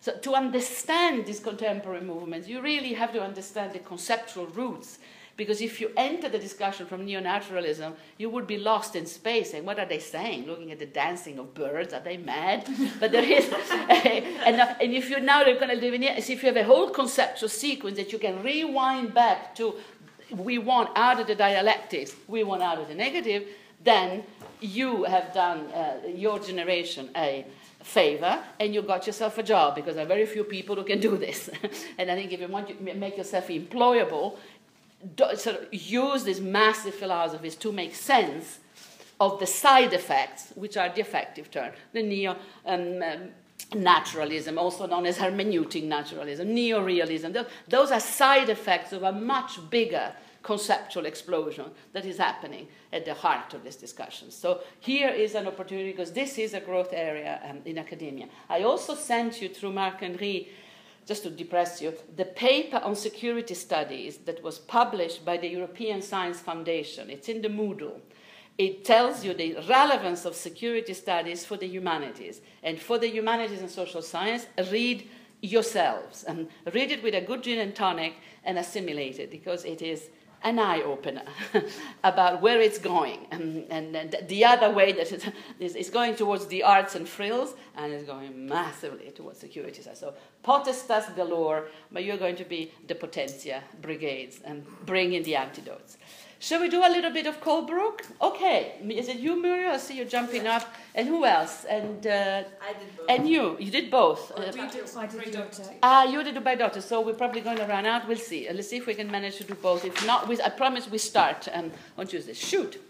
[0.00, 4.98] So to understand these contemporary movements, you really have to understand the conceptual roots.
[5.36, 9.54] Because if you enter the discussion from neo-naturalism, you would be lost in space.
[9.54, 10.46] And what are they saying?
[10.46, 12.68] Looking at the dancing of birds, are they mad?
[13.00, 16.18] but there is, and, uh, and if you now now going to live in it,
[16.18, 19.76] if you have a whole conceptual sequence that you can rewind back to,
[20.30, 23.48] we want out of the dialectics, we want out of the negative,
[23.82, 24.22] then
[24.60, 27.46] you have done uh, your generation a
[27.82, 31.00] favor and you got yourself a job because there are very few people who can
[31.00, 31.48] do this.
[31.98, 34.36] and I think if you want to make yourself employable,
[35.16, 38.58] do, sort of use these massive philosophies to make sense
[39.18, 42.36] of the side effects, which are the effective term, the neo
[42.66, 43.28] um, um,
[43.74, 47.46] naturalism, also known as hermeneutic naturalism, neorealism.
[47.68, 53.14] Those are side effects of a much bigger conceptual explosion that is happening at the
[53.14, 54.30] heart of this discussion.
[54.30, 58.28] So here is an opportunity because this is a growth area um, in academia.
[58.48, 60.48] I also sent you through Marc Henry
[61.06, 66.00] just to depress you, the paper on security studies that was published by the European
[66.02, 67.10] Science Foundation.
[67.10, 68.00] It's in the Moodle.
[68.58, 72.42] It tells you the relevance of security studies for the humanities.
[72.62, 75.08] And for the humanities and social science, read
[75.40, 78.14] yourselves and read it with a good gin and tonic
[78.44, 80.10] and assimilate it because it is
[80.42, 81.24] an eye opener
[82.04, 83.26] about where it's going.
[83.30, 87.54] And, and, and, the other way that it is, going towards the arts and frills
[87.76, 89.82] and is going massively towards security.
[89.82, 90.14] So,
[90.44, 95.98] potestas galore, but you're going to be the potentia brigades and bring in the antidotes.
[96.42, 98.00] Shall we do a little bit of Colebrook?
[98.22, 98.72] Okay.
[98.88, 99.72] Is it you, Muriel?
[99.72, 100.56] I see you jumping Yeah.
[100.56, 100.74] up.
[100.94, 101.66] And who else?
[101.66, 103.06] And uh, I did both.
[103.10, 103.56] and you.
[103.60, 104.32] You did both.
[104.34, 104.60] Well, Uh, We did
[104.96, 105.62] I did great your doctor.
[105.64, 105.78] text.
[105.82, 108.08] Ah, you did it by daughter, so we're probably going to run out.
[108.08, 108.48] We'll see.
[108.48, 109.84] Uh, Let's see if we can manage to do both.
[109.84, 112.32] If not, we, I promise we start um, on Tuesday.
[112.32, 112.80] Shoot.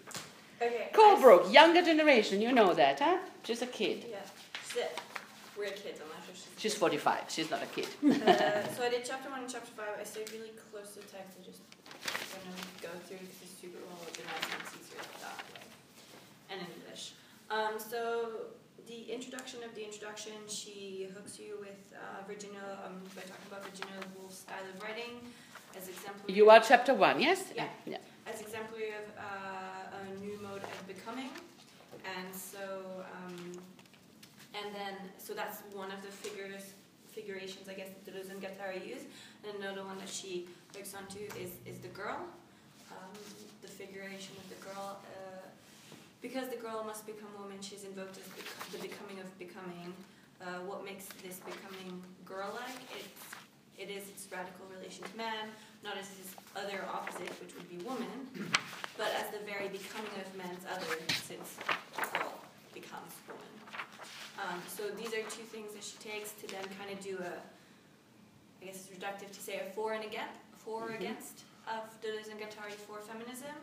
[0.63, 0.91] Okay.
[0.93, 3.19] Colebrook, younger generation, you know that, huh?
[3.45, 4.05] She's a kid.
[4.09, 4.19] Yeah.
[4.73, 4.85] She's
[5.59, 6.47] we're kids, I'm not sure she's.
[6.63, 7.25] She's 45.
[7.29, 7.89] She's not a kid.
[8.05, 9.89] uh, so I did chapter one and chapter five.
[10.01, 11.37] I stayed really close to the text.
[11.41, 11.61] I just
[12.33, 13.19] kind of go through
[14.31, 15.67] because it's super well organized and it's easier that way.
[16.51, 17.13] And in English.
[17.51, 18.55] Um, so
[18.87, 23.65] the introduction of the introduction, she hooks you with uh, Virginia um, by talking about
[23.65, 25.21] Virginia Woolf's style of writing
[25.77, 26.35] as exemplary.
[26.35, 27.53] You are chapter one, yes?
[27.55, 27.69] Yeah.
[27.87, 27.99] yeah.
[28.27, 31.31] as exemplary of uh, a new mode of becoming.
[32.05, 33.53] And so, um,
[34.55, 36.75] and then, so that's one of the figures,
[37.13, 39.03] figurations, I guess, that Deleuze and Guattari use.
[39.47, 42.19] And another one that she hooks onto is, is the girl,
[42.91, 43.13] um,
[43.81, 44.99] the figuration of the girl.
[45.01, 45.47] Uh,
[46.21, 49.95] because the girl must become woman, she's invoked as bec- the becoming of becoming.
[50.41, 52.77] Uh, what makes this becoming girl-like?
[52.93, 53.25] It's,
[53.81, 55.49] it is its radical relation to man,
[55.83, 58.29] not as his other opposite, which would be woman,
[59.01, 61.57] but as the very becoming of man's other, since
[62.13, 62.37] girl
[62.77, 63.53] becomes woman.
[64.37, 67.33] Um, so these are two things that she takes to then kind of do a,
[68.61, 71.01] I guess it's reductive to say a for and against, for or Mhm.
[71.01, 73.57] against of Deleuze and Guattari for feminism.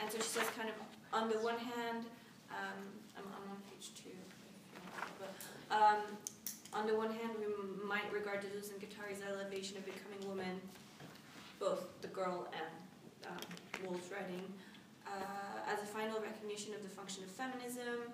[0.00, 0.76] And so she says kind of
[1.12, 2.04] on the one hand,
[2.50, 2.80] um,
[3.16, 4.16] I'm, I'm on page two,
[5.20, 5.32] but
[5.70, 6.02] um,
[6.72, 7.46] on the one hand, we
[7.86, 10.60] might regard Deleuze and Guattari's elevation of becoming woman,
[11.60, 12.72] both the girl and
[13.28, 13.44] um,
[13.84, 14.44] Woolf's writing,
[15.06, 18.10] uh, as a final recognition of the function of feminism.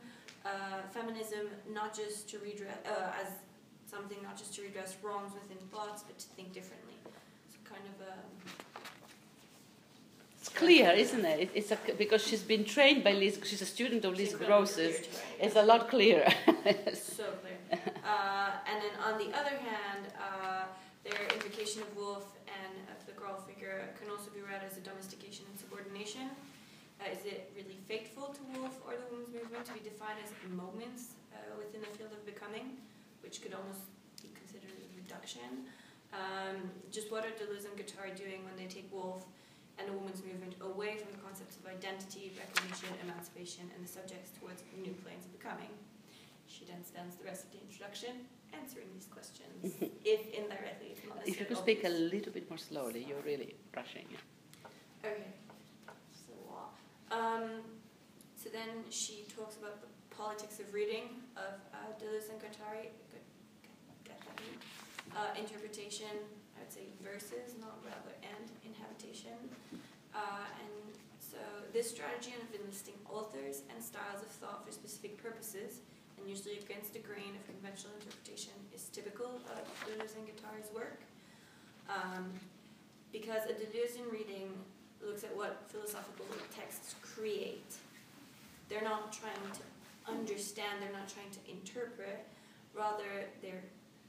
[0.47, 3.33] Uh, feminism, not just to redress, uh, as
[3.91, 6.95] something not just to redress wrongs within thoughts, but to think differently.
[7.51, 8.13] So kind of a
[8.55, 8.68] It's
[10.59, 11.41] clear, isn't it?
[11.41, 14.79] it it's a, because she's been trained by Liz, she's a student of Liz Grosz's.
[14.79, 15.09] right?
[15.41, 16.29] It's a lot clearer.
[16.95, 17.59] so clear.
[18.09, 20.65] Uh, and then on the other hand, uh,
[21.05, 24.81] their invocation of Woolf and of the girl figure can also be read as a
[24.81, 26.25] domestication and subordination.
[27.01, 30.33] Uh, is it really faithful to Woolf or the women's movement to be defined as
[30.49, 32.81] moments uh, within the field of becoming,
[33.21, 33.85] which could almost
[34.25, 35.69] be considered a reduction?
[36.17, 39.29] Um, just what are Deleuze and Guattari doing when they take Woolf
[39.79, 44.31] and the women's movement away from the concepts of identity, recognition, emancipation, and the subjects
[44.39, 45.71] towards new planes of becoming?
[46.47, 50.97] She then spends the rest of the introduction answering these questions, if indirectly.
[51.27, 54.07] If you could speak a little bit more slowly, you're really rushing.
[55.05, 55.25] Okay.
[56.11, 56.35] So,
[57.15, 57.63] um,
[58.37, 62.89] so then she talks about the politics of reading of uh, Deleuze and Guattari,
[65.17, 66.15] uh, interpretation,
[66.59, 69.39] I would say verses, not rather, and inhabitation.
[70.11, 70.91] Uh, and
[71.23, 71.39] so
[71.73, 75.87] this strategy of enlisting authors and styles of thought for specific purposes,
[76.19, 80.99] and usually against the grain of conventional interpretation, is typical of Deleuze and Guattari's work.
[81.87, 82.35] Um,
[83.13, 84.51] because a Deleuzean reading
[85.01, 87.73] looks at what philosophical texts create.
[88.69, 89.63] They're not trying to
[90.11, 92.27] understand, they're not trying to interpret,
[92.75, 93.65] rather, they're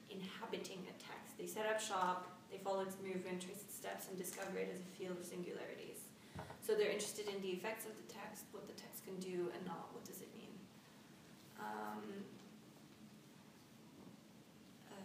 [0.10, 1.38] inhabiting a text.
[1.38, 4.80] They set up shop, they follow its movement, trace its steps, and discover it as
[4.80, 6.00] a field of singularities.
[6.66, 9.66] So they're interested in the effects of the text, what the text can do, and
[9.66, 10.54] not what does it mean.
[11.60, 12.04] Um,
[14.92, 14.96] uh,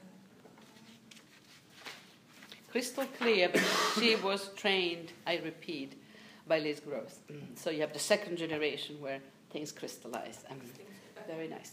[2.71, 3.63] Crystal clear, but
[3.99, 5.95] she was trained, I repeat,
[6.47, 7.15] by Liz Grosz.
[7.57, 10.45] So you have the second generation where things crystallize.
[11.27, 11.73] Very nice.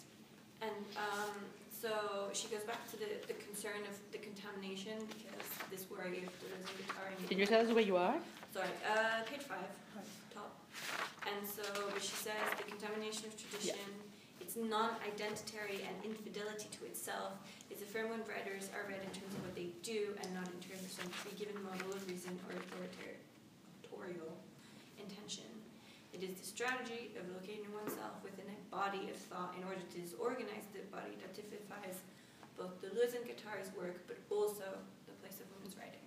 [0.61, 1.31] And um,
[1.81, 6.29] so she goes back to the, the concern of the contamination because this worry if
[6.37, 8.13] there is a guitar in Can you tell us where you are?
[8.53, 9.65] Sorry, uh, page five,
[10.29, 10.53] top.
[11.25, 11.65] And so
[11.97, 13.81] she says the contamination of tradition,
[14.37, 17.41] its non-identitary and infidelity to itself
[17.73, 20.61] is affirmed when writers are read in terms of what they do and not in
[20.61, 23.21] terms of some pre-given model of reason or authoritarian
[26.21, 29.97] It is the strategy of locating oneself within a body of thought in order to
[29.97, 31.97] disorganize the body that typifies
[32.53, 34.69] both Deleuze and Guattari's work, but also
[35.09, 36.05] the place of women's writing.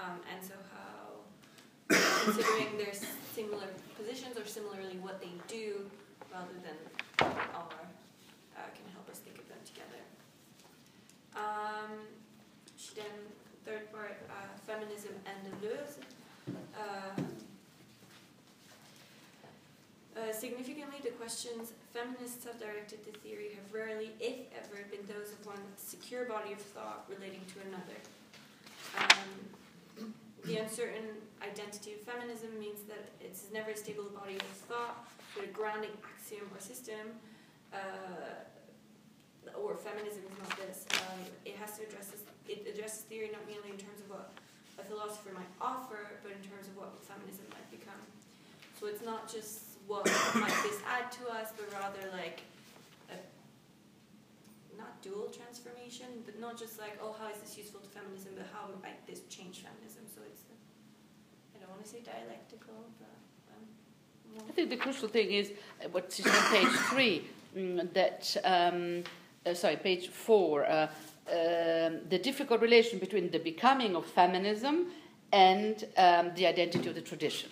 [0.00, 1.20] Um, and so how,
[2.24, 2.96] considering their
[3.36, 3.68] similar
[4.00, 5.84] positions or similarly what they do,
[6.32, 6.80] rather than
[7.20, 7.84] are,
[8.56, 10.00] uh, can help us think of them together.
[11.36, 12.08] Um,
[12.80, 13.12] she then,
[13.68, 16.00] third part, uh, feminism and Deleuze.
[16.72, 17.20] Uh,
[20.16, 25.32] uh, significantly, the questions feminists have directed to theory have rarely, if ever, been those
[25.32, 27.98] of one secure body of thought relating to another.
[28.96, 30.10] Um,
[30.44, 35.44] the uncertain identity of feminism means that it's never a stable body of thought, but
[35.44, 37.20] a grounding axiom or system.
[37.72, 38.46] Uh,
[39.54, 40.86] or feminism is not this.
[40.96, 44.32] Um, it has to address this, it addresses theory not merely in terms of what
[44.78, 48.00] a philosopher might offer, but in terms of what feminism might become.
[48.80, 50.04] So it's not just what
[50.34, 52.42] might this add to us, but rather like
[53.10, 53.16] a
[54.76, 58.46] not dual transformation, but not just like, oh, how is this useful to feminism, but
[58.52, 60.02] how might this change feminism?
[60.14, 60.42] So it's,
[61.54, 63.08] I don't want to say dialectical, but.
[63.54, 65.52] Um, I think the crucial thing is
[65.84, 67.24] uh, what is on page three,
[67.56, 69.04] mm, that, um,
[69.46, 70.88] uh, sorry, page four, uh,
[71.28, 74.86] um, the difficult relation between the becoming of feminism
[75.32, 77.50] and um, the identity of the tradition.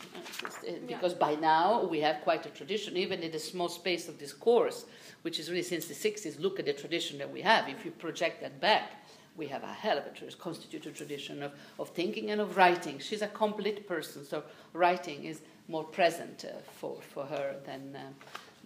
[0.87, 1.19] Because yeah.
[1.19, 4.87] by now we have quite a tradition, even in the small space of this course,
[5.23, 6.39] which is really since the 60s.
[6.41, 7.69] Look at the tradition that we have.
[7.69, 8.93] If you project that back,
[9.37, 12.99] we have a hell of a constituted tradition of, of thinking and of writing.
[12.99, 18.01] She's a complete person, so writing is more present uh, for, for her than, uh,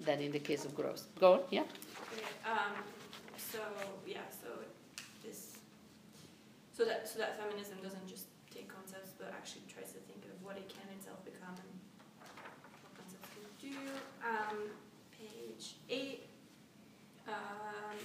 [0.04, 1.04] than in the case of Grosz.
[1.18, 1.62] Go on, yeah?
[2.44, 2.74] Um,
[3.36, 3.60] so,
[4.06, 4.48] yeah, so
[5.24, 5.56] this,
[6.76, 8.27] so that, so that feminism doesn't just
[9.34, 11.72] actually tries to think of what it can itself become and
[12.84, 13.76] what concepts can do.
[14.24, 14.70] Um,
[15.12, 16.24] page 8.
[17.28, 17.98] Um,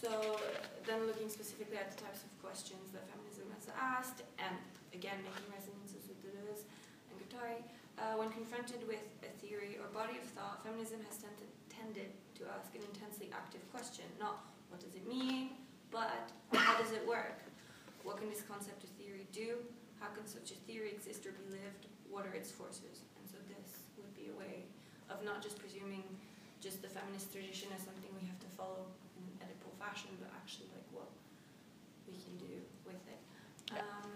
[0.00, 0.38] so
[0.86, 4.54] then looking specifically at the types of questions that feminism has asked, and
[4.94, 6.64] again making resonances with Deleuze
[7.10, 7.60] and Guattari,
[7.98, 12.46] uh, when confronted with a theory or body of thought, feminism has tended, tended to
[12.54, 15.50] ask an intensely active question, not what does it mean,
[15.90, 17.47] but how does it work?
[18.04, 19.62] What can this concept of theory do?
[20.00, 21.90] How can such a theory exist or be lived?
[22.10, 23.04] What are its forces?
[23.18, 24.64] And so this would be a way
[25.10, 26.04] of not just presuming
[26.60, 28.86] just the feminist tradition as something we have to follow
[29.18, 31.10] in an Oedipal fashion, but actually like what
[32.06, 33.20] we can do with it.
[33.74, 34.10] Um,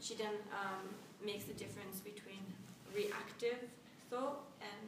[0.00, 0.94] she then um,
[1.24, 2.42] makes the difference between
[2.94, 3.58] reactive
[4.10, 4.84] thought and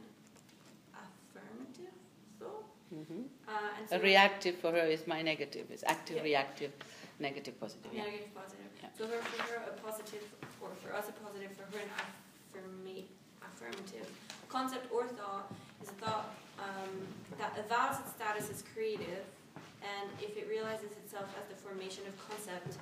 [0.94, 1.94] affirmative
[2.38, 2.64] thought.
[2.94, 3.22] Mm-hmm.
[3.50, 5.66] Uh, so a reactive for her is my negative.
[5.70, 6.22] It's active, yeah.
[6.22, 6.72] reactive,
[7.18, 7.90] negative, positive.
[7.92, 8.04] Yeah.
[8.04, 8.70] Negative, positive.
[8.80, 8.88] Yeah.
[8.96, 10.22] So her, for her a positive,
[10.62, 13.10] or for us a positive, for her an affirma-
[13.42, 14.06] affirmative
[14.48, 15.52] concept or thought
[15.82, 16.94] is a thought um,
[17.38, 19.24] that avows its status as creative,
[19.82, 22.78] and if it realizes itself as the formation of concept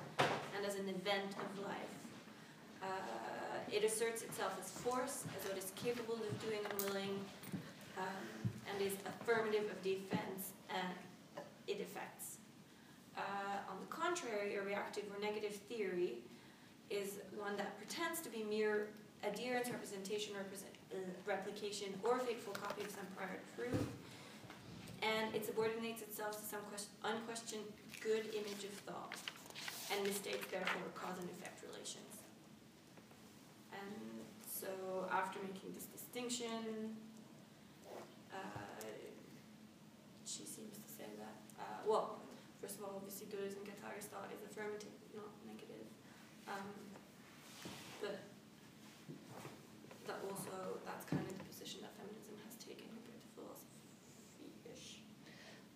[0.55, 1.93] and as an event of life.
[2.81, 2.87] Uh,
[3.71, 7.19] it asserts itself as force, as what is capable of doing and willing.
[7.97, 10.53] Um, and is affirmative of defense
[11.67, 12.37] it affects.
[13.17, 13.21] Uh,
[13.69, 16.19] on the contrary, a reactive or negative theory
[16.89, 18.87] is one that pretends to be mere
[19.23, 23.85] adherence, representation, represent, uh, replication, or faithful copy of some prior truth,
[25.01, 26.59] and it subordinates itself to some
[27.03, 27.63] unquestioned
[28.01, 29.15] good image of thought,
[29.91, 32.23] and mistakes therefore cause and effect relations.
[33.73, 36.95] And so, after making this distinction,
[38.33, 38.79] uh,
[40.25, 42.21] she seems to say that, uh, well,
[42.61, 45.89] first of all, obviously Deleuze and Guattari's thought is affirmative, not negative.
[46.47, 46.69] Um,
[47.99, 48.19] but
[50.05, 55.01] that also, that's kind of the position that feminism has taken compared to philosophy-ish.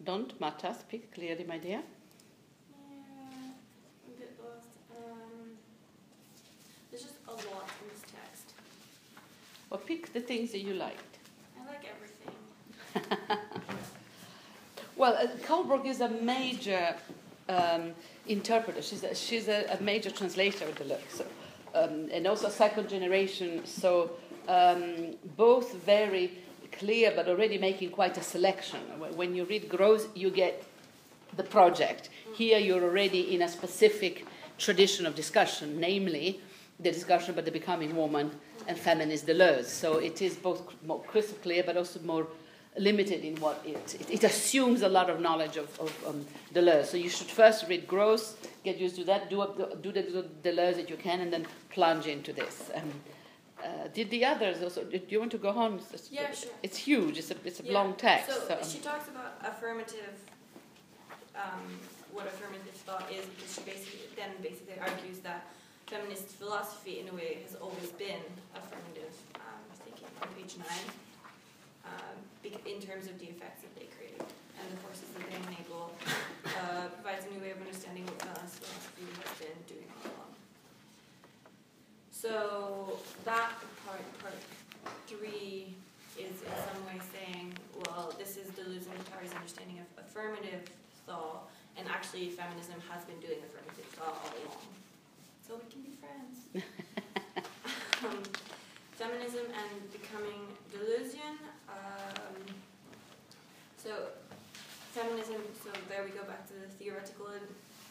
[0.06, 1.82] Don't matter, speak clearly, my dear?
[1.82, 3.58] Yeah,
[4.06, 4.70] a bit lost.
[4.94, 5.58] Um,
[6.92, 8.54] there's just a lot in this text.
[9.72, 11.18] Well, pick the things that you liked.
[11.58, 13.50] I like.
[15.04, 16.96] well, uh, is a major
[17.50, 17.92] um,
[18.26, 18.82] interpreter.
[18.82, 21.26] She's a, she's a, a major translator of the so,
[21.76, 23.66] um, and also second generation.
[23.66, 24.12] So
[24.48, 26.32] um, both very
[26.72, 28.80] clear, but already making quite a selection.
[29.20, 30.64] When you read Grosz, you get
[31.36, 32.10] the project.
[32.34, 34.26] Here, you're already in a specific
[34.58, 36.40] tradition of discussion, namely
[36.80, 38.32] the discussion about the becoming woman
[38.70, 39.66] and feminist Deleuze.
[39.66, 42.26] So it is both more crystal clear, but also more
[42.78, 46.86] limited in what it, it, it assumes a lot of knowledge of, of um, Deleuze.
[46.86, 48.34] So you should first read Grosz,
[48.64, 49.30] get used to that.
[49.30, 52.72] Do up the, do the Deleuze that you can, and then plunge into this.
[52.74, 52.92] Um,
[53.64, 54.84] uh, did the others also?
[54.84, 55.80] Do you want to go on?
[56.12, 56.52] Yeah, sure.
[56.64, 57.18] It's huge.
[57.18, 58.30] It's a it's a Yeah, long text.
[58.30, 60.16] So, So, she talks about affirmative,
[61.36, 61.80] um,
[62.12, 65.46] what affirmative thought is, because she basically then basically argues that
[65.88, 68.24] feminist philosophy, in a way, has always been
[68.56, 70.88] affirmative um, thinking on page nine,
[71.86, 75.92] um, in terms of the effects that they create and the forces that they enable,
[76.46, 80.34] uh, provides a new way of understanding what feminist philosophy has been doing all along.
[82.12, 83.52] So that
[83.86, 84.40] part, part
[85.08, 85.76] three
[86.18, 87.54] is in some way saying,
[87.86, 90.70] well, this is Deleuze and Guattari's understanding of affirmative
[91.06, 94.72] thought, and actually feminism has been doing affirmative thought all along.
[95.46, 96.38] So we can be friends.
[98.06, 98.24] um,
[99.04, 101.36] feminism and becoming Deleuzian.
[101.68, 102.40] Um,
[103.76, 104.16] so
[104.96, 107.28] feminism, so there we go back to the theoretical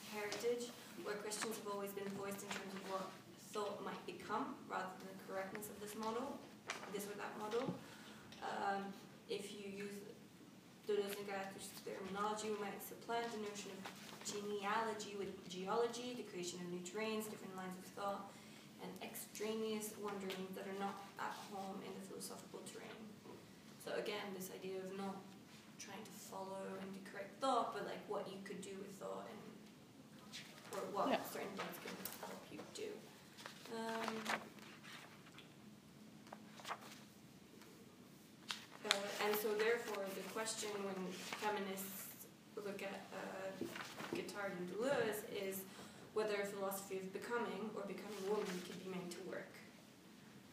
[0.09, 0.73] heritage,
[1.05, 3.05] where questions have always been voiced in terms of what
[3.53, 6.41] thought might become, rather than the correctness of this model,
[6.97, 7.69] this or that model.
[8.41, 8.81] Um,
[9.29, 9.93] if you use
[10.89, 13.85] Deleuze and Guattari's terminology, we might supplant the notion of
[14.25, 18.33] genealogy with geology, the creation of new terrains, different lines of thought,
[18.83, 22.91] and extraneous wanderings that are not at home in the philosophical terrain.
[23.85, 25.17] So again, this idea of not
[25.79, 29.41] trying to follow and correct thought, but like what you could do with thought and
[30.75, 31.23] or what Yeah.
[31.31, 32.91] certain thoughts can help you do.
[33.77, 34.15] Um,
[38.87, 40.97] uh, and so therefore the question when
[41.41, 42.07] feminists
[42.57, 43.67] look at uh,
[44.15, 45.25] and Deleuze
[46.13, 49.53] whether a philosophy of becoming or becoming woman can be made to work.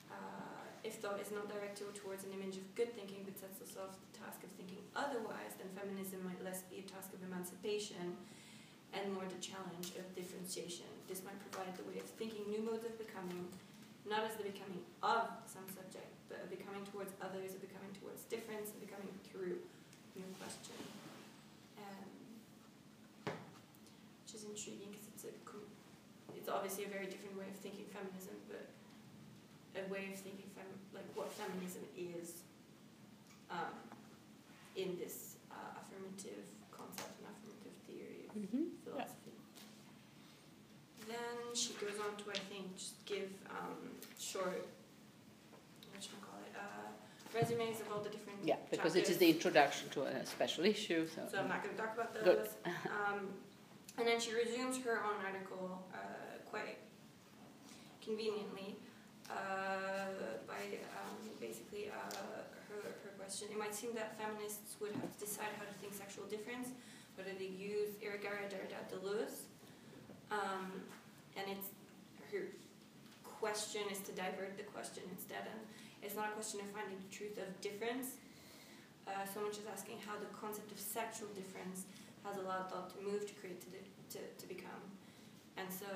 [0.07, 3.99] Uh, if thought is not directed towards an image of good thinking but sets itself
[3.99, 8.15] the task of thinking otherwise, then feminism might less be a task of emancipation
[8.95, 10.87] and more the challenge of differentiation.
[11.11, 13.51] This might provide the way of thinking new modes of becoming,
[14.07, 18.23] not as the becoming of some subject, but a becoming towards others, a becoming towards
[18.31, 19.61] difference, a becoming through
[20.15, 20.79] new question.
[21.77, 22.09] Um,
[24.25, 25.08] which is intriguing because
[26.49, 28.65] it's obviously a very different way of thinking feminism, but
[29.77, 32.41] a way of thinking fem- like what feminism is
[33.51, 33.77] um,
[34.75, 36.41] in this uh, affirmative
[36.73, 38.65] concept and affirmative theory of Mhm.
[38.83, 39.37] philosophy.
[41.05, 43.77] Then she goes on to, I think, just give um,
[44.17, 44.65] short,
[45.93, 49.17] what should I call it, uh, resumes of all the different yeah, because it is
[49.17, 51.07] the introduction to a special issue.
[51.13, 52.39] So, so I'm not going to talk about Good.
[52.39, 52.53] those.
[52.65, 53.29] Um,
[53.99, 55.97] and then she resumes her own article uh,
[56.51, 56.77] quite
[58.03, 58.75] conveniently
[59.29, 60.09] uh,
[60.47, 63.47] by um, basically uh, her, her question.
[63.51, 66.69] It might seem that feminists would have to decide how to think sexual difference,
[67.15, 69.45] whether they use Irigaray, Derrida, Deleuze.
[70.31, 70.81] Um,
[71.37, 71.69] and it's
[72.31, 72.49] her
[73.39, 75.45] question is to divert the question instead.
[75.45, 75.59] And
[76.01, 78.17] it's not a question of finding the truth of difference,
[79.07, 81.85] uh, so much as asking how the concept of sexual difference
[82.25, 83.69] has allowed thought to move, to create, to,
[84.17, 84.88] to, to become.
[85.59, 85.87] And so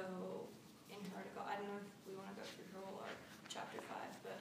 [0.89, 3.03] in her article, I don't know if we want to go through her whole
[3.49, 4.37] chapter five, but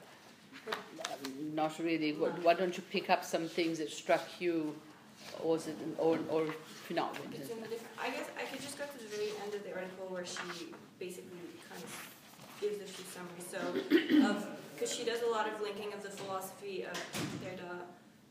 [0.67, 2.11] Um, Not really.
[2.13, 4.75] Why don't you pick up some things that struck you,
[5.43, 6.43] or it, or or
[6.89, 7.11] not?
[7.33, 7.67] It's in the
[8.05, 10.71] I guess I could just go to the very end of the article where she
[10.99, 11.91] basically kind of
[12.61, 13.47] gives a few summaries.
[13.53, 13.59] So,
[14.73, 16.95] because she does a lot of linking of the philosophy of
[17.41, 17.73] Derrida,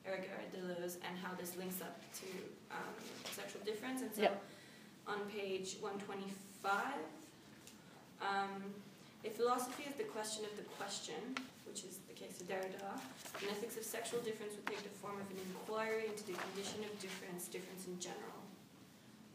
[0.06, 0.24] Eric
[0.55, 2.28] Deleuze, and how this links up to
[2.70, 2.94] um,
[3.39, 4.01] sexual difference.
[4.02, 4.28] And so,
[5.06, 7.02] on page 124, five.
[8.22, 8.62] Um,
[9.26, 11.18] if philosophy is the question of the question,
[11.66, 12.94] which is the case of Derrida,
[13.43, 16.86] the ethics of sexual difference would take the form of an inquiry into the condition
[16.86, 18.39] of difference, difference in general.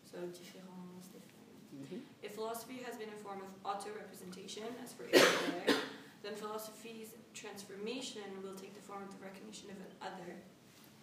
[0.08, 1.60] So, différence, difference.
[1.76, 2.02] Mm -hmm.
[2.24, 5.76] If philosophy has been a form of auto representation, as for Derrida,
[6.24, 10.32] then philosophy's transformation will take the form of the recognition of an other,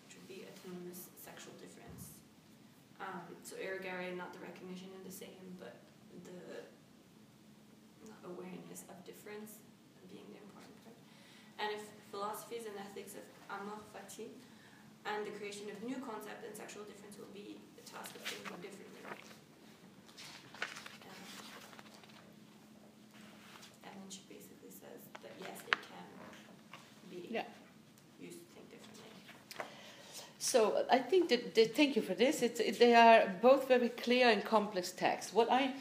[0.03, 2.03] which would be autonomous sexual difference.
[3.05, 5.75] Um, so, Irigaray, not the recognition of the same, but
[6.23, 6.71] the
[8.25, 9.59] awareness of difference
[10.11, 10.97] being the important part.
[11.59, 14.29] And if philosophies and ethics of amour fati
[15.05, 18.57] and the creation of new concept and sexual difference will be the task of thinking
[18.63, 19.03] differently.
[21.05, 21.21] Um,
[23.85, 26.07] and then she basically says that yes, it can
[27.11, 27.45] be Yeah.
[28.21, 29.11] used to think differently.
[30.39, 32.43] So I think that, that thank you for this.
[32.43, 35.33] It's, it, they are both very clear and complex texts.
[35.33, 35.75] What I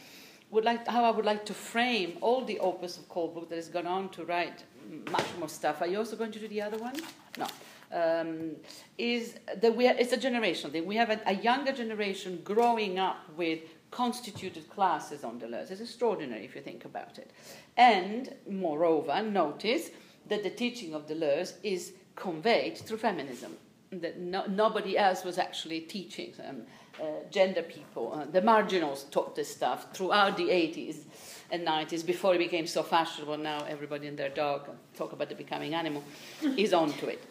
[0.54, 3.70] would like, how I would like to frame all the opus of Colebrook that has
[3.70, 4.64] gone on to write
[5.12, 5.82] much more stuff.
[5.82, 6.96] Are you also going to do the other one?
[7.38, 7.48] No.
[7.92, 8.52] Um,
[8.98, 10.86] is that we are, it's a generational thing.
[10.86, 13.60] We have a, a younger generation growing up with
[13.90, 15.72] constituted classes on Deleuze.
[15.72, 17.32] It's extraordinary if you think about it.
[17.78, 19.90] And moreover, notice
[20.30, 23.58] that the teaching of Deleuze is conveyed through feminism.
[23.92, 26.64] That no, nobody else was actually teaching um,
[27.00, 28.14] uh, gender people.
[28.14, 30.98] Uh, the marginals taught this stuff throughout the 80s
[31.52, 33.38] and 90s before it became so fashionable.
[33.38, 36.04] Now everybody and their dog talk about the becoming animal
[36.58, 37.24] is onto it.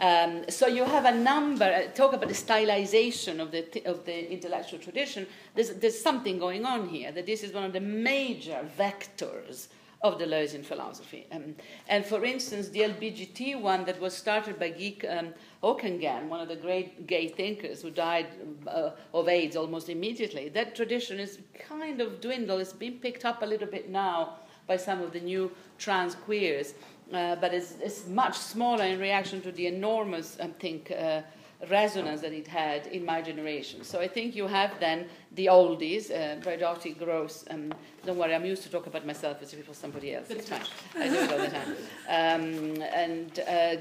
[0.00, 1.64] Um, so you have a number.
[1.64, 5.26] Uh, talk about the stylization of the of the intellectual tradition.
[5.54, 7.12] There's there's something going on here.
[7.12, 9.68] That this is one of the major vectors
[10.02, 11.26] of Deleuzean philosophy.
[11.32, 11.56] Um,
[11.88, 16.56] and for instance, the LBGT one that was started by Geek um, one of the
[16.56, 18.26] great gay thinkers who died
[18.68, 22.60] uh, of AIDS almost immediately, that tradition is kind of dwindled.
[22.60, 24.38] It's been picked up a little bit now
[24.68, 26.74] by some of the new trans queers,
[27.12, 31.22] uh, but it's, it's, much smaller in reaction to the enormous, I think, uh,
[31.68, 33.82] resonance that it had in my generation.
[33.82, 37.44] So I think you have then the oldies, uh, Braidotti, Grosz.
[37.52, 37.74] Um,
[38.06, 40.30] don't worry, I'm used to talk about myself as if it was somebody else.
[40.30, 40.62] It's fine.
[40.96, 41.76] I do it all the time.
[42.08, 43.76] Um, and uh,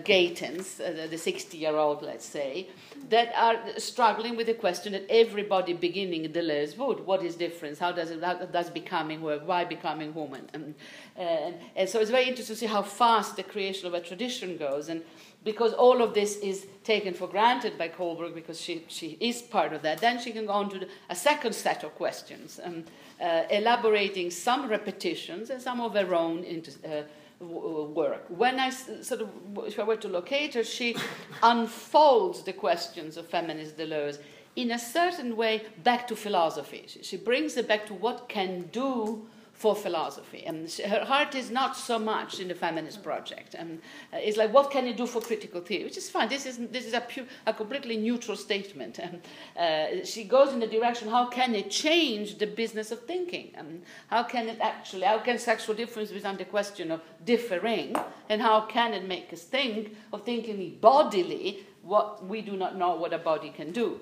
[0.82, 2.68] uh, the 60 year old, let's say,
[3.10, 7.06] that are struggling with the question that everybody beginning Deleuze would.
[7.06, 7.78] What is difference?
[7.78, 9.44] How does, it, how does becoming work?
[9.46, 10.50] Why becoming woman?
[10.54, 10.74] And,
[11.16, 14.58] and, and so it's very interesting to see how fast the creation of a tradition
[14.58, 14.90] goes.
[14.90, 15.04] And
[15.44, 19.74] because all of this is taken for granted by Colebrook because she, she is part
[19.74, 22.84] of that, then she can go on to a second set of questions, um,
[23.22, 26.46] uh, elaborating some repetitions and some of her own
[26.86, 27.04] uh,
[27.40, 28.26] work.
[28.30, 29.30] When I sort of,
[29.66, 30.96] if I were to locate her, she
[31.44, 34.20] unfolds the questions of feminist Deleuze
[34.56, 36.86] in a certain way back to philosophy.
[36.88, 39.28] She, she brings it back to what can do
[39.58, 40.44] for philosophy.
[40.46, 43.56] And her heart is not so much in the feminist project.
[43.56, 43.82] And
[44.14, 45.86] uh, it's like, what can you do for critical theory?
[45.86, 46.30] Which is fine.
[46.30, 49.00] This is, this is a, pure, a completely neutral statement.
[49.00, 49.22] And
[49.58, 53.52] uh, she goes in the direction, how can it change the business of thinking?
[53.56, 57.96] And how can it actually, how can sexual difference become the question of differing?
[58.30, 62.96] And how can it make us think of thinking bodily what we do not know
[62.96, 64.02] what a body can do?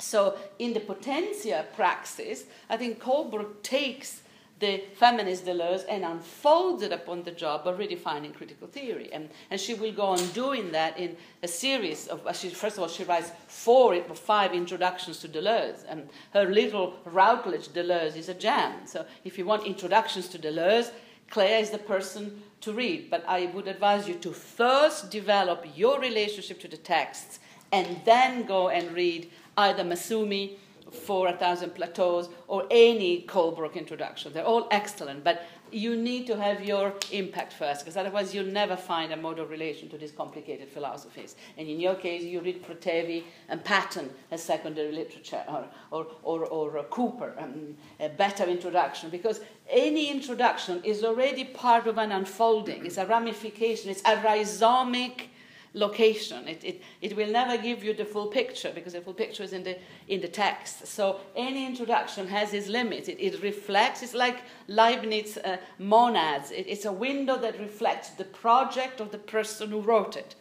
[0.00, 4.22] So in the potentia praxis, I think Colebrook takes
[4.60, 9.08] the feminist Deleuze and unfolded upon the job of redefining critical theory.
[9.12, 12.76] And, and she will go on doing that in a series of, uh, she, first
[12.76, 15.84] of all, she writes four or five introductions to Deleuze.
[15.88, 18.86] And her little Routledge Deleuze is a jam.
[18.86, 20.90] So if you want introductions to Deleuze,
[21.30, 23.10] Claire is the person to read.
[23.10, 27.38] But I would advise you to first develop your relationship to the texts
[27.70, 30.56] and then go and read either Massumi
[30.90, 34.32] for a thousand plateaus or any Colebrook introduction.
[34.32, 38.74] They're all excellent, but you need to have your impact first, because otherwise you'll never
[38.74, 41.36] find a modal relation to these complicated philosophies.
[41.58, 46.46] And in your case, you read Protevi and Patton as secondary literature, or, or, or,
[46.46, 52.86] or Cooper, um, a better introduction, because any introduction is already part of an unfolding.
[52.86, 55.28] It's a ramification, it's a rhizomic
[55.74, 56.48] location.
[56.48, 59.52] It, it, it will never give you the full picture because the full picture is
[59.52, 59.78] in the,
[60.08, 60.86] in the text.
[60.86, 63.08] So any introduction has its limits.
[63.08, 64.38] It, it reflects, it's like
[64.68, 66.50] Leibniz uh, monads.
[66.50, 70.34] It, it's a window that reflects the project of the person who wrote it.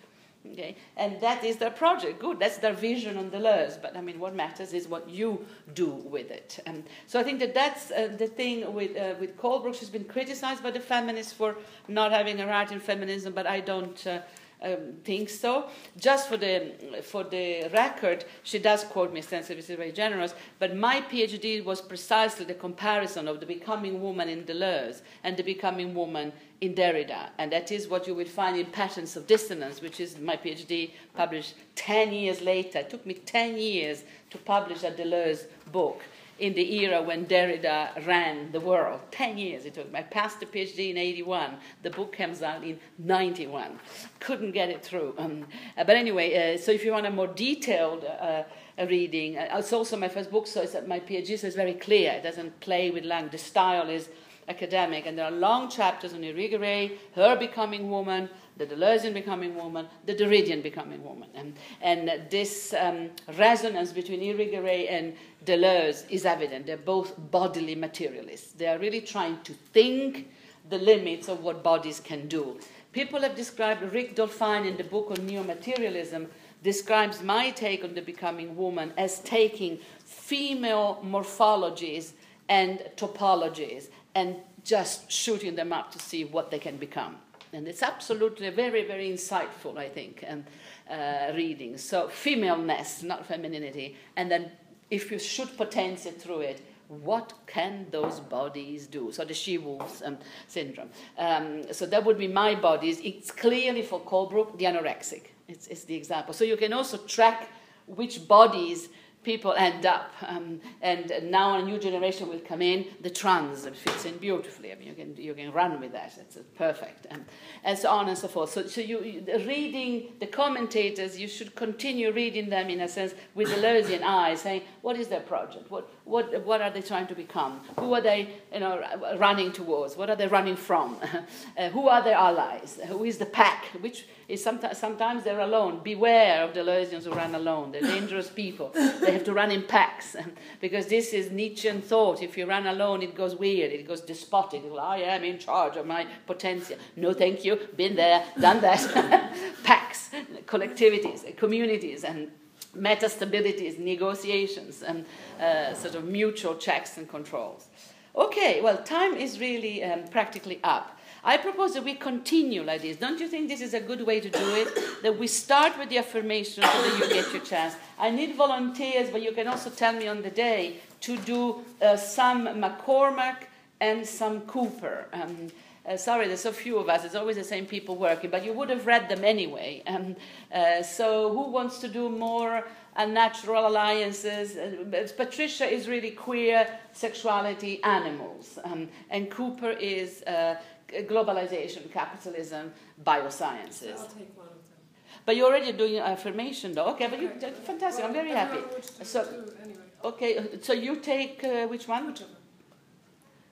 [0.54, 0.76] Okay?
[0.96, 2.20] And that is their project.
[2.20, 3.82] Good, that's their vision on Deleuze.
[3.82, 6.60] But I mean, what matters is what you do with it.
[6.66, 9.76] And so I think that that's uh, the thing with, uh, with Colebrook.
[9.76, 11.56] She's been criticized by the feminists for
[11.88, 14.08] not having a right in feminism, but I don't.
[14.08, 14.22] Uh,
[14.62, 15.70] um, think so.
[15.98, 19.62] Just for the for the record, she does quote me extensively.
[19.62, 20.34] She's very generous.
[20.58, 25.44] But my PhD was precisely the comparison of the becoming woman in Deleuze and the
[25.44, 29.80] becoming woman in Derrida, and that is what you will find in Patterns of Dissonance,
[29.80, 32.80] which is my PhD published ten years later.
[32.80, 36.02] It took me ten years to publish a Deleuze book
[36.40, 39.00] in the era when Derrida ran the world.
[39.12, 39.94] Ten years it took.
[39.94, 41.58] I passed the PhD in 81.
[41.84, 43.80] The book comes out in 91.
[44.20, 45.16] Couldn't get it through.
[45.18, 45.46] Um,
[45.78, 48.44] uh, but anyway, uh, so if you want a more detailed uh,
[48.78, 52.14] reading, uh, it's also my first book, so it's my PhD, so it's very clear.
[52.14, 53.32] It doesn't play with language.
[53.32, 54.10] The style is
[54.48, 59.88] academic, and there are long chapters on Irigaray, her becoming woman, the Deleuzean becoming woman,
[60.06, 61.30] the Derridian becoming woman.
[61.36, 65.16] And, and this um, resonance between Irigaray and
[65.46, 66.66] Deleuze is evident.
[66.66, 68.54] They're both bodily materialists.
[68.54, 70.30] They are really trying to think
[70.70, 72.60] the limits of what bodies can do.
[72.92, 76.28] People have described, Rick Dolphijn in the book on neo-materialism
[76.64, 82.14] describes my take on the becoming woman as taking female morphologies
[82.50, 87.18] and topologies and just shooting them up to see what they can become.
[87.58, 90.46] And it's absolutely very, very insightful, I think, um,
[90.88, 91.76] uh, reading.
[91.80, 93.96] So, femaleness, not femininity.
[94.16, 94.52] And then,
[94.92, 99.12] if you should potentia through it, what can those bodies do?
[99.12, 100.90] So the she-wolves um, syndrome.
[101.18, 103.02] Um, so that would be my bodies.
[103.04, 105.24] It's clearly for Colebrook the anorexic.
[105.48, 106.36] It's, it's the example.
[106.36, 107.50] So you can also track
[107.88, 108.90] which bodies
[109.24, 110.12] people end up.
[110.26, 112.86] Um, and now a new generation will come in.
[113.02, 114.72] The trans fits in beautifully.
[114.72, 116.14] I mean, you can, you can run with that.
[116.18, 117.08] It's perfect.
[117.12, 117.26] Um,
[117.64, 118.52] and so on and so forth.
[118.52, 123.50] So, so you, reading the commentators, you should continue reading them in a sense with
[123.50, 125.70] Deleuzean eyes, saying, what is their project?
[125.70, 127.62] What, what, what are they trying to become?
[127.80, 128.82] Who are they you know,
[129.18, 129.98] running towards?
[129.98, 130.98] What are they running from?
[131.58, 132.80] uh, who are their allies?
[132.88, 133.66] Who is the pack?
[133.82, 135.82] Which is sometimes, sometimes they're alone.
[135.84, 137.72] Beware of the Deleuzians who run alone.
[137.72, 138.72] They're dangerous people.
[138.74, 140.16] They have to run in packs
[140.62, 142.22] because this is Nietzschean thought.
[142.22, 143.72] If you run alone, it goes weird.
[143.72, 144.64] It goes despotic.
[144.80, 146.78] I am in charge of my potential.
[146.96, 147.60] No, thank you.
[147.76, 149.34] Been there, done that.
[149.64, 150.10] packs,
[150.46, 152.32] collectivities, communities, and
[152.76, 155.06] metastabilities, negotiations, and
[155.40, 157.68] uh, sort of mutual checks and controls.
[158.16, 160.98] Okay, well, time is really um, practically up.
[161.24, 162.98] I propose that we continue like this.
[162.98, 164.70] Don't you think this is a good way to do it?
[165.04, 167.76] That we start with the affirmation so that you get your chance.
[168.00, 171.98] I need volunteers, but you can also tell me on the day to do uh,
[171.98, 173.44] some MacCormack
[173.80, 175.06] and some Cooper.
[175.14, 175.50] Um,
[175.88, 177.06] uh, sorry, there's so few of us.
[177.06, 179.84] It's always the same people working, but you would have read them anyway.
[179.98, 180.16] Um,
[180.54, 182.66] uh, so, who wants to do more
[182.98, 184.58] unnatural alliances?
[184.58, 190.56] Uh, Patricia is really queer sexuality animals, um, and Cooper is uh,
[190.90, 192.74] globalization, capitalism,
[193.04, 193.96] biosciences.
[193.98, 194.80] So I'll take one of them.
[195.26, 196.88] But you're already doing affirmation, though.
[196.94, 197.30] Okay, but you
[197.64, 198.04] fantastic.
[198.04, 198.60] Well, I'm very happy.
[199.04, 199.22] So-
[199.64, 199.78] anyway.
[200.04, 202.06] Okay, so you take uh, which one?
[202.08, 202.30] Whichever.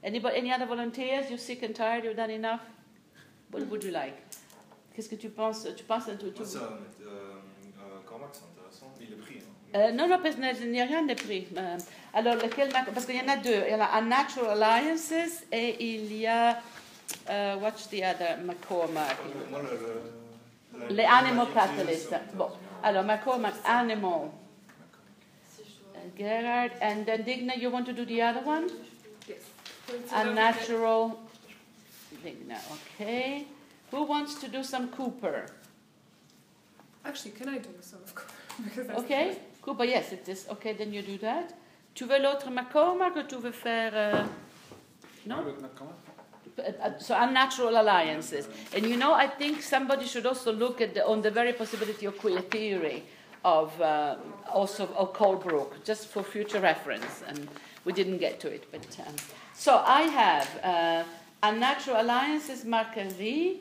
[0.06, 1.30] Anybody, any other volunteers?
[1.30, 2.04] You're sick and tired.
[2.04, 2.62] You've done enough.
[3.52, 4.14] What would you like?
[4.96, 5.68] Qu'est-ce que tu penses?
[5.76, 6.40] Tu penses tu, tu...
[6.42, 8.94] Moi, ça, euh, euh, Cormac, c'est intéressant.
[9.02, 9.38] Il est pris.
[9.40, 9.78] Hein.
[9.80, 11.48] Euh, non, non, parce qu'il n'y a rien de pris.
[11.58, 11.78] Euh,
[12.14, 13.64] alors, lequel Parce qu'il y en a deux.
[13.68, 16.62] Il y a Unnatural Alliances et il y a.
[17.30, 18.38] euh, what's the other?
[18.46, 19.18] MacCormack.
[19.50, 22.12] Moi, le, le, la- Les Animal la- Catalysts.
[22.12, 22.50] la- Bon,
[22.84, 24.30] alors MacCormack, Animal.
[25.50, 26.28] Si je Uh, dois.
[26.30, 28.68] Gerard, and then Digna, you want to do the other one?
[29.88, 29.98] Yes.
[30.10, 31.20] Coincidentally, Unnatural.
[32.24, 33.46] Digna, okay.
[33.92, 35.46] Who wants to do some Cooper?
[37.06, 38.32] Actually, can I do some of course?
[38.64, 40.48] Because that's Okay, Cooper, yes, it is.
[40.52, 41.54] Okay, then you do that.
[41.94, 43.92] Tu veux l'autre MacCormack ou tu veux faire.
[43.94, 44.24] euh,
[45.26, 45.38] Non?
[45.44, 45.96] L'autre mettre quand même
[46.58, 48.48] Uh, uh, so unnatural alliances.
[48.74, 52.06] And you know, I think somebody should also look at the, on the very possibility
[52.06, 53.04] of queer theory
[53.44, 54.16] of uh,
[54.54, 57.24] also of Colebrook, just for future reference.
[57.28, 57.50] And
[57.84, 59.16] we didn't get to it, but um,
[59.58, 61.04] so I have uh,
[61.44, 63.58] unnatural alliances, Marc-Henri,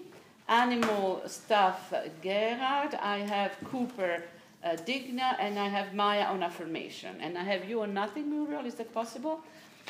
[0.48, 1.92] animal stuff,
[2.22, 2.94] Gerard.
[3.00, 4.22] I have Cooper.
[4.62, 8.64] Uh, Digna and I have Maya on affirmation and I have you on nothing Muriel
[8.64, 9.42] is that possible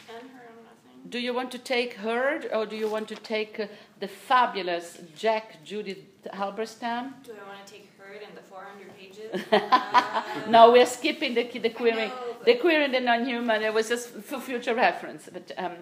[0.08, 1.08] And her on nothing.
[1.10, 3.68] do you want to take Hird or do you want to take uh,
[4.00, 7.12] the fabulous Jack Judith Halberstam?
[7.22, 9.52] Do I want to take In the 400 pages?
[9.52, 12.08] Uh, No, we're skipping the, the queering.
[12.08, 13.62] know, The queer and the non-human.
[13.62, 15.28] It was just for future reference.
[15.32, 15.72] But um,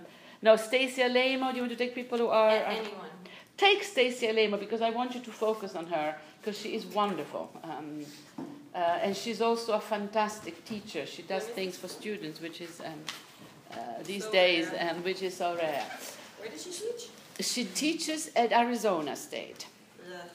[0.41, 1.51] no, Stacy Alaimo.
[1.51, 2.49] Do you want to take people who are?
[2.51, 3.11] uh, anyone.
[3.57, 7.51] take Stacy Alaimo because I want you to focus on her because she is wonderful.
[7.65, 8.05] Um,
[8.75, 11.05] uh, and she's also a fantastic teacher.
[11.07, 12.93] She does things for students, which is um,
[13.73, 14.91] uh, these So days, rare.
[14.91, 15.85] um, which is so rare.
[16.41, 17.09] Where does she teach?
[17.47, 19.67] She teaches at Arizona State.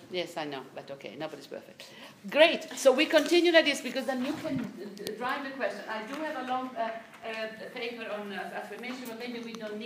[0.09, 1.83] Yes, I know, but okay, nobody's perfect.
[2.29, 2.63] Great.
[2.77, 4.57] So we continue like this because then you can
[5.17, 5.81] drive the question.
[5.89, 6.89] I do have a long uh,
[7.27, 9.85] uh, paper on uh, affirmation, but maybe we don't need.